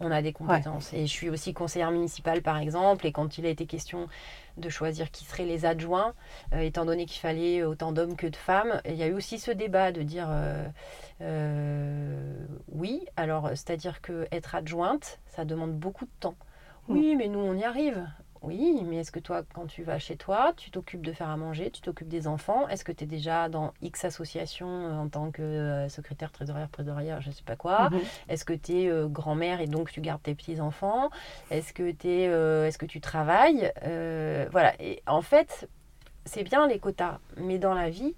on 0.00 0.10
a 0.10 0.22
des 0.22 0.32
compétences. 0.32 0.92
Et 0.92 1.06
je 1.06 1.12
suis 1.12 1.28
aussi 1.28 1.52
conseillère 1.52 1.90
municipale, 1.90 2.42
par 2.42 2.58
exemple, 2.58 3.06
et 3.06 3.12
quand 3.12 3.38
il 3.38 3.46
a 3.46 3.48
été 3.48 3.66
question 3.66 4.08
de 4.56 4.68
choisir 4.68 5.10
qui 5.10 5.24
seraient 5.24 5.44
les 5.44 5.64
adjoints, 5.64 6.14
euh, 6.52 6.60
étant 6.60 6.84
donné 6.84 7.06
qu'il 7.06 7.20
fallait 7.20 7.62
autant 7.62 7.92
d'hommes 7.92 8.16
que 8.16 8.26
de 8.26 8.36
femmes, 8.36 8.80
il 8.86 8.94
y 8.94 9.02
a 9.02 9.06
eu 9.06 9.14
aussi 9.14 9.38
ce 9.38 9.50
débat 9.50 9.92
de 9.92 10.02
dire 10.02 10.28
euh, 10.30 10.66
euh, 11.20 12.46
oui, 12.72 13.06
alors 13.16 13.50
c'est-à-dire 13.50 14.00
que 14.00 14.26
être 14.32 14.54
adjointe, 14.54 15.20
ça 15.26 15.44
demande 15.44 15.72
beaucoup 15.72 16.06
de 16.06 16.10
temps. 16.20 16.36
Mm. 16.88 16.92
Oui, 16.92 17.16
mais 17.16 17.28
nous, 17.28 17.40
on 17.40 17.54
y 17.54 17.64
arrive. 17.64 18.06
Oui, 18.42 18.82
mais 18.86 18.96
est-ce 18.96 19.12
que 19.12 19.18
toi, 19.18 19.42
quand 19.52 19.66
tu 19.66 19.82
vas 19.82 19.98
chez 19.98 20.16
toi, 20.16 20.54
tu 20.56 20.70
t'occupes 20.70 21.04
de 21.04 21.12
faire 21.12 21.28
à 21.28 21.36
manger, 21.36 21.70
tu 21.70 21.82
t'occupes 21.82 22.08
des 22.08 22.26
enfants? 22.26 22.66
Est-ce 22.68 22.84
que 22.84 22.92
tu 22.92 23.04
es 23.04 23.06
déjà 23.06 23.50
dans 23.50 23.74
X 23.82 24.06
association 24.06 24.66
euh, 24.66 24.92
en 24.94 25.08
tant 25.08 25.30
que 25.30 25.42
euh, 25.42 25.88
secrétaire, 25.90 26.32
trésorière, 26.32 26.70
trésorière, 26.70 27.20
je 27.20 27.28
ne 27.28 27.34
sais 27.34 27.42
pas 27.42 27.56
quoi? 27.56 27.90
Mhm. 27.90 28.00
Est-ce 28.30 28.46
que 28.46 28.54
tu 28.54 28.80
es 28.80 28.88
euh, 28.88 29.08
grand-mère 29.08 29.60
et 29.60 29.66
donc 29.66 29.90
tu 29.90 30.00
gardes 30.00 30.22
tes 30.22 30.34
petits-enfants? 30.34 31.10
Est-ce 31.50 31.74
que, 31.74 31.82
es, 31.82 32.66
est-ce 32.66 32.78
que 32.78 32.86
tu 32.86 33.00
travailles? 33.02 33.72
Voilà. 34.50 34.72
Et 34.80 35.02
en 35.06 35.20
fait, 35.20 35.68
c'est 36.24 36.42
bien 36.42 36.66
les 36.66 36.78
quotas, 36.78 37.18
mais 37.36 37.58
dans 37.58 37.74
la 37.74 37.90
vie, 37.90 38.14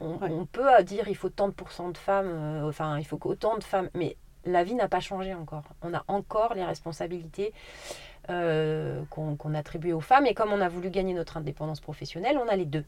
on, 0.00 0.18
on 0.22 0.44
peut 0.44 0.82
dire 0.82 1.06
il 1.06 1.16
faut 1.16 1.28
tant 1.28 1.46
de 1.46 1.52
pourcents 1.52 1.90
de 1.90 1.98
femmes, 1.98 2.64
enfin, 2.64 2.98
il 2.98 3.04
faut 3.04 3.18
qu'autant 3.18 3.58
de 3.58 3.64
femmes, 3.64 3.90
mais 3.94 4.16
la 4.44 4.64
vie 4.64 4.74
n'a 4.74 4.88
pas 4.88 5.00
changé 5.00 5.34
encore. 5.34 5.62
On 5.82 5.94
a 5.94 6.02
encore 6.08 6.54
les 6.54 6.64
responsabilités 6.64 7.52
euh, 8.30 9.02
qu'on 9.10 9.54
attribue 9.54 9.92
aux 9.92 10.00
femmes. 10.00 10.26
Et 10.26 10.34
comme 10.34 10.52
on 10.52 10.60
a 10.60 10.68
voulu 10.68 10.90
gagner 10.90 11.14
notre 11.14 11.36
indépendance 11.36 11.80
professionnelle, 11.80 12.38
on 12.38 12.48
a 12.48 12.56
les 12.56 12.66
deux. 12.66 12.84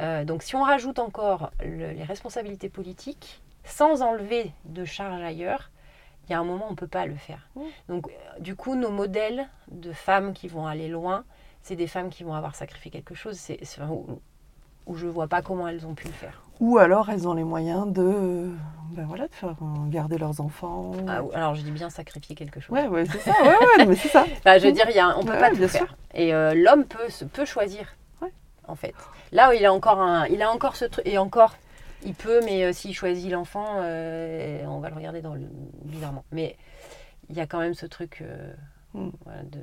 Euh, 0.00 0.24
donc 0.24 0.42
si 0.42 0.56
on 0.56 0.62
rajoute 0.62 0.98
encore 0.98 1.50
les 1.62 2.02
responsabilités 2.02 2.68
politiques, 2.68 3.40
sans 3.64 4.02
enlever 4.02 4.52
de 4.64 4.84
charge 4.84 5.22
ailleurs, 5.22 5.70
il 6.28 6.32
y 6.32 6.34
a 6.34 6.40
un 6.40 6.44
moment 6.44 6.66
où 6.66 6.68
on 6.68 6.72
ne 6.72 6.76
peut 6.76 6.88
pas 6.88 7.06
le 7.06 7.14
faire. 7.14 7.48
Donc 7.88 8.08
euh, 8.08 8.40
du 8.40 8.54
coup, 8.56 8.74
nos 8.74 8.90
modèles 8.90 9.48
de 9.70 9.92
femmes 9.92 10.32
qui 10.32 10.48
vont 10.48 10.66
aller 10.66 10.88
loin, 10.88 11.24
c'est 11.62 11.76
des 11.76 11.86
femmes 11.86 12.10
qui 12.10 12.24
vont 12.24 12.34
avoir 12.34 12.54
sacrifié 12.54 12.90
quelque 12.90 13.14
chose. 13.14 13.36
C'est 13.36 13.64
où 14.88 14.96
je 14.96 15.06
vois 15.06 15.28
pas 15.28 15.42
comment 15.42 15.68
elles 15.68 15.86
ont 15.86 15.94
pu 15.94 16.06
le 16.06 16.12
faire. 16.12 16.42
Ou 16.60 16.78
alors 16.78 17.08
elles 17.10 17.28
ont 17.28 17.34
les 17.34 17.44
moyens 17.44 17.86
de, 17.86 18.50
ben 18.90 19.06
voilà, 19.06 19.28
de 19.28 19.34
faire 19.34 19.50
euh, 19.50 19.88
garder 19.88 20.18
leurs 20.18 20.40
enfants. 20.40 20.92
Ah, 21.06 21.22
alors 21.34 21.54
je 21.54 21.62
dis 21.62 21.70
bien 21.70 21.90
sacrifier 21.90 22.34
quelque 22.34 22.58
chose. 22.58 22.76
Ouais, 22.76 22.88
ouais 22.88 23.04
c'est 23.06 23.20
ça. 23.20 23.34
Ouais, 23.42 23.56
ouais, 23.78 23.86
mais 23.86 23.94
c'est 23.94 24.08
ça. 24.08 24.24
je 24.58 24.66
veux 24.66 24.72
dire, 24.72 24.90
y 24.90 24.98
a, 24.98 25.16
on 25.16 25.24
peut 25.24 25.38
pas 25.38 25.50
tout 25.50 25.68
faire. 25.68 25.94
Et 26.14 26.34
euh, 26.34 26.54
l'homme 26.54 26.84
peut, 26.84 27.06
peut 27.32 27.44
choisir. 27.44 27.94
En 28.66 28.74
fait. 28.74 28.94
Là, 29.32 29.54
il 29.54 29.64
a 29.64 29.72
encore 29.72 29.98
un, 29.98 30.26
il 30.26 30.42
a 30.42 30.50
encore 30.50 30.76
ce 30.76 30.84
truc 30.84 31.06
et 31.06 31.16
encore, 31.16 31.56
il 32.04 32.12
peut, 32.12 32.40
mais 32.44 32.64
euh, 32.64 32.72
s'il 32.74 32.94
choisit 32.94 33.30
l'enfant, 33.30 33.76
on 33.76 34.80
va 34.80 34.90
le 34.90 34.94
regarder 34.94 35.22
dans 35.22 35.34
le, 35.34 35.48
bizarrement. 35.84 36.24
Mais 36.32 36.56
il 37.30 37.36
y 37.36 37.40
a 37.40 37.46
quand 37.46 37.60
même 37.60 37.72
ce 37.72 37.86
truc 37.86 38.22
mm. 38.92 39.08
de 39.44 39.60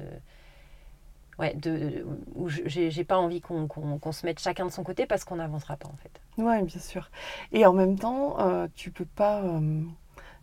ouais, 1.39 1.53
de, 1.55 2.05
où 2.35 2.47
j'ai 2.49 3.03
pas 3.03 3.17
envie 3.17 3.41
qu'on 3.41 4.11
se 4.11 4.25
mette 4.25 4.39
chacun 4.39 4.65
de 4.65 4.71
son 4.71 4.83
côté 4.83 5.05
parce 5.05 5.23
qu'on 5.23 5.37
n'avancera 5.37 5.75
pas 5.75 5.87
en 5.87 5.97
fait. 5.97 6.21
Oui, 6.37 6.61
bien 6.63 6.79
sûr. 6.79 7.09
Et 7.51 7.65
en 7.65 7.73
même 7.73 7.97
temps, 7.97 8.39
euh, 8.39 8.67
tu 8.75 8.91
peux 8.91 9.05
pas. 9.05 9.41
Euh, 9.41 9.81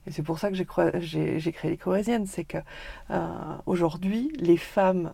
et 0.06 0.10
c'est 0.10 0.22
pour 0.22 0.40
ça 0.40 0.50
que 0.50 0.56
j'ai 0.56 1.52
créé 1.52 1.70
les 1.70 1.76
Corésiennes, 1.76 2.26
c'est 2.26 2.44
que 2.44 2.58
euh, 3.10 3.28
aujourd'hui, 3.66 4.32
les 4.34 4.56
femmes 4.56 5.12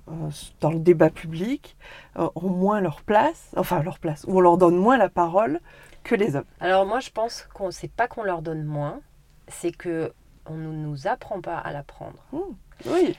dans 0.60 0.70
le 0.70 0.78
débat 0.78 1.10
public 1.10 1.76
ont 2.16 2.48
moins 2.48 2.80
leur 2.80 3.02
place, 3.02 3.50
enfin 3.54 3.82
leur 3.82 3.98
place, 3.98 4.24
ou 4.26 4.38
on 4.38 4.40
leur 4.40 4.56
donne 4.56 4.76
moins 4.76 4.96
la 4.96 5.10
parole 5.10 5.60
que 6.04 6.14
les 6.14 6.36
hommes. 6.36 6.46
Alors 6.60 6.86
moi, 6.86 7.00
je 7.00 7.10
pense 7.10 7.46
qu'on 7.52 7.70
sait 7.70 7.88
pas 7.88 8.08
qu'on 8.08 8.22
leur 8.22 8.40
donne 8.40 8.64
moins, 8.64 9.00
c'est 9.48 9.72
que 9.72 10.10
on 10.46 10.54
ne 10.54 10.72
nous 10.72 11.06
apprend 11.06 11.42
pas 11.42 11.58
à 11.58 11.70
l'apprendre. 11.72 12.24
Mmh. 12.32 12.38
oui. 12.86 13.14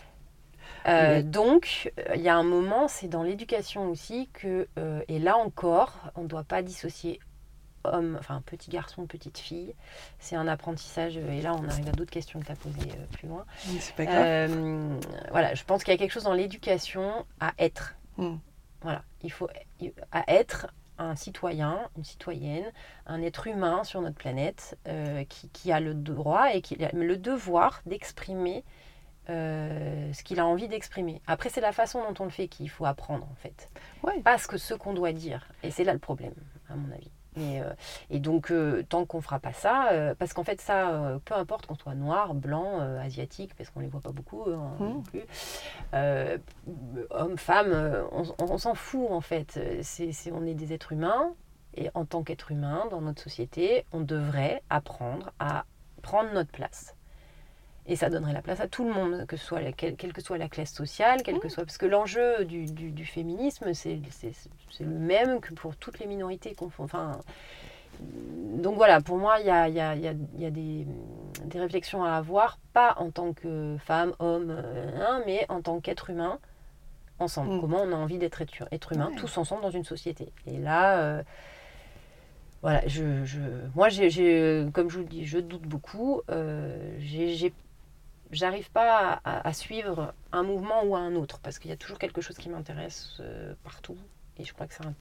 Euh, 0.87 1.21
donc, 1.21 1.91
euh, 1.99 2.15
il 2.15 2.21
y 2.21 2.29
a 2.29 2.35
un 2.35 2.43
moment, 2.43 2.87
c'est 2.87 3.07
dans 3.07 3.23
l'éducation 3.23 3.89
aussi 3.89 4.29
que, 4.33 4.67
euh, 4.77 5.01
et 5.07 5.19
là 5.19 5.37
encore, 5.37 5.93
on 6.15 6.23
ne 6.23 6.27
doit 6.27 6.43
pas 6.43 6.61
dissocier 6.61 7.19
homme, 7.85 8.17
enfin 8.19 8.41
petit 8.45 8.69
garçon, 8.69 9.05
petite 9.05 9.37
fille. 9.37 9.73
C'est 10.19 10.35
un 10.35 10.47
apprentissage, 10.47 11.15
et 11.15 11.41
là 11.41 11.55
on 11.55 11.67
arrive 11.67 11.87
à 11.87 11.91
d'autres 11.91 12.11
questions 12.11 12.39
que 12.41 12.45
tu 12.45 12.51
as 12.51 12.55
posées 12.55 12.91
plus 13.13 13.27
loin. 13.27 13.45
c'est 13.79 13.95
pas 13.95 14.05
grave. 14.05 14.99
voilà, 15.31 15.55
je 15.55 15.63
pense 15.63 15.83
qu'il 15.83 15.93
y 15.93 15.95
a 15.95 15.97
quelque 15.97 16.11
chose 16.11 16.25
dans 16.25 16.33
l'éducation 16.33 17.25
à 17.39 17.53
être. 17.57 17.95
Hmm. 18.17 18.35
Voilà, 18.81 19.03
il 19.23 19.31
faut 19.31 19.47
à 20.11 20.23
être 20.27 20.67
un 20.97 21.15
citoyen, 21.15 21.79
une 21.97 22.03
citoyenne, 22.03 22.69
un 23.05 23.21
être 23.21 23.47
humain 23.47 23.85
sur 23.85 24.01
notre 24.01 24.17
planète 24.17 24.77
qui, 25.29 25.49
qui, 25.49 25.71
a 25.71 25.79
le 25.79 25.93
droit 25.93 26.53
et 26.53 26.61
qui 26.61 26.83
a 26.83 26.91
le 26.91 27.15
devoir 27.15 27.81
d'exprimer 27.85 28.65
euh, 29.29 30.11
ce 30.13 30.23
qu'il 30.23 30.39
a 30.39 30.45
envie 30.45 30.67
d'exprimer. 30.67 31.21
Après, 31.27 31.49
c'est 31.49 31.61
la 31.61 31.71
façon 31.71 31.99
dont 32.01 32.23
on 32.23 32.23
le 32.25 32.31
fait 32.31 32.47
qu'il 32.47 32.69
faut 32.69 32.85
apprendre, 32.85 33.27
en 33.31 33.35
fait. 33.35 33.69
Ouais. 34.03 34.19
Pas 34.21 34.37
ce 34.37 34.73
qu'on 34.73 34.93
doit 34.93 35.11
dire. 35.11 35.47
Et 35.63 35.71
c'est 35.71 35.83
là 35.83 35.93
le 35.93 35.99
problème, 35.99 36.33
à 36.69 36.75
mon 36.75 36.91
avis. 36.91 37.11
Et, 37.35 37.61
euh, 37.61 37.71
et 38.09 38.19
donc, 38.19 38.51
euh, 38.51 38.83
tant 38.89 39.05
qu'on 39.05 39.21
fera 39.21 39.39
pas 39.39 39.53
ça, 39.53 39.89
parce 40.17 40.33
qu'en 40.33 40.43
fait, 40.43 40.59
ça, 40.59 41.19
peu 41.25 41.35
importe 41.35 41.67
qu'on 41.67 41.75
soit 41.75 41.95
noir, 41.95 42.33
blanc, 42.33 42.79
asiatique, 42.99 43.53
parce 43.55 43.69
qu'on 43.69 43.81
les 43.81 43.87
voit 43.87 44.01
pas 44.01 44.11
beaucoup 44.11 44.43
hein, 44.49 44.75
mmh. 44.79 44.83
non 44.83 45.01
plus, 45.01 45.23
homme, 47.11 47.37
femme, 47.37 48.07
on, 48.11 48.57
s'en 48.57 48.73
fout, 48.73 49.07
en 49.09 49.21
fait. 49.21 49.59
C'est, 49.83 50.31
on 50.31 50.45
est 50.45 50.55
des 50.55 50.73
êtres 50.73 50.91
humains, 50.91 51.33
et 51.75 51.89
en 51.93 52.05
tant 52.05 52.23
qu'être 52.23 52.51
humain, 52.51 52.87
dans 52.89 53.01
notre 53.01 53.21
société, 53.21 53.85
on 53.93 54.01
devrait 54.01 54.63
apprendre 54.69 55.31
à 55.39 55.65
prendre 56.01 56.33
notre 56.33 56.51
place. 56.51 56.95
Et 57.89 57.95
ça 57.95 58.11
donnerait 58.11 58.33
la 58.33 58.43
place 58.43 58.59
à 58.59 58.67
tout 58.67 58.85
le 58.85 58.93
monde, 58.93 59.25
que 59.25 59.35
ce 59.35 59.43
soit 59.43 59.71
quelle, 59.71 59.95
que 59.95 60.21
soit 60.21 60.37
la 60.37 60.47
classe 60.47 60.71
sociale, 60.71 61.23
quelle 61.23 61.39
que 61.39 61.47
mmh. 61.47 61.49
soit. 61.49 61.65
Parce 61.65 61.79
que 61.79 61.87
l'enjeu 61.87 62.45
du, 62.45 62.65
du, 62.65 63.05
féminisme, 63.05 63.73
c'est 63.73 63.99
le 64.79 64.85
même 64.85 65.41
que 65.41 65.55
pour 65.55 65.75
toutes 65.75 65.97
les 65.97 66.05
minorités. 66.05 66.55
Enfin, 66.77 67.19
donc 67.99 68.75
voilà, 68.75 69.01
pour 69.01 69.17
moi, 69.17 69.39
il 69.39 69.47
y 69.47 69.49
a, 69.49 69.67
y 69.67 69.79
a, 69.79 69.95
y 69.95 70.07
a 70.07 70.13
des, 70.51 70.85
des, 71.45 71.59
réflexions 71.59 72.03
à 72.03 72.11
avoir, 72.11 72.59
pas 72.73 72.93
en 72.99 73.09
tant 73.09 73.33
que 73.33 73.75
femme, 73.83 74.13
homme, 74.19 74.55
hein, 75.01 75.23
mais 75.25 75.47
en 75.49 75.61
tant 75.61 75.79
qu'être 75.79 76.11
humain, 76.11 76.37
ensemble. 77.17 77.55
Mmh. 77.55 77.61
Comment 77.61 77.81
on 77.81 77.91
a 77.91 77.95
envie 77.95 78.19
d'être 78.19 78.43
être 78.71 78.93
humain, 78.93 79.09
tous 79.17 79.35
ensemble 79.39 79.63
dans 79.63 79.71
une 79.71 79.83
société. 79.83 80.31
Et 80.45 80.59
là. 80.59 80.99
Euh, 80.99 81.23
voilà, 82.61 82.85
je, 82.87 83.23
je, 83.23 83.39
moi, 83.73 83.87
j'ai, 83.87 84.65
comme 84.73 84.89
je 84.89 84.97
vous 84.97 85.03
le 85.03 85.09
dis, 85.09 85.25
je 85.25 85.39
doute 85.39 85.61
beaucoup. 85.61 86.21
Euh, 86.29 86.93
j'ai 86.99 87.53
j'arrive 88.31 88.69
pas 88.71 89.21
à, 89.23 89.53
suivre 89.53 90.13
un 90.31 90.43
mouvement 90.43 90.83
ou 90.83 90.95
un 90.95 91.15
autre 91.15 91.39
parce 91.39 91.59
qu'il 91.59 91.69
y 91.69 91.73
a 91.73 91.77
toujours 91.77 91.99
quelque 91.99 92.21
chose 92.21 92.37
qui 92.37 92.49
m'intéresse 92.49 93.17
euh, 93.19 93.53
partout 93.63 93.97
et 94.37 94.43
je 94.43 94.53
crois 94.53 94.67
que 94.67 94.73
c'est 94.73 94.85
un, 94.85 94.93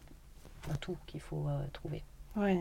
tout 0.80 0.96
qu'il 1.06 1.20
faut 1.20 1.46
euh, 1.48 1.60
trouver. 1.72 2.02
Oui. 2.36 2.58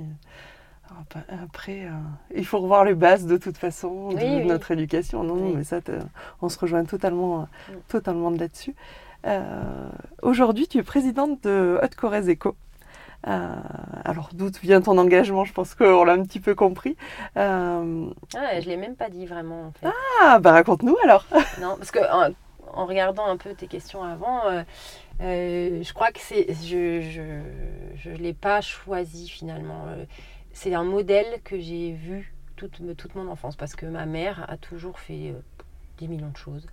Bah, 1.13 1.21
après, 1.43 1.85
euh, 1.85 1.91
il 2.33 2.45
faut 2.45 2.59
revoir 2.59 2.85
les 2.85 2.95
bases 2.95 3.25
de 3.25 3.37
toute 3.37 3.57
façon 3.57 4.09
de 4.09 4.43
notre 4.43 4.71
éducation. 4.71 5.23
Non, 5.23 5.35
non, 5.35 5.53
mais 5.53 5.65
ça, 5.65 5.81
on 6.41 6.47
se 6.47 6.57
rejoint 6.57 6.85
totalement, 6.85 7.41
mm. 7.41 7.73
totalement 7.89 8.29
là-dessus. 8.29 8.75
Aujourd'hui, 10.21 10.67
tu 10.67 10.77
es 10.77 10.83
présidente 10.83 11.43
de 11.43 11.77
Haute 11.83 11.95
Corrèze 11.95 12.29
Eco. 12.29 12.55
Euh, 13.27 13.55
alors 14.05 14.29
d'où 14.33 14.49
vient 14.61 14.81
ton 14.81 14.97
engagement? 14.97 15.43
Je 15.43 15.53
pense 15.53 15.75
qu'on 15.75 16.03
l'a 16.03 16.13
un 16.13 16.23
petit 16.23 16.39
peu 16.39 16.55
compris. 16.55 16.95
Euh... 17.35 18.09
Ah, 18.35 18.59
je 18.61 18.67
l'ai 18.67 18.77
même 18.77 18.95
pas 18.95 19.09
dit 19.09 19.25
vraiment. 19.25 19.67
En 19.67 19.71
fait. 19.71 19.87
Ah, 20.21 20.39
bah 20.39 20.53
raconte-nous 20.53 20.97
alors. 21.03 21.25
non, 21.61 21.75
parce 21.77 21.91
que 21.91 21.99
en, 22.73 22.85
regardant 22.85 23.25
un 23.25 23.37
peu 23.37 23.53
tes 23.53 23.67
questions 23.67 24.03
avant, 24.03 24.45
euh, 24.45 24.63
euh, 25.21 25.83
je 25.83 25.93
crois 25.93 26.11
que 26.11 26.19
c'est, 26.19 26.53
je 26.63 27.01
je, 27.95 28.09
l'ai 28.11 28.33
pas 28.33 28.61
choisi 28.61 29.27
finalement. 29.27 29.85
C'est 30.53 30.73
un 30.73 30.83
modèle 30.83 31.41
que 31.43 31.59
j'ai 31.59 31.91
vu 31.91 32.33
toute, 32.55 32.81
toute 32.95 33.15
mon 33.15 33.27
enfance 33.29 33.55
parce 33.55 33.75
que 33.75 33.85
ma 33.85 34.05
mère 34.05 34.45
a 34.47 34.57
toujours 34.57 34.99
fait 34.99 35.33
10 35.97 36.07
millions 36.07 36.29
de 36.29 36.37
choses. 36.37 36.67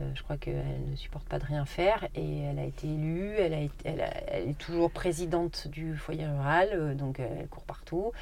Euh, 0.00 0.10
je 0.14 0.22
crois 0.22 0.36
qu'elle 0.36 0.90
ne 0.90 0.96
supporte 0.96 1.26
pas 1.26 1.38
de 1.38 1.46
rien 1.46 1.64
faire 1.64 2.06
et 2.14 2.40
elle 2.40 2.58
a 2.58 2.64
été 2.64 2.86
élue, 2.86 3.32
elle, 3.38 3.54
a 3.54 3.60
elle, 3.84 4.50
est 4.50 4.58
toujours 4.58 4.90
présidente 4.90 5.68
du 5.68 5.96
foyer 5.96 6.26
rural, 6.26 6.68
euh, 6.72 6.94
donc 6.94 7.18
elle 7.18 7.48
court 7.48 7.62
partout. 7.62 8.12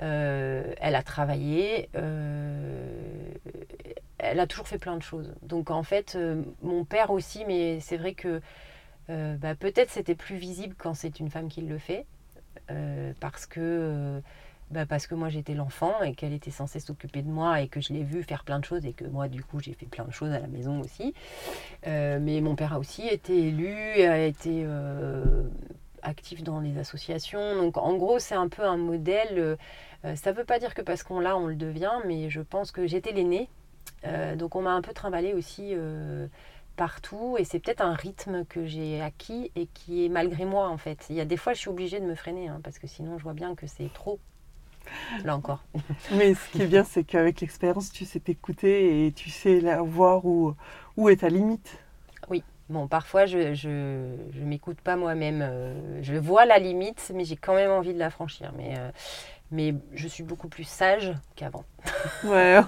Euh, 0.00 0.74
elle 0.80 0.96
a 0.96 1.02
travaillé, 1.04 1.88
elle 4.18 4.40
a 4.40 4.46
toujours 4.48 4.66
fait 4.66 4.78
plein 4.78 4.96
de 4.96 5.02
choses. 5.02 5.32
Donc 5.42 5.70
en 5.70 5.84
fait, 5.84 6.18
mon 6.60 6.84
père 6.84 7.10
aussi, 7.10 7.44
mais 7.46 7.78
c'est 7.80 7.96
vrai 7.96 8.14
que 8.14 8.40
bah, 9.08 9.54
peut-être 9.54 9.90
c'était 9.90 10.14
plus 10.14 10.36
visible 10.36 10.74
quand 10.76 10.94
c'est 10.94 11.20
une 11.20 11.30
femme 11.30 11.48
qui 11.48 11.60
le 11.60 11.78
fait, 11.78 12.06
parce 13.20 13.46
que 13.46 14.20
bah 14.72 14.86
parce 14.86 15.06
que 15.06 15.14
moi 15.14 15.28
j'étais 15.28 15.52
l'enfant 15.52 16.02
et 16.02 16.14
qu'elle 16.14 16.32
était 16.32 16.50
censée 16.50 16.80
s'occuper 16.80 17.20
de 17.20 17.28
moi 17.28 17.60
et 17.60 17.68
que 17.68 17.80
je 17.80 17.92
l'ai 17.92 18.02
vue 18.02 18.22
faire 18.22 18.42
plein 18.42 18.58
de 18.58 18.64
choses 18.64 18.86
et 18.86 18.94
que 18.94 19.04
moi 19.04 19.28
du 19.28 19.44
coup 19.44 19.60
j'ai 19.60 19.74
fait 19.74 19.86
plein 19.86 20.04
de 20.04 20.12
choses 20.12 20.32
à 20.32 20.40
la 20.40 20.46
maison 20.46 20.80
aussi. 20.80 21.14
Euh, 21.86 22.18
mais 22.20 22.40
mon 22.40 22.56
père 22.56 22.72
a 22.72 22.78
aussi 22.78 23.06
été 23.06 23.48
élu, 23.48 23.74
a 24.02 24.18
été 24.18 24.62
euh, 24.64 25.44
actif 26.02 26.42
dans 26.42 26.60
les 26.60 26.78
associations. 26.78 27.56
Donc 27.56 27.76
en 27.76 27.96
gros 27.96 28.18
c'est 28.18 28.34
un 28.34 28.48
peu 28.48 28.62
un 28.62 28.78
modèle. 28.78 29.58
Euh, 30.04 30.16
ça 30.16 30.32
ne 30.32 30.36
veut 30.36 30.44
pas 30.44 30.58
dire 30.58 30.72
que 30.74 30.80
parce 30.80 31.02
qu'on 31.02 31.20
l'a 31.20 31.36
on 31.36 31.46
le 31.46 31.56
devient, 31.56 31.98
mais 32.06 32.30
je 32.30 32.40
pense 32.40 32.72
que 32.72 32.86
j'étais 32.86 33.12
l'aînée 33.12 33.48
donc 34.36 34.56
on 34.56 34.62
m'a 34.62 34.72
un 34.72 34.82
peu 34.82 34.92
trimballé 34.92 35.32
aussi 35.32 35.76
partout 36.76 37.36
et 37.38 37.44
c'est 37.44 37.60
peut-être 37.60 37.82
un 37.82 37.94
rythme 37.94 38.44
que 38.44 38.66
j'ai 38.66 39.00
acquis 39.00 39.52
et 39.54 39.66
qui 39.66 40.04
est 40.04 40.08
malgré 40.08 40.44
moi 40.44 40.68
en 40.68 40.76
fait. 40.76 41.06
Il 41.10 41.14
y 41.14 41.20
a 41.20 41.24
des 41.24 41.36
fois 41.36 41.52
je 41.52 41.60
suis 41.60 41.68
obligée 41.68 42.00
de 42.00 42.04
me 42.04 42.16
freiner 42.16 42.48
hein, 42.48 42.60
parce 42.64 42.80
que 42.80 42.88
sinon 42.88 43.18
je 43.18 43.22
vois 43.22 43.34
bien 43.34 43.54
que 43.54 43.66
c'est 43.68 43.92
trop. 43.92 44.18
Là 45.24 45.36
encore. 45.36 45.64
Mais 46.12 46.34
ce 46.34 46.48
qui 46.50 46.62
est 46.62 46.66
bien 46.66 46.84
c'est 46.84 47.04
qu'avec 47.04 47.40
l'expérience 47.40 47.92
tu 47.92 48.04
sais 48.04 48.20
t'écouter 48.20 49.06
et 49.06 49.12
tu 49.12 49.30
sais 49.30 49.60
voir 49.84 50.24
où, 50.24 50.54
où 50.96 51.08
est 51.08 51.16
ta 51.16 51.28
limite. 51.28 51.78
Oui. 52.28 52.42
Bon, 52.68 52.86
parfois 52.86 53.26
je 53.26 53.54
je, 53.54 54.14
je 54.32 54.40
m'écoute 54.40 54.80
pas 54.80 54.96
moi-même. 54.96 55.40
Euh, 55.42 56.02
je 56.02 56.14
vois 56.14 56.46
la 56.46 56.58
limite, 56.58 57.12
mais 57.14 57.24
j'ai 57.24 57.36
quand 57.36 57.54
même 57.54 57.70
envie 57.70 57.94
de 57.94 57.98
la 57.98 58.10
franchir. 58.10 58.52
Mais 58.56 58.74
euh, 58.78 58.90
mais 59.52 59.74
je 59.94 60.08
suis 60.08 60.24
beaucoup 60.24 60.48
plus 60.48 60.64
sage 60.64 61.12
qu'avant. 61.36 61.64
ouais, 62.24 62.58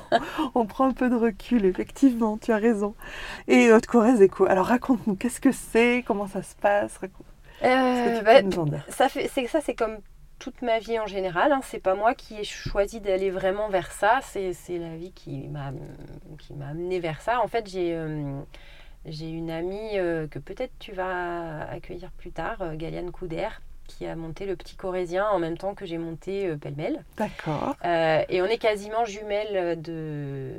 on, 0.54 0.66
prend 0.66 0.88
un 0.88 0.92
peu 0.92 1.08
de 1.08 1.16
recul, 1.16 1.64
effectivement, 1.64 2.36
tu 2.36 2.52
as 2.52 2.58
raison. 2.58 2.94
Et 3.48 3.72
Haute 3.72 3.86
Corrèze 3.86 4.20
Éco, 4.20 4.44
alors 4.44 4.66
raconte-nous, 4.66 5.16
qu'est-ce 5.16 5.40
que 5.40 5.50
c'est, 5.50 6.04
comment 6.06 6.28
ça 6.28 6.42
se 6.42 6.54
passe 6.54 7.00
euh, 7.62 8.20
bah, 8.20 8.42
ça 8.90 9.08
fait, 9.08 9.30
c'est 9.32 9.46
ça, 9.46 9.60
c'est 9.62 9.74
comme 9.74 9.98
toute 10.44 10.60
ma 10.60 10.78
vie 10.78 11.00
en 11.00 11.06
général. 11.06 11.52
Hein. 11.52 11.60
C'est 11.62 11.78
pas 11.78 11.94
moi 11.94 12.14
qui 12.14 12.38
ai 12.38 12.44
choisi 12.44 13.00
d'aller 13.00 13.30
vraiment 13.30 13.70
vers 13.70 13.90
ça, 13.90 14.20
c'est, 14.22 14.52
la 14.68 14.94
vie 14.94 15.12
qui 15.12 15.48
m'a, 15.48 15.72
qui 16.38 16.52
m'a 16.52 16.68
amené 16.68 17.00
vers 17.00 17.22
ça. 17.22 17.40
En 17.40 17.48
fait, 17.48 17.66
j'ai, 17.66 17.94
euh, 17.94 18.42
j'ai 19.06 19.30
une 19.30 19.50
amie 19.50 19.96
euh, 19.98 20.26
que 20.28 20.38
peut-être 20.38 20.74
tu 20.78 20.92
vas 20.92 21.62
accueillir 21.70 22.10
plus 22.12 22.30
tard, 22.30 22.76
Galiane 22.76 23.10
Couder, 23.10 23.48
qui 23.86 24.06
a 24.06 24.16
monté 24.16 24.46
le 24.46 24.56
petit 24.56 24.76
corésien 24.76 25.26
en 25.28 25.38
même 25.38 25.58
temps 25.58 25.74
que 25.74 25.86
j'ai 25.86 25.98
monté 25.98 26.46
euh, 26.46 26.56
Pêle-Mêle. 26.56 27.04
D'accord. 27.16 27.76
Euh, 27.84 28.22
et 28.28 28.42
on 28.42 28.46
est 28.46 28.58
quasiment 28.58 29.04
jumelles 29.04 29.80
de, 29.80 30.52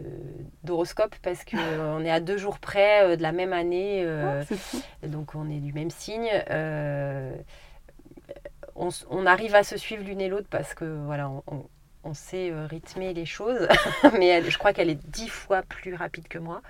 d'horoscope 0.63 1.15
parce 1.21 1.43
qu'on 1.43 2.01
est 2.05 2.11
à 2.11 2.19
deux 2.19 2.37
jours 2.37 2.59
près 2.59 3.03
euh, 3.03 3.15
de 3.15 3.21
la 3.21 3.31
même 3.31 3.53
année. 3.53 4.05
Oh, 4.07 5.07
donc 5.07 5.35
on 5.35 5.49
est 5.49 5.59
du 5.59 5.73
même 5.73 5.89
signe. 5.89 6.29
On, 8.75 8.89
on, 9.09 9.25
arrive 9.25 9.55
à 9.55 9.63
se 9.63 9.77
suivre 9.77 10.03
l'une 10.03 10.21
et 10.21 10.27
l'autre 10.27 10.47
parce 10.49 10.73
que 10.73 10.85
voilà, 11.05 11.29
on, 11.47 11.65
on 12.05 12.13
sait 12.13 12.51
euh, 12.51 12.67
rythmer 12.67 13.13
les 13.13 13.25
choses, 13.25 13.67
mais 14.19 14.49
je 14.49 14.57
crois 14.57 14.71
qu'elle 14.73 14.89
est 14.89 15.07
dix 15.09 15.27
fois 15.27 15.63
plus 15.63 15.95
rapide 15.95 16.27
que 16.27 16.37
moi. 16.37 16.61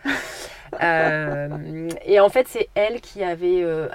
Euh, 0.82 1.90
et 2.06 2.20
en 2.20 2.30
fait, 2.30 2.48
c'est 2.48 2.70
elle 2.74 3.02
qui 3.02 3.24
avait. 3.24 3.62
Euh, 3.62 3.88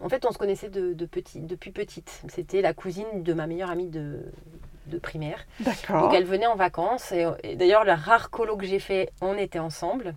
en 0.00 0.08
fait, 0.08 0.24
on 0.26 0.32
se 0.32 0.38
connaissait 0.38 0.70
de, 0.70 1.06
petit, 1.06 1.40
depuis 1.40 1.70
petite. 1.70 2.22
C'était 2.28 2.62
la 2.62 2.72
cousine 2.72 3.22
de 3.22 3.32
ma 3.34 3.46
meilleure 3.46 3.70
amie 3.70 3.88
de, 3.88 4.20
de 4.86 4.98
primaire. 4.98 5.46
D'accord. 5.60 6.02
Donc 6.02 6.14
elle 6.14 6.24
venait 6.24 6.46
en 6.46 6.56
vacances. 6.56 7.12
Et, 7.12 7.56
d'ailleurs, 7.56 7.84
la 7.84 7.96
rare 7.96 8.30
colo 8.30 8.56
que 8.56 8.66
j'ai 8.66 8.80
fait, 8.80 9.10
on 9.20 9.36
était 9.36 9.58
ensemble. 9.58 10.14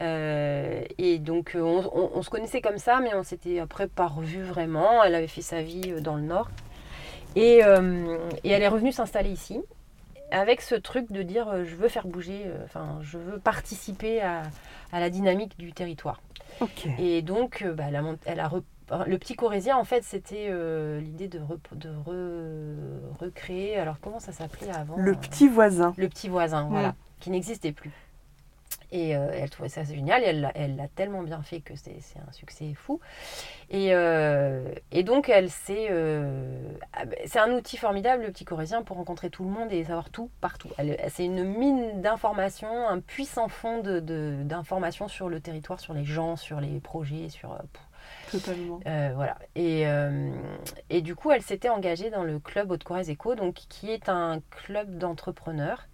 Et 0.00 1.18
donc 1.18 1.52
on, 1.54 2.10
on, 2.14 2.22
se 2.22 2.30
connaissait 2.30 2.60
comme 2.60 2.78
ça, 2.78 3.00
mais 3.00 3.14
on 3.14 3.22
s'était 3.22 3.58
après 3.58 3.86
pas 3.86 4.06
revu 4.06 4.42
vraiment. 4.42 5.04
Elle 5.04 5.14
avait 5.14 5.26
fait 5.26 5.42
sa 5.42 5.62
vie 5.62 6.00
dans 6.00 6.16
le 6.16 6.22
Nord. 6.22 6.48
Euh, 7.36 8.18
et, 8.44 8.50
elle 8.50 8.62
est 8.62 8.68
revenue 8.68 8.92
s'installer 8.92 9.30
ici 9.30 9.60
avec 10.32 10.60
ce 10.60 10.76
truc 10.76 11.10
de 11.10 11.22
dire 11.22 11.48
euh, 11.48 11.64
je 11.64 11.74
veux 11.74 11.88
faire 11.88 12.06
bouger, 12.06 12.44
euh, 12.46 12.64
enfin 12.64 12.98
je 13.02 13.18
veux 13.18 13.38
participer 13.38 14.20
à, 14.22 14.42
la 14.92 15.10
dynamique 15.10 15.58
du 15.58 15.72
territoire. 15.72 16.20
Et 16.98 17.22
donc 17.22 17.64
bah, 17.64 17.84
elle 18.26 18.40
a, 18.40 18.50
le 19.06 19.18
petit 19.18 19.34
corésien 19.34 19.76
en 19.76 19.84
fait 19.84 20.02
c'était 20.04 20.52
l'idée 21.00 21.28
de, 21.28 21.40
de 21.72 21.90
recréer. 23.18 23.76
Alors 23.76 23.96
comment 24.00 24.20
ça 24.20 24.32
s'appelait 24.32 24.70
avant 24.70 24.96
Le 24.96 25.14
petit 25.14 25.48
voisin. 25.48 25.94
Le 25.96 26.08
petit 26.08 26.28
voisin, 26.28 26.66
voilà, 26.68 26.94
qui 27.18 27.30
n'existait 27.30 27.72
plus. 27.72 27.92
Et 28.92 29.16
euh, 29.16 29.30
elle 29.32 29.50
trouvait 29.50 29.68
ça 29.68 29.84
génial. 29.84 30.22
Et 30.22 30.26
elle 30.54 30.76
l'a 30.76 30.88
tellement 30.88 31.22
bien 31.22 31.42
fait 31.42 31.60
que 31.60 31.74
c'est 31.76 32.00
un 32.26 32.32
succès 32.32 32.74
fou. 32.74 33.00
Et, 33.70 33.94
euh, 33.94 34.72
et 34.90 35.02
donc, 35.02 35.28
elle 35.28 35.48
euh, 35.70 36.72
ah 36.92 37.04
ben, 37.04 37.18
c'est 37.26 37.38
un 37.38 37.52
outil 37.52 37.76
formidable, 37.76 38.24
le 38.24 38.32
petit 38.32 38.44
corésien, 38.44 38.82
pour 38.82 38.96
rencontrer 38.96 39.30
tout 39.30 39.44
le 39.44 39.50
monde 39.50 39.72
et 39.72 39.84
savoir 39.84 40.10
tout 40.10 40.30
partout. 40.40 40.70
C'est 41.08 41.24
une 41.24 41.44
mine 41.44 42.00
d'informations, 42.00 42.88
un 42.88 43.00
puissant 43.00 43.48
fond 43.48 43.80
d'informations 43.82 45.06
de, 45.06 45.10
sur 45.10 45.28
le 45.28 45.40
territoire, 45.40 45.80
sur 45.80 45.94
les 45.94 46.04
gens, 46.04 46.36
sur 46.36 46.60
les 46.60 46.80
projets, 46.80 47.28
sur. 47.28 47.56
Totalement. 48.32 48.80
voilà. 48.84 49.36
Et, 49.54 49.84
et, 50.88 51.00
du 51.00 51.14
coup, 51.14 51.30
elle 51.30 51.42
s'était 51.42 51.68
engagée 51.68 52.10
dans 52.10 52.24
le 52.24 52.38
club 52.38 52.70
Haute-Corrèze 52.70 53.10
Eco, 53.10 53.34
donc, 53.34 53.54
qui 53.54 53.90
est 53.90 54.08
un 54.08 54.40
club 54.50 54.98
d'entrepreneurs 54.98 55.86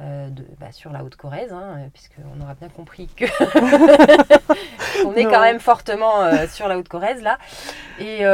euh, 0.00 0.28
de, 0.28 0.44
bah, 0.58 0.72
sur 0.72 0.90
la 0.90 1.04
Haute-Corrèze, 1.04 1.52
hein, 1.52 1.76
euh, 1.78 1.86
puisqu'on 1.92 2.40
aura 2.42 2.54
bien 2.54 2.68
compris 2.68 3.06
que 3.06 3.26
on 5.06 5.14
est 5.14 5.22
quand 5.22 5.40
même 5.40 5.60
fortement 5.60 6.20
euh, 6.22 6.48
sur 6.48 6.66
la 6.66 6.76
Haute-Corrèze 6.78 7.22
là. 7.22 7.38
Et, 8.00 8.24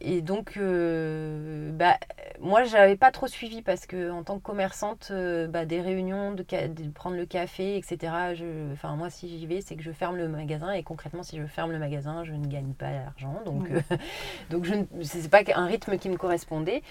et 0.00 0.22
donc, 0.22 0.58
bah, 0.58 1.98
moi, 2.40 2.64
j'avais 2.64 2.96
pas 2.96 3.10
trop 3.10 3.26
suivi 3.26 3.60
parce 3.60 3.84
que 3.84 4.10
en 4.10 4.22
tant 4.22 4.38
que 4.38 4.42
commerçante, 4.42 5.12
bah, 5.50 5.66
des 5.66 5.82
réunions, 5.82 6.32
de, 6.32 6.42
de, 6.42 6.90
prendre 6.90 7.16
le 7.16 7.26
café, 7.26 7.76
etc. 7.76 7.98
Je, 8.34 8.72
enfin, 8.72 8.96
moi, 8.96 9.10
si 9.10 9.28
j'y 9.28 9.44
vais, 9.44 9.60
c'est 9.60 9.76
que 9.76 9.82
je 9.82 9.92
ferme 9.92 10.16
le 10.16 10.28
magasin 10.28 10.72
et 10.72 10.82
concrètement, 10.82 11.22
si 11.22 11.36
je 11.36 11.44
ferme 11.44 11.72
le 11.72 11.78
magasin, 11.78 12.24
je 12.24 12.32
ne 12.32 12.46
gagne 12.46 12.72
pas 12.72 12.90
d'argent. 12.90 13.42
Donc, 13.44 13.68
donc 14.50 14.64
je 14.64 14.72
c'est 15.02 15.28
pas 15.28 15.42
un 15.54 15.66
rythme 15.66 15.98
qui 15.98 16.08
me 16.08 16.16
correspondait. 16.16 16.82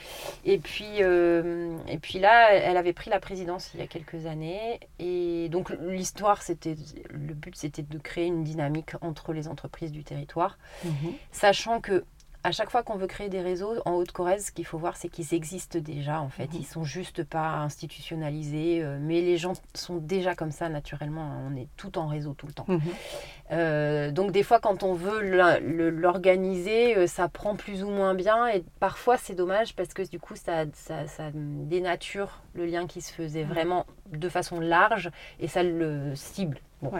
Et 0.45 0.59
puis, 0.59 0.99
et 0.99 1.97
puis 1.99 2.19
là, 2.19 2.53
elle 2.53 2.77
avait 2.77 2.93
pris 2.93 3.09
la 3.09 3.19
présidence 3.19 3.46
il 3.73 3.79
y 3.79 3.83
a 3.83 3.87
quelques 3.87 4.25
années. 4.25 4.79
Et 4.99 5.49
donc 5.49 5.69
l'histoire, 5.81 6.41
c'était 6.41 6.75
le 7.09 7.33
but, 7.33 7.55
c'était 7.55 7.81
de 7.81 7.97
créer 7.97 8.25
une 8.25 8.43
dynamique 8.43 8.91
entre 9.01 9.33
les 9.33 9.47
entreprises 9.47 9.91
du 9.91 10.03
territoire, 10.03 10.57
mhm. 10.83 11.13
sachant 11.31 11.81
que 11.81 12.03
à 12.43 12.51
chaque 12.51 12.69
fois 12.69 12.83
qu'on 12.83 12.95
veut 12.95 13.07
créer 13.07 13.29
des 13.29 13.41
réseaux 13.41 13.73
en 13.85 13.93
Haute-Corrèze, 13.93 14.47
ce 14.47 14.51
qu'il 14.51 14.65
faut 14.65 14.77
voir, 14.77 14.95
c'est 14.95 15.09
qu'ils 15.09 15.33
existent 15.33 15.79
déjà 15.79 16.21
en 16.21 16.29
fait. 16.29 16.53
Mhm. 16.53 16.59
Ils 16.59 16.65
sont 16.65 16.83
juste 16.83 17.23
pas 17.23 17.57
institutionnalisés, 17.57 18.81
euh, 18.81 18.97
mais 19.01 19.21
les 19.21 19.37
gens 19.37 19.53
sont 19.73 19.97
déjà 19.97 20.35
comme 20.35 20.51
ça 20.51 20.69
naturellement. 20.69 21.29
On 21.47 21.55
est 21.55 21.67
tout 21.77 21.97
en 21.97 22.07
réseau 22.07 22.33
tout 22.33 22.47
le 22.47 22.53
temps. 22.53 22.65
Mhm. 22.67 22.81
Euh, 23.51 24.11
donc 24.11 24.31
des 24.31 24.43
fois, 24.43 24.59
quand 24.59 24.83
on 24.83 24.93
veut 24.93 25.21
l'organiser, 25.89 26.97
euh, 26.97 27.07
ça 27.07 27.27
prend 27.27 27.55
plus 27.55 27.83
ou 27.83 27.89
moins 27.89 28.13
bien, 28.13 28.47
et 28.47 28.63
parfois 28.79 29.17
c'est 29.17 29.35
dommage 29.35 29.75
parce 29.75 29.93
que 29.93 30.07
du 30.07 30.19
coup, 30.19 30.35
ça, 30.35 30.65
ça, 30.73 31.31
dénature 31.33 32.41
le 32.53 32.65
lien 32.65 32.87
qui 32.87 33.01
se 33.01 33.11
faisait 33.11 33.43
mhm. 33.43 33.49
vraiment 33.49 33.85
de 34.11 34.29
façon 34.29 34.59
large 34.59 35.11
et 35.39 35.47
ça 35.47 35.63
le 35.63 36.15
cible. 36.15 36.59
Bon. 36.81 36.91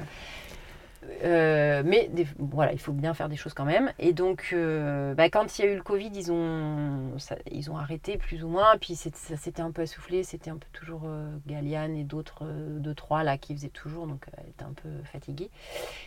Euh, 1.24 1.84
mais 1.86 2.10
voilà, 2.38 2.74
il 2.74 2.80
faut 2.80 2.92
bien 2.92 3.14
faire 3.14 3.30
des 3.30 3.36
choses 3.36 3.54
quand 3.54 3.66
même. 3.66 3.92
Et 4.00 4.14
donc, 4.14 4.50
euh, 4.54 5.14
bah, 5.14 5.30
quand 5.30 5.58
il 5.58 5.66
y 5.66 5.68
a 5.68 5.72
eu 5.72 5.76
le 5.76 5.82
Covid, 5.82 6.12
ils 6.14 6.32
ont, 6.32 7.14
ils 7.52 7.72
ont 7.72 7.78
arrêté 7.78 8.18
plus 8.18 8.44
ou 8.44 8.48
moins. 8.48 8.78
Puis 8.80 8.96
ça 8.96 9.38
s'était 9.38 9.62
un 9.62 9.72
peu 9.72 9.84
essoufflé. 9.84 10.24
C'était 10.24 10.50
un 10.50 10.58
peu 10.58 10.68
toujours 10.74 11.04
euh, 11.06 11.30
Galiane 11.48 11.96
et 11.96 12.04
d'autres, 12.04 12.46
deux, 12.46 12.96
trois 12.96 13.24
là 13.24 13.38
qui 13.38 13.54
faisaient 13.56 13.70
toujours. 13.70 14.08
Donc, 14.08 14.26
elle 14.38 14.50
était 14.50 14.64
un 14.64 14.74
peu 14.74 14.90
fatiguée. 15.12 15.50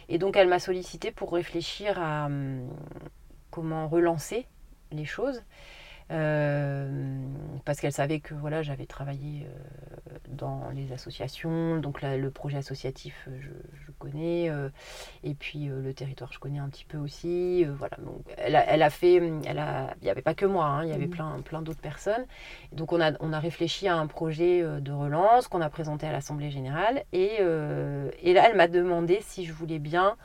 Et 0.09 0.19
donc, 0.19 0.37
elle 0.37 0.49
m'a 0.49 0.59
sollicité 0.59 1.11
pour 1.11 1.33
réfléchir 1.33 2.01
à 2.01 2.27
hum, 2.27 2.69
comment 3.51 3.89
relancer 3.89 4.47
les 4.93 5.05
choses. 5.05 5.43
Euh, 6.11 6.89
parce 7.65 7.79
qu'elle 7.79 7.93
savait 7.93 8.19
que 8.19 8.35
voilà, 8.35 8.63
j'avais 8.63 8.87
travaillé 8.87 9.47
euh, 9.47 10.19
dans 10.29 10.69
les 10.75 10.93
associations, 10.93 11.77
donc 11.77 12.03
le 12.03 12.31
projet 12.31 12.57
associatif, 12.57 13.29
euh, 13.29 13.39
je, 13.41 13.93
connais, 13.99 14.51
et 15.25 15.35
puis 15.35 15.67
le 15.67 15.93
territoire, 15.93 16.33
je 16.33 16.39
connais 16.39 16.59
un 16.59 16.71
petit 16.71 16.87
peu 16.87 16.97
aussi. 16.97 17.65
voilà, 17.65 17.99
donc 17.99 18.25
elle 18.39 18.57
a, 18.57 18.65
elle 18.67 18.83
a 18.83 18.89
fait, 18.89 19.21
elle 19.45 19.59
a, 19.59 19.95
il 20.01 20.05
n'y 20.05 20.11
avait 20.11 20.23
pas 20.23 20.33
que 20.33 20.47
moi, 20.47 20.65
hein, 20.65 20.85
il 20.85 20.91
y 20.91 20.95
avait 20.95 21.07
mmh. 21.07 21.11
plein, 21.11 21.41
plein 21.43 21.61
d'autres 21.61 21.83
personnes. 21.83 22.25
Donc 22.73 22.95
on 22.95 23.01
a, 23.01 23.13
on 23.21 23.35
a 23.35 23.39
réfléchi 23.39 23.89
à 23.89 23.97
un 23.97 24.07
projet 24.07 24.63
de 24.63 24.93
relance 24.93 25.49
qu'on 25.49 25.61
a 25.61 25.69
présenté 25.69 26.07
à 26.07 26.13
l'Assemblée 26.13 26.51
générale, 26.51 27.05
et, 27.13 27.41
et 28.23 28.33
là, 28.33 28.49
elle 28.49 28.57
m'a 28.57 28.69
demandé 28.69 29.19
si 29.21 29.45
je 29.45 29.53
voulais 29.53 29.79
bien 29.79 30.17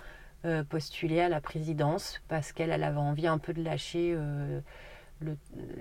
postuler 0.70 1.20
à 1.20 1.28
la 1.28 1.42
présidence, 1.42 2.22
parce 2.30 2.54
qu'elle 2.54 2.70
elle 2.70 2.84
avait 2.84 2.98
envie 2.98 3.28
un 3.28 3.40
peu 3.40 3.54
de 3.54 3.62
lâcher 3.62 4.16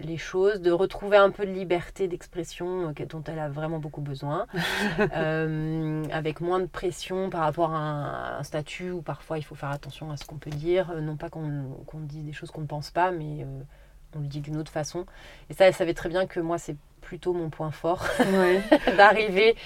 les 0.01 0.17
choses, 0.17 0.61
de 0.61 0.71
retrouver 0.71 1.17
un 1.17 1.31
peu 1.31 1.45
de 1.45 1.51
liberté 1.51 2.07
d'expression 2.09 2.89
euh, 2.89 3.07
dont 3.07 3.23
elle 3.27 3.39
a 3.39 3.49
vraiment 3.49 3.79
beaucoup 3.79 4.01
besoin, 4.01 4.47
euh, 5.17 6.05
avec 6.11 6.41
moins 6.41 6.61
de 6.61 6.67
pression 6.67 7.31
par 7.31 7.41
rapport 7.43 7.73
à 7.73 8.39
un, 8.39 8.43
statut 8.43 8.91
où 8.91 9.03
parfois 9.03 9.39
il 9.39 9.43
faut 9.43 9.55
faire 9.55 9.71
attention 9.71 10.11
à 10.11 10.17
ce 10.17 10.25
qu'on 10.25 10.37
peut 10.37 10.51
dire, 10.51 10.91
euh, 10.91 11.01
non 11.01 11.17
pas 11.17 11.31
qu'on 11.31 11.75
dise 12.01 12.25
des 12.25 12.33
choses 12.33 12.51
qu'on 12.51 12.61
ne 12.61 12.67
pense 12.67 12.91
pas, 12.91 13.11
mais 13.11 13.47
on 14.15 14.21
le 14.21 14.27
dit 14.27 14.41
d'une 14.41 14.57
autre 14.57 14.71
façon. 14.71 15.07
Et 15.51 15.55
ça, 15.55 15.67
elle 15.67 15.75
savait 15.75 15.95
très 15.95 16.09
bien 16.09 16.27
que 16.27 16.41
moi, 16.41 16.59
c'est 16.59 16.77
plutôt 17.01 17.33
mon 17.33 17.51
point 17.51 17.71
fort, 17.71 18.07
d'arriver 18.97 19.57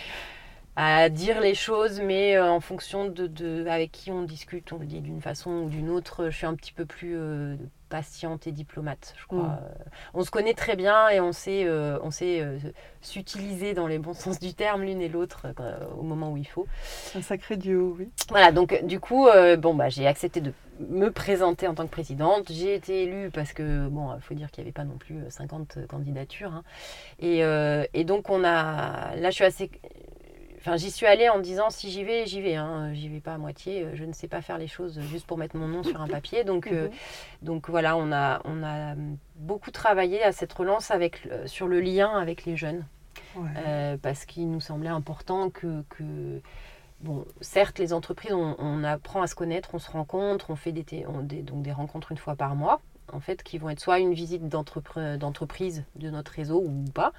à 0.80 1.08
dire 1.08 1.40
les 1.40 1.56
choses, 1.56 2.00
mais 2.00 2.36
euh, 2.36 2.48
en 2.48 2.60
fonction 2.60 3.06
de, 3.06 3.26
de, 3.26 3.66
avec 3.66 3.90
qui 3.90 4.12
on 4.12 4.22
discute, 4.22 4.72
on 4.72 4.78
le 4.78 4.86
dit 4.86 5.00
d'une 5.00 5.20
façon 5.20 5.50
ou 5.50 5.68
d'une 5.68 5.90
autre. 5.90 6.30
Je 6.30 6.36
suis 6.36 6.46
un 6.46 6.54
petit 6.54 6.72
peu 6.72 6.86
plus 6.86 7.16
euh, 7.16 7.56
patiente 7.88 8.46
et 8.46 8.52
diplomate, 8.52 9.12
je 9.18 9.26
crois. 9.26 9.42
Mm. 9.42 9.58
Euh, 9.60 9.84
on 10.14 10.22
se 10.22 10.30
connaît 10.30 10.54
très 10.54 10.76
bien 10.76 11.08
et 11.08 11.18
on 11.20 11.32
sait, 11.32 11.64
euh, 11.64 11.98
on 12.04 12.12
sait 12.12 12.42
euh, 12.42 12.58
s'utiliser 13.00 13.74
dans 13.74 13.88
les 13.88 13.98
bons 13.98 14.14
sens 14.14 14.38
du 14.38 14.54
terme 14.54 14.82
l'une 14.84 15.02
et 15.02 15.08
l'autre 15.08 15.48
au 15.98 16.02
moment 16.04 16.30
où 16.30 16.36
il 16.36 16.46
faut. 16.46 16.68
Un 17.16 17.22
sacré 17.22 17.56
duo, 17.56 17.96
oui. 17.98 18.08
Voilà, 18.28 18.52
donc 18.52 18.84
du 18.84 19.00
coup, 19.00 19.26
bon, 19.58 19.74
bah, 19.74 19.88
j'ai 19.88 20.06
accepté 20.06 20.40
de 20.40 20.52
me 20.80 21.10
présenter 21.10 21.66
en 21.66 21.74
tant 21.74 21.84
que 21.84 21.90
présidente. 21.90 22.50
J'ai 22.50 22.74
été 22.74 23.04
élue 23.04 23.30
parce 23.30 23.52
que, 23.52 23.88
bon, 23.88 24.14
il 24.14 24.22
faut 24.22 24.34
dire 24.34 24.50
qu'il 24.50 24.62
n'y 24.62 24.68
avait 24.68 24.72
pas 24.72 24.84
non 24.84 24.96
plus 24.96 25.16
euh, 25.16 25.30
50 25.30 25.86
candidatures. 25.88 26.52
hein. 26.52 26.62
Et, 27.18 27.44
euh, 27.44 27.84
et 27.94 28.04
donc, 28.04 28.30
on 28.30 28.44
a. 28.44 29.14
Là, 29.16 29.30
je 29.30 29.34
suis 29.34 29.44
assez. 29.44 29.70
Enfin, 30.68 30.76
j'y 30.76 30.90
suis 30.90 31.06
allée 31.06 31.28
en 31.30 31.38
me 31.38 31.42
disant 31.42 31.70
si 31.70 31.90
j'y 31.90 32.04
vais, 32.04 32.26
j'y 32.26 32.42
vais. 32.42 32.56
Hein. 32.56 32.92
J'y 32.92 33.08
vais 33.08 33.20
pas 33.20 33.34
à 33.34 33.38
moitié. 33.38 33.86
Je 33.94 34.04
ne 34.04 34.12
sais 34.12 34.28
pas 34.28 34.42
faire 34.42 34.58
les 34.58 34.66
choses 34.66 35.00
juste 35.00 35.26
pour 35.26 35.38
mettre 35.38 35.56
mon 35.56 35.66
nom 35.66 35.82
sur 35.82 36.00
un 36.00 36.06
papier. 36.22 36.44
Donc, 36.44 36.66
euh, 36.66 36.88
Mhm. 36.88 36.90
donc 37.42 37.70
voilà, 37.70 37.96
on 37.96 38.12
a, 38.12 38.40
on 38.44 38.62
a 38.62 38.94
beaucoup 39.36 39.70
travaillé 39.70 40.22
à 40.22 40.32
cette 40.32 40.52
relance 40.52 40.90
avec, 40.90 41.26
sur 41.46 41.68
le 41.68 41.80
lien 41.80 42.10
avec 42.18 42.44
les 42.44 42.56
jeunes. 42.56 42.84
Ouais. 43.36 43.48
Euh, 43.66 43.96
parce 44.00 44.24
qu'il 44.24 44.50
nous 44.50 44.60
semblait 44.60 44.88
important 44.90 45.48
que, 45.50 45.82
que- 45.90 46.40
bon, 47.00 47.24
certes, 47.40 47.78
les 47.78 47.92
entreprises, 47.92 48.32
on, 48.32 48.56
on 48.58 48.84
apprend 48.84 49.22
à 49.22 49.26
se 49.26 49.34
connaître, 49.34 49.70
on 49.74 49.78
se 49.78 49.90
rencontre, 49.90 50.50
on 50.50 50.56
fait 50.56 50.72
des, 50.72 50.84
té- 50.84 51.06
on- 51.06 51.22
des- 51.22 51.42
donc 51.42 51.62
des 51.62 51.72
rencontres 51.72 52.10
une 52.12 52.18
fois 52.18 52.36
par 52.36 52.54
mois, 52.54 52.80
en 53.12 53.20
fait, 53.20 53.42
qui 53.42 53.58
vont 53.58 53.70
être 53.70 53.80
soit 53.80 53.98
une 53.98 54.14
visite 54.14 54.48
d'entreprise 54.48 55.84
de 55.96 56.10
notre 56.10 56.32
réseau 56.32 56.62
ou 56.64 56.84
pas, 56.92 57.12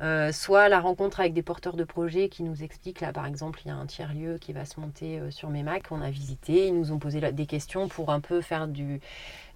euh, 0.00 0.32
soit 0.32 0.68
la 0.68 0.80
rencontre 0.80 1.20
avec 1.20 1.34
des 1.34 1.42
porteurs 1.42 1.76
de 1.76 1.84
projets 1.84 2.28
qui 2.28 2.42
nous 2.42 2.62
expliquent, 2.62 3.00
là, 3.00 3.12
par 3.12 3.26
exemple, 3.26 3.60
il 3.64 3.68
y 3.68 3.70
a 3.70 3.76
un 3.76 3.86
tiers-lieu 3.86 4.38
qui 4.38 4.52
va 4.52 4.64
se 4.64 4.80
monter 4.80 5.18
euh, 5.18 5.30
sur 5.30 5.50
Mémac, 5.50 5.84
on 5.90 6.00
a 6.00 6.10
visité, 6.10 6.68
ils 6.68 6.74
nous 6.74 6.92
ont 6.92 6.98
posé 6.98 7.20
des 7.32 7.46
questions 7.46 7.88
pour 7.88 8.10
un 8.10 8.20
peu 8.20 8.40
faire 8.40 8.68
du 8.68 9.00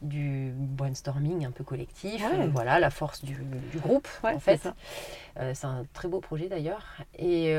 du 0.03 0.53
brainstorming 0.57 1.47
un 1.47 1.51
peu 1.51 1.65
collectif, 1.65 2.23
Ouais. 2.23 2.41
Euh, 2.41 2.49
voilà 2.53 2.79
la 2.81 2.91
force 2.91 3.25
du, 3.25 3.37
du 3.71 3.79
groupe 3.79 4.09
Ouais, 4.23 4.35
en 4.35 4.41
fait. 4.41 4.69
Euh, 5.39 5.53
c'est 5.55 5.67
un 5.67 5.87
très 5.93 6.09
beau 6.09 6.21
projet 6.21 6.49
d'ailleurs. 6.49 6.85
Et, 7.19 7.55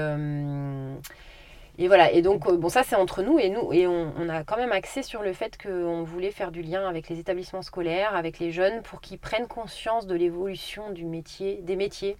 et 1.77 1.87
voilà, 1.87 2.11
et 2.11 2.21
donc 2.21 2.47
euh, 2.47 2.57
bon 2.57 2.69
ça 2.69 2.83
c'est 2.83 2.95
entre 2.95 3.23
nous 3.23 3.39
et 3.39 3.49
nous 3.49 3.73
et 3.73 3.87
on, 3.87 4.13
on 4.17 4.29
a 4.29 4.43
quand 4.43 4.57
même 4.57 4.71
axé 4.71 5.01
sur 5.01 5.23
le 5.23 5.33
fait 5.33 5.57
qu'on 5.61 6.03
voulait 6.03 6.31
faire 6.31 6.51
du 6.51 6.61
lien 6.61 6.87
avec 6.87 7.09
les 7.09 7.19
établissements 7.19 7.61
scolaires, 7.61 8.15
avec 8.15 8.39
les 8.39 8.51
jeunes 8.51 8.81
pour 8.83 9.01
qu'ils 9.01 9.19
prennent 9.19 9.47
conscience 9.47 10.07
de 10.07 10.15
l'évolution 10.15 10.91
du 10.91 11.05
métier, 11.05 11.61
des 11.63 11.75
métiers 11.75 12.17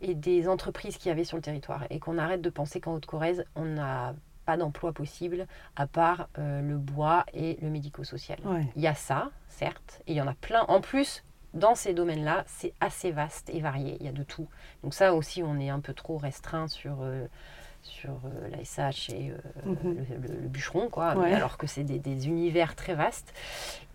et 0.00 0.14
des 0.14 0.48
entreprises 0.48 0.96
qu'il 0.96 1.08
y 1.08 1.12
avait 1.12 1.24
sur 1.24 1.36
le 1.36 1.42
territoire 1.42 1.84
et 1.90 1.98
qu'on 1.98 2.18
arrête 2.18 2.42
de 2.42 2.50
penser 2.50 2.80
qu'en 2.80 2.94
Haute-Corrèze 2.94 3.44
on 3.54 3.64
n'a 3.64 4.14
pas 4.46 4.56
d'emploi 4.56 4.92
possible 4.92 5.46
à 5.74 5.86
part 5.86 6.28
euh, 6.38 6.62
le 6.62 6.76
bois 6.76 7.26
et 7.34 7.58
le 7.60 7.68
médico-social. 7.68 8.38
Ouais. 8.44 8.64
Il 8.76 8.82
y 8.82 8.86
a 8.86 8.94
ça, 8.94 9.30
certes, 9.48 10.00
et 10.06 10.12
il 10.12 10.16
y 10.16 10.20
en 10.22 10.28
a 10.28 10.34
plein. 10.34 10.64
En 10.68 10.80
plus, 10.80 11.24
dans 11.52 11.74
ces 11.74 11.94
domaines-là, 11.94 12.44
c'est 12.46 12.72
assez 12.80 13.10
vaste 13.10 13.50
et 13.50 13.60
varié. 13.60 13.96
Il 13.98 14.06
y 14.06 14.08
a 14.08 14.12
de 14.12 14.22
tout. 14.22 14.46
Donc 14.84 14.94
ça 14.94 15.14
aussi, 15.14 15.42
on 15.42 15.58
est 15.58 15.68
un 15.68 15.80
peu 15.80 15.94
trop 15.94 16.16
restreint 16.16 16.68
sur, 16.68 16.98
euh, 17.02 17.26
sur 17.86 18.10
euh, 18.10 18.48
la 18.50 18.58
SH 18.64 19.10
et 19.10 19.30
euh, 19.30 19.36
Mhm. 19.64 19.76
le, 19.84 20.28
le- 20.28 20.40
le 20.42 20.48
bûcheron, 20.48 20.88
quoi. 20.88 21.14
Ouais. 21.16 21.32
alors 21.32 21.56
que 21.58 21.66
c'est 21.66 21.84
des, 21.84 21.98
des 21.98 22.28
univers 22.28 22.74
très 22.76 22.94
vastes. 22.94 23.32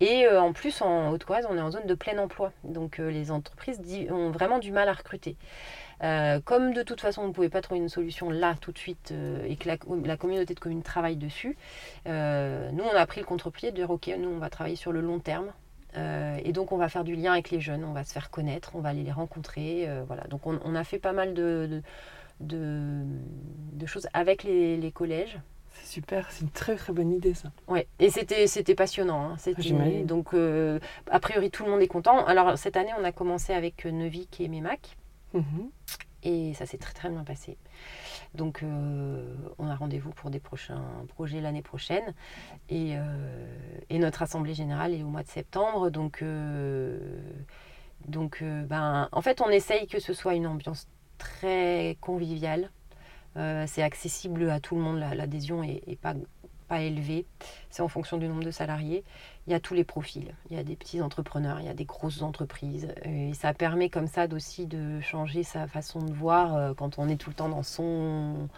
Et 0.00 0.26
euh, 0.26 0.40
en 0.40 0.52
plus, 0.52 0.82
en 0.82 1.10
Haute-Corrèze, 1.10 1.46
on 1.48 1.56
est 1.56 1.60
en 1.60 1.70
zone 1.70 1.86
de 1.86 1.94
plein 1.94 2.18
emploi. 2.18 2.52
Donc 2.64 2.98
euh, 3.00 3.10
les 3.10 3.30
entreprises 3.30 3.80
ont 4.10 4.30
vraiment 4.30 4.58
du 4.58 4.72
mal 4.72 4.88
à 4.88 4.92
recruter. 4.92 5.36
Comme 6.44 6.72
de 6.74 6.82
toute 6.82 7.00
façon, 7.00 7.22
on 7.22 7.28
ne 7.28 7.32
pouvait 7.32 7.48
pas 7.48 7.60
trouver 7.60 7.78
une 7.78 7.88
solution 7.88 8.28
là 8.28 8.56
tout 8.60 8.72
de 8.72 8.78
suite 8.78 9.14
et 9.46 9.54
que 9.54 9.68
la, 9.68 9.76
la 10.04 10.16
communauté 10.16 10.52
de 10.52 10.58
communes 10.58 10.82
travaille 10.82 11.14
dessus, 11.16 11.56
nous, 12.06 12.12
on 12.84 12.96
a 12.96 13.06
pris 13.06 13.20
le 13.20 13.26
contre-pied 13.26 13.70
de 13.70 13.76
dire 13.76 13.88
ok, 13.90 14.10
nous, 14.18 14.28
on 14.28 14.38
va 14.38 14.50
travailler 14.50 14.74
sur 14.74 14.90
le 14.90 15.00
long 15.00 15.20
terme. 15.20 15.52
Euh, 15.96 16.38
et 16.42 16.52
donc, 16.52 16.72
on 16.72 16.76
va 16.78 16.88
faire 16.88 17.04
du 17.04 17.14
lien 17.14 17.32
avec 17.32 17.50
les 17.50 17.60
jeunes, 17.60 17.84
on 17.84 17.92
va 17.92 18.02
se 18.02 18.12
faire 18.12 18.30
connaître, 18.30 18.72
on 18.74 18.80
va 18.80 18.88
aller 18.88 19.02
les 19.04 19.12
rencontrer. 19.12 19.84
euh, 19.86 20.02
voilà. 20.06 20.24
Donc, 20.24 20.46
on, 20.46 20.58
on 20.64 20.74
a 20.74 20.82
fait 20.84 20.98
pas 20.98 21.12
mal 21.12 21.34
de, 21.34 21.68
de, 21.70 21.82
de- 22.42 23.04
de 23.72 23.86
choses 23.86 24.08
avec 24.12 24.42
les, 24.44 24.76
les 24.76 24.92
collèges. 24.92 25.38
C'est 25.74 25.86
super, 25.86 26.30
c'est 26.30 26.42
une 26.42 26.50
très 26.50 26.76
très 26.76 26.92
bonne 26.92 27.10
idée 27.10 27.34
ça. 27.34 27.50
Ouais, 27.66 27.86
et 27.98 28.10
c'était 28.10 28.46
c'était 28.46 28.74
passionnant. 28.74 29.30
hein. 29.30 29.36
C'était- 29.38 29.62
J'imagine. 29.62 30.04
Donc, 30.06 30.34
euh, 30.34 30.78
a 31.10 31.18
priori, 31.18 31.50
tout 31.50 31.64
le 31.64 31.70
monde 31.70 31.80
est 31.80 31.88
content. 31.88 32.24
Alors, 32.26 32.58
cette 32.58 32.76
année, 32.76 32.92
on 33.00 33.04
a 33.04 33.12
commencé 33.12 33.52
avec 33.54 33.84
Neuvik 33.86 34.40
et 34.40 34.48
Mémac. 34.48 34.96
Mhm. 35.32 35.70
Et 36.24 36.54
ça 36.54 36.66
s'est 36.66 36.78
très 36.78 36.92
très 36.92 37.08
bien 37.08 37.24
passé. 37.24 37.56
Donc 38.34 38.62
euh, 38.62 39.34
on 39.58 39.66
a 39.66 39.74
rendez-vous 39.74 40.10
pour 40.10 40.30
des 40.30 40.38
prochains 40.38 40.84
projets 41.08 41.40
l'année 41.40 41.62
prochaine. 41.62 42.14
Et, 42.68 42.96
euh, 42.96 43.46
et 43.90 43.98
notre 43.98 44.22
assemblée 44.22 44.54
générale 44.54 44.94
est 44.94 45.02
au 45.02 45.08
mois 45.08 45.22
de 45.24 45.28
septembre. 45.28 45.90
Donc, 45.90 46.22
donc 48.06 48.42
ben, 48.42 49.08
en 49.10 49.20
fait, 49.20 49.40
on 49.40 49.48
essaye 49.48 49.86
que 49.86 49.98
ce 50.00 50.12
soit 50.12 50.34
une 50.34 50.46
ambiance 50.46 50.86
très 51.22 51.96
conviviale. 52.00 52.70
Euh, 53.36 53.64
c'est 53.66 53.82
accessible 53.82 54.50
à 54.50 54.60
tout 54.60 54.74
le 54.74 54.82
monde. 54.82 54.98
La- 54.98 55.14
L'adhésion 55.14 55.62
est, 55.62 55.82
est 55.86 55.96
pas, 55.96 56.14
pas 56.68 56.80
élevée. 56.82 57.24
C'est 57.70 57.82
en 57.82 57.88
fonction 57.88 58.18
du 58.18 58.28
nombre 58.28 58.42
de 58.44 58.50
salariés. 58.50 59.04
Il 59.46 59.52
y 59.52 59.54
a 59.54 59.60
tous 59.60 59.74
les 59.74 59.84
profils. 59.84 60.34
Il 60.50 60.56
y 60.56 60.60
a 60.60 60.64
des 60.64 60.76
petits 60.76 61.00
entrepreneurs, 61.00 61.58
il 61.60 61.66
y 61.66 61.70
a 61.70 61.74
des 61.74 61.84
grosses 61.84 62.22
entreprises. 62.22 62.88
Et 63.04 63.32
ça 63.34 63.54
permet 63.54 63.88
comme 63.88 64.06
ça 64.06 64.26
aussi 64.32 64.66
de 64.66 65.00
changer 65.00 65.42
sa 65.44 65.66
façon 65.66 66.00
de 66.00 66.12
voir 66.12 66.54
euh, 66.56 66.74
quand 66.74 66.98
on 66.98 67.08
est 67.08 67.16
tout 67.16 67.30
le 67.30 67.36
temps 67.36 67.48
dans 67.48 67.62
son, 67.62 68.48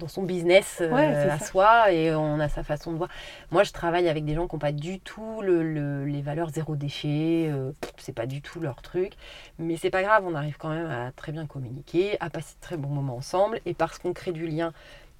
dans 0.00 0.08
son 0.08 0.24
business 0.24 0.78
euh, 0.80 0.90
Ouais, 0.90 1.06
à 1.06 1.38
ça. 1.38 1.44
soi 1.46 1.92
et 1.92 2.12
on 2.14 2.40
a 2.40 2.48
sa 2.48 2.64
façon 2.64 2.90
de 2.92 2.96
voir. 2.96 3.08
Moi, 3.52 3.62
je 3.62 3.70
travaille 3.72 4.08
avec 4.08 4.24
des 4.24 4.34
gens 4.34 4.48
qui 4.48 4.56
n'ont 4.56 4.58
pas 4.60 4.72
du 4.72 4.98
tout 4.98 5.40
le, 5.42 5.62
le- 5.62 6.04
les 6.06 6.22
valeurs 6.22 6.50
zéro 6.50 6.74
déchet. 6.74 7.48
euh, 7.52 7.70
c'est 7.98 8.14
pas 8.14 8.26
du 8.26 8.42
tout 8.42 8.58
leur 8.60 8.82
truc. 8.82 9.12
Mais 9.58 9.76
c'est 9.76 9.90
pas 9.90 10.02
grave, 10.02 10.24
on 10.26 10.34
arrive 10.34 10.56
quand 10.58 10.70
même 10.70 10.90
à 10.90 11.12
très 11.12 11.30
bien 11.32 11.46
communiquer, 11.46 12.16
à 12.20 12.30
passer 12.30 12.54
de 12.56 12.60
très 12.60 12.76
bons 12.76 12.88
moments 12.88 13.16
ensemble. 13.16 13.60
Et 13.66 13.74
parce 13.74 13.98
qu'on 13.98 14.12
crée 14.12 14.32
du 14.32 14.46
lien, 14.48 14.72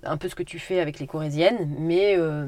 un 0.03 0.17
peu 0.17 0.29
ce 0.31 0.35
que 0.35 0.43
tu 0.43 0.59
fais 0.59 0.81
avec 0.81 0.99
les 0.99 1.07
Corésiennes, 1.07 1.75
mais 1.79 2.17
euh, 2.17 2.47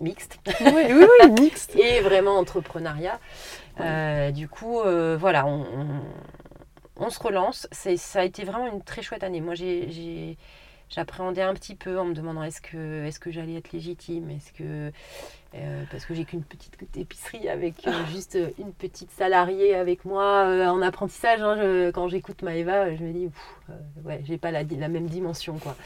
mixte 0.00 0.38
oui, 0.60 0.84
oui, 0.90 1.06
oui, 1.22 1.30
mixte. 1.40 1.74
et 1.76 2.00
vraiment 2.00 2.36
entrepreneuriat. 2.38 3.18
Euh, 3.80 4.30
du 4.30 4.48
coup, 4.48 4.80
euh, 4.80 5.16
voilà, 5.18 5.46
on, 5.46 5.62
on- 5.62 6.02
on 7.06 7.10
se 7.10 7.18
relance. 7.20 7.66
C'est- 7.72 7.96
Ça 7.96 8.20
a 8.20 8.24
été 8.24 8.44
vraiment 8.44 8.66
une 8.68 8.82
très 8.82 9.00
chouette 9.02 9.24
année. 9.24 9.40
Moi, 9.40 9.54
j'ai 9.54 10.36
j'appréhendais 10.94 11.42
un 11.42 11.54
petit 11.54 11.74
peu 11.74 11.98
en 11.98 12.04
me 12.04 12.14
demandant 12.14 12.42
est-ce 12.42 12.60
que, 12.60 13.04
est 13.04 13.18
que 13.18 13.30
j'allais 13.30 13.54
être 13.56 13.72
légitime? 13.72 14.30
Est-ce 14.30 14.52
que. 14.52 14.92
euh, 15.56 15.84
parce 15.90 16.04
que 16.04 16.14
j'ai 16.14 16.24
qu'une 16.24 16.42
petite 16.42 16.76
épicerie 16.96 17.48
avec 17.48 17.86
euh, 17.86 17.92
juste 18.12 18.38
une 18.58 18.72
petite 18.72 19.10
salariée 19.12 19.74
avec 19.74 20.04
moi 20.04 20.44
euh, 20.46 20.66
en 20.66 20.82
apprentissage. 20.82 21.40
hein. 21.42 21.56
Je- 21.56 21.90
quand 21.90 22.08
j'écoute 22.08 22.42
Maëva, 22.42 22.94
je 22.96 23.02
me 23.04 23.12
dis, 23.12 23.30
euh, 23.70 23.72
ouais, 24.04 24.20
j'ai 24.24 24.36
pas 24.38 24.50
la, 24.50 24.62
la 24.64 24.88
même 24.88 25.06
dimension. 25.06 25.58
quoi. 25.58 25.76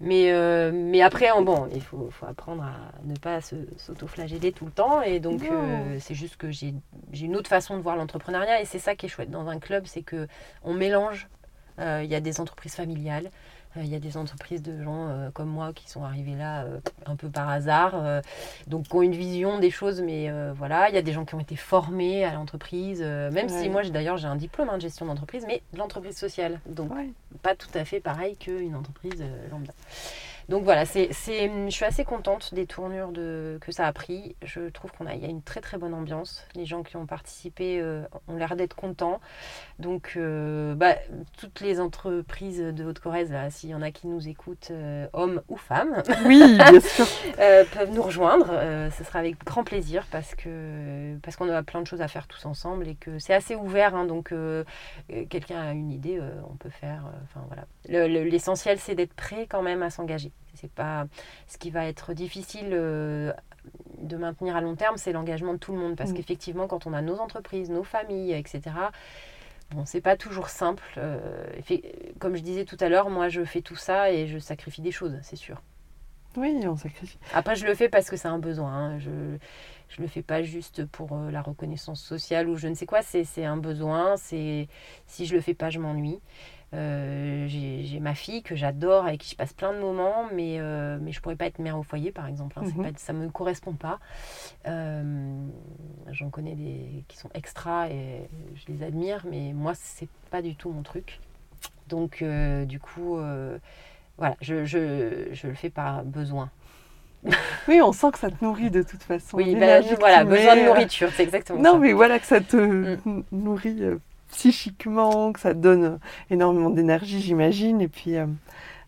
Mais, 0.00 0.32
euh, 0.32 0.70
mais 0.72 1.02
après, 1.02 1.30
bon, 1.42 1.68
il 1.74 1.82
faut, 1.82 2.08
faut 2.10 2.26
apprendre 2.26 2.62
à 2.64 2.76
ne 3.04 3.16
pas 3.16 3.40
se- 3.40 3.54
s'auto-flageller 3.78 4.52
tout 4.52 4.64
le 4.66 4.72
temps. 4.72 5.02
Et 5.02 5.20
donc, 5.20 5.40
euh, 5.52 5.96
c'est 6.00 6.14
juste 6.14 6.36
que 6.36 6.50
j'ai 6.50 6.74
j'ai 7.12 7.26
une 7.26 7.36
autre 7.36 7.48
façon 7.48 7.76
de 7.76 7.82
voir 7.82 7.96
l'entrepreneuriat. 7.96 8.60
Et 8.60 8.64
c'est 8.64 8.78
ça 8.80 8.94
qui 8.96 9.06
est 9.06 9.08
chouette 9.08 9.30
dans 9.30 9.48
un 9.48 9.58
club, 9.58 9.84
c'est 9.86 10.02
que 10.02 10.26
on 10.64 10.74
mélange. 10.74 11.28
Euh, 11.78 12.02
Il 12.04 12.10
y 12.10 12.14
a 12.14 12.20
des 12.20 12.38
entreprises 12.40 12.74
familiales. 12.74 13.30
Euh, 13.76 13.82
Il 13.82 13.88
y 13.88 13.94
a 13.94 13.98
des 13.98 14.16
entreprises 14.16 14.62
de 14.62 14.82
gens 14.82 15.08
euh, 15.08 15.30
comme 15.30 15.48
moi 15.48 15.72
qui 15.72 15.88
sont 15.90 16.04
arrivés 16.04 16.34
là 16.34 16.62
euh, 16.64 16.80
un 17.06 17.16
peu 17.16 17.28
par 17.28 17.48
hasard, 17.48 17.92
euh, 17.94 18.20
donc 18.66 18.84
qui 18.88 18.94
ont 18.94 19.02
une 19.02 19.14
vision 19.14 19.58
des 19.58 19.70
choses, 19.70 20.00
mais 20.02 20.30
euh, 20.30 20.52
voilà, 20.56 20.88
il 20.88 20.94
y 20.94 20.98
a 20.98 21.02
des 21.02 21.12
gens 21.12 21.24
qui 21.24 21.34
ont 21.34 21.40
été 21.40 21.56
formés 21.56 22.24
à 22.24 22.34
l'entreprise, 22.34 23.00
euh, 23.02 23.30
même 23.30 23.46
Ouais. 23.50 23.62
si 23.62 23.68
moi 23.68 23.82
j'ai- 23.82 23.90
d'ailleurs 23.90 24.16
j'ai 24.16 24.28
un 24.28 24.36
diplôme 24.36 24.68
hein, 24.70 24.76
de 24.76 24.82
gestion 24.82 25.06
d'entreprise, 25.06 25.44
mais 25.46 25.62
de 25.72 25.78
l'entreprise 25.78 26.16
sociale, 26.16 26.60
donc 26.66 26.94
Ouais. 26.94 27.08
pas 27.42 27.54
tout 27.54 27.70
à 27.74 27.84
fait 27.84 28.00
pareil 28.00 28.36
qu'une 28.36 28.74
entreprise 28.76 29.20
euh, 29.20 29.48
lambda. 29.50 29.72
Donc 30.48 30.64
voilà, 30.64 30.84
c'est, 30.84 31.08
c'est, 31.12 31.48
je 31.66 31.70
suis 31.70 31.84
assez 31.84 32.04
contente 32.04 32.52
des 32.52 32.66
tournures 32.66 33.12
de, 33.12 33.58
que 33.60 33.70
ça 33.70 33.86
a 33.86 33.92
pris. 33.92 34.34
Je 34.42 34.68
trouve 34.70 34.90
qu'on 34.90 35.06
a, 35.06 35.14
il 35.14 35.22
y 35.22 35.24
a 35.24 35.28
une 35.28 35.40
très 35.40 35.60
très 35.60 35.78
bonne 35.78 35.94
ambiance. 35.94 36.44
Les 36.56 36.66
gens 36.66 36.82
qui 36.82 36.96
ont 36.96 37.06
participé 37.06 37.80
euh, 37.80 38.02
ont 38.26 38.36
l'air 38.36 38.56
d'être 38.56 38.74
contents. 38.74 39.20
Donc 39.82 40.12
euh, 40.16 40.74
bah, 40.76 40.94
toutes 41.38 41.60
les 41.60 41.80
entreprises 41.80 42.60
de 42.60 42.84
Haute-Corrèze, 42.84 43.34
s'il 43.50 43.70
y 43.70 43.74
en 43.74 43.82
a 43.82 43.90
qui 43.90 44.06
nous 44.06 44.28
écoutent, 44.28 44.68
euh, 44.70 45.08
hommes 45.12 45.42
ou 45.48 45.56
femmes, 45.56 46.02
Oui, 46.24 46.40
bien 46.56 46.80
sûr. 46.80 47.04
euh, 47.40 47.64
peuvent 47.74 47.90
nous 47.92 48.02
rejoindre. 48.02 48.46
Ce 48.96 49.02
sera 49.04 49.18
avec 49.18 49.44
grand 49.44 49.64
plaisir 49.64 50.06
parce 50.12 50.34
que 50.36 51.16
parce 51.22 51.36
qu'on 51.36 51.48
a 51.50 51.62
plein 51.64 51.80
de 51.82 51.86
choses 51.86 52.00
à 52.00 52.08
faire 52.08 52.26
tous 52.28 52.46
ensemble 52.46 52.86
et 52.86 52.94
que 52.94 53.18
c'est 53.18 53.34
assez 53.34 53.56
ouvert. 53.56 53.94
hein, 53.96 54.04
donc 54.06 54.32
quelqu'un 55.28 55.60
a 55.60 55.72
une 55.72 55.90
idée, 55.90 56.20
on 56.50 56.54
peut 56.54 56.70
faire. 56.70 57.02
Enfin 57.24 57.44
voilà. 57.48 57.64
Le- 57.88 58.06
le- 58.12 58.28
L'essentiel 58.30 58.78
c'est 58.78 58.94
d'être 58.94 59.14
prêt 59.14 59.46
quand 59.48 59.62
même 59.62 59.82
à 59.82 59.90
s'engager. 59.90 60.30
C'est 60.54 60.70
pas 60.70 61.06
ce 61.48 61.58
qui 61.58 61.70
va 61.70 61.86
être 61.86 62.12
difficile. 62.14 62.70
de 64.02 64.16
maintenir 64.16 64.56
à 64.56 64.60
long 64.60 64.74
terme, 64.74 64.96
c'est 64.96 65.12
l'engagement 65.12 65.52
de 65.52 65.58
tout 65.58 65.72
le 65.72 65.78
monde. 65.78 65.94
Parce 65.94 66.10
Mm. 66.10 66.14
qu'effectivement, 66.14 66.66
quand 66.66 66.88
on 66.88 66.92
a 66.92 67.00
nos 67.00 67.20
entreprises, 67.20 67.70
nos 67.70 67.84
familles, 67.84 68.32
etc., 68.32 68.60
Bon, 69.74 69.84
c'est 69.86 70.00
pas 70.00 70.16
toujours 70.16 70.48
simple. 70.48 70.82
comme 72.18 72.36
je 72.36 72.42
disais 72.42 72.64
tout 72.64 72.76
à 72.80 72.88
l'heure, 72.88 73.10
moi 73.10 73.28
je 73.28 73.44
fais 73.44 73.62
tout 73.62 73.76
ça 73.76 74.12
et 74.12 74.26
je 74.26 74.38
sacrifie 74.38 74.82
des 74.82 74.92
choses, 74.92 75.18
c'est 75.22 75.36
sûr. 75.36 75.62
Oui, 76.36 76.58
on 76.66 76.76
sacrifie. 76.76 77.18
Après, 77.34 77.56
je 77.56 77.66
le 77.66 77.74
fais 77.74 77.88
parce 77.88 78.08
que 78.08 78.16
c'est 78.16 78.28
un 78.28 78.38
besoin. 78.38 78.72
Hein. 78.72 78.98
Je 78.98 79.10
je 79.88 80.00
le 80.00 80.08
fais 80.08 80.22
pas 80.22 80.42
juste 80.42 80.86
pour 80.86 81.12
euh, 81.12 81.30
la 81.30 81.42
reconnaissance 81.42 82.02
sociale 82.02 82.48
ou 82.48 82.56
je 82.56 82.66
ne 82.66 82.74
sais 82.74 82.86
quoi. 82.86 83.02
C'est 83.02 83.44
un 83.44 83.58
besoin. 83.58 84.16
C'est 84.16 84.68
si 85.06 85.26
je 85.26 85.34
le 85.34 85.42
fais 85.42 85.54
pas, 85.54 85.68
je 85.68 85.78
m'ennuie. 85.78 86.20
Euh, 86.74 87.46
j'ai 87.48 88.00
ma 88.00 88.14
fille 88.14 88.42
que 88.42 88.56
j'adore, 88.56 89.06
avec 89.06 89.20
qui 89.20 89.30
je 89.30 89.36
passe 89.36 89.52
plein 89.52 89.72
de 89.72 89.78
moments, 89.78 90.26
mais, 90.32 90.56
euh, 90.58 90.98
mais 91.00 91.12
je 91.12 91.20
pourrais 91.20 91.36
pas 91.36 91.46
être 91.46 91.58
mère 91.58 91.78
au 91.78 91.82
foyer, 91.82 92.12
par 92.12 92.26
exemple. 92.26 92.58
Hein. 92.58 92.64
Mhm. 92.76 92.92
ça 92.96 93.12
me 93.12 93.28
correspond 93.28 93.74
pas. 93.74 93.98
J'en 94.64 96.30
connais 96.30 96.54
des 96.54 97.04
qui 97.08 97.16
sont 97.16 97.30
extra 97.34 97.88
et 97.90 98.28
je 98.54 98.72
les 98.72 98.82
admire, 98.82 99.24
mais 99.30 99.52
moi, 99.52 99.72
c'est 99.74 100.08
pas 100.30 100.42
du 100.42 100.56
tout 100.56 100.70
mon 100.70 100.82
truc. 100.82 101.20
Donc, 101.88 102.24
du 102.66 102.80
coup, 102.80 103.18
voilà, 104.18 104.36
je, 104.40 104.64
je, 104.64 105.28
je 105.32 105.46
le 105.46 105.54
fais 105.54 105.70
par 105.70 106.04
besoin. 106.04 106.50
oui, 107.68 107.80
on 107.82 107.92
sent 107.92 108.10
que 108.12 108.18
ça 108.18 108.30
te 108.30 108.44
nourrit 108.44 108.70
de 108.70 108.82
toute 108.82 109.02
façon. 109.02 109.36
Oui, 109.36 109.54
bah, 109.54 109.80
voilà, 109.98 110.24
besoin 110.24 110.56
de 110.56 110.60
euh, 110.60 110.66
nourriture, 110.66 111.08
c'est 111.14 111.22
exactement 111.22 111.58
non, 111.58 111.64
ça. 111.64 111.72
Non, 111.72 111.78
mais 111.78 111.92
voilà 111.92 112.18
que 112.18 112.26
ça 112.26 112.40
te 112.40 112.56
mm. 112.56 113.24
nourrit 113.30 113.78
euh, 113.80 113.98
psychiquement, 114.32 115.32
que 115.32 115.40
ça 115.40 115.54
donne 115.54 115.84
euh, 115.84 115.98
énormément 116.30 116.70
d'énergie, 116.70 117.20
j'imagine. 117.20 117.80
Et 117.80 117.88
puis, 117.88 118.16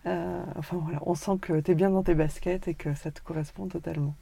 enfin 0.05 0.77
voilà, 0.83 0.99
on 1.07 1.15
sent 1.15 1.39
que 1.41 1.61
tu 1.61 1.71
es 1.71 1.75
bien 1.75 1.91
dans 1.91 2.03
tes 2.03 2.15
baskets 2.15 2.69
et 2.69 2.75
que 2.75 2.95
ça 2.95 3.11
te 3.11 3.21
correspond 3.21 3.67
totalement. 3.67 4.15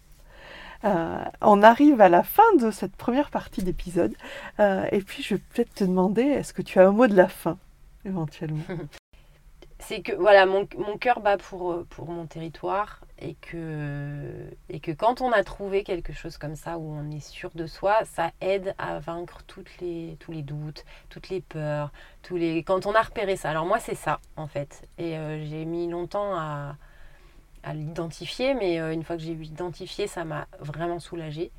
on 0.84 1.62
arrive 1.62 2.00
à 2.00 2.08
la 2.08 2.22
fin 2.22 2.54
de 2.60 2.70
cette 2.70 2.96
première 2.96 3.30
partie 3.30 3.62
d'épisode. 3.62 4.14
et 4.58 5.02
puis, 5.04 5.22
je 5.22 5.34
vais 5.34 5.40
peut-être 5.52 5.74
te 5.74 5.84
demander, 5.84 6.22
est-ce 6.22 6.52
que 6.52 6.62
tu 6.62 6.78
as 6.78 6.86
un 6.86 6.92
mot 6.92 7.06
de 7.06 7.16
la 7.16 7.28
fin, 7.28 7.58
éventuellement? 8.04 8.62
c'est 9.82 10.02
que 10.02 10.12
voilà, 10.12 10.46
mon, 10.46 10.68
mon 10.78 10.96
cœur 10.96 11.20
bat 11.20 11.36
pour, 11.36 11.72
euh, 11.72 11.86
pour 11.90 12.08
mon 12.08 12.26
territoire 12.26 13.00
et 13.18 13.34
que, 13.34 14.50
et 14.68 14.80
que 14.80 14.90
quand 14.90 15.20
on 15.20 15.30
a 15.32 15.42
trouvé 15.44 15.84
quelque 15.84 16.12
chose 16.12 16.38
comme 16.38 16.56
ça 16.56 16.78
où 16.78 16.92
on 16.92 17.10
est 17.10 17.20
sûr 17.20 17.50
de 17.54 17.66
soi, 17.66 18.04
ça 18.04 18.30
aide 18.40 18.74
à 18.78 18.98
vaincre 18.98 19.42
toutes 19.46 19.78
les, 19.80 20.16
tous 20.20 20.32
les 20.32 20.42
doutes, 20.42 20.84
toutes 21.08 21.28
les 21.28 21.40
peurs, 21.40 21.92
tous 22.22 22.36
les... 22.36 22.62
quand 22.64 22.86
on 22.86 22.94
a 22.94 23.02
repéré 23.02 23.36
ça. 23.36 23.50
Alors 23.50 23.66
moi 23.66 23.78
c'est 23.78 23.94
ça 23.94 24.20
en 24.36 24.46
fait. 24.46 24.88
Et 24.98 25.16
euh, 25.16 25.44
j'ai 25.44 25.64
mis 25.64 25.88
longtemps 25.88 26.34
à, 26.34 26.76
à 27.62 27.74
l'identifier, 27.74 28.54
mais 28.54 28.80
euh, 28.80 28.92
une 28.92 29.04
fois 29.04 29.16
que 29.16 29.22
j'ai 29.22 29.32
identifié, 29.32 30.06
ça 30.06 30.24
m'a 30.24 30.46
vraiment 30.58 30.98
soulagée. 30.98 31.50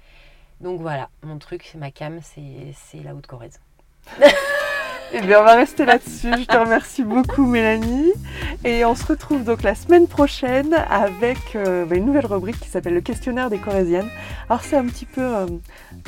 Donc 0.61 0.81
voilà, 0.81 1.09
mon 1.23 1.39
truc, 1.39 1.73
ma 1.75 1.91
cam, 1.91 2.19
c'est 2.21 3.03
la 3.03 3.15
Haute-Corrèze. 3.15 3.59
Eh 5.15 5.21
bien, 5.21 5.41
on 5.41 5.43
va 5.43 5.53
rester 5.53 5.85
là-dessus. 5.85 6.31
Je 6.39 6.45
te 6.45 6.57
remercie 6.57 7.03
beaucoup, 7.03 7.45
Mélanie. 7.45 8.11
Et 8.63 8.83
on 8.83 8.95
se 8.95 9.05
retrouve 9.05 9.43
donc 9.43 9.61
la 9.61 9.75
semaine 9.75 10.07
prochaine 10.07 10.73
avec 10.89 11.55
euh, 11.55 11.85
bah, 11.85 11.95
une 11.95 12.05
nouvelle 12.05 12.25
rubrique 12.25 12.59
qui 12.59 12.67
s'appelle 12.67 12.95
le 12.95 13.01
questionnaire 13.01 13.51
des 13.51 13.59
Corésiennes. 13.59 14.09
Alors, 14.49 14.63
c'est 14.63 14.75
un 14.75 14.85
petit 14.85 15.05
peu 15.05 15.21
euh, 15.21 15.47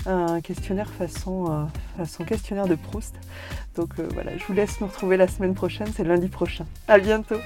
un 0.07 0.41
questionnaire 0.41 0.89
façon, 0.89 1.45
euh, 1.51 2.03
façon 2.03 2.23
questionnaire 2.23 2.67
de 2.67 2.73
Proust. 2.73 3.13
Donc 3.75 3.91
voilà, 4.13 4.35
je 4.37 4.43
vous 4.45 4.53
laisse 4.53 4.81
nous 4.81 4.87
retrouver 4.87 5.17
la 5.17 5.27
semaine 5.27 5.53
prochaine. 5.53 5.87
C'est 5.95 6.03
lundi 6.03 6.27
prochain. 6.27 6.65
À 6.87 6.97
bientôt. 6.97 7.37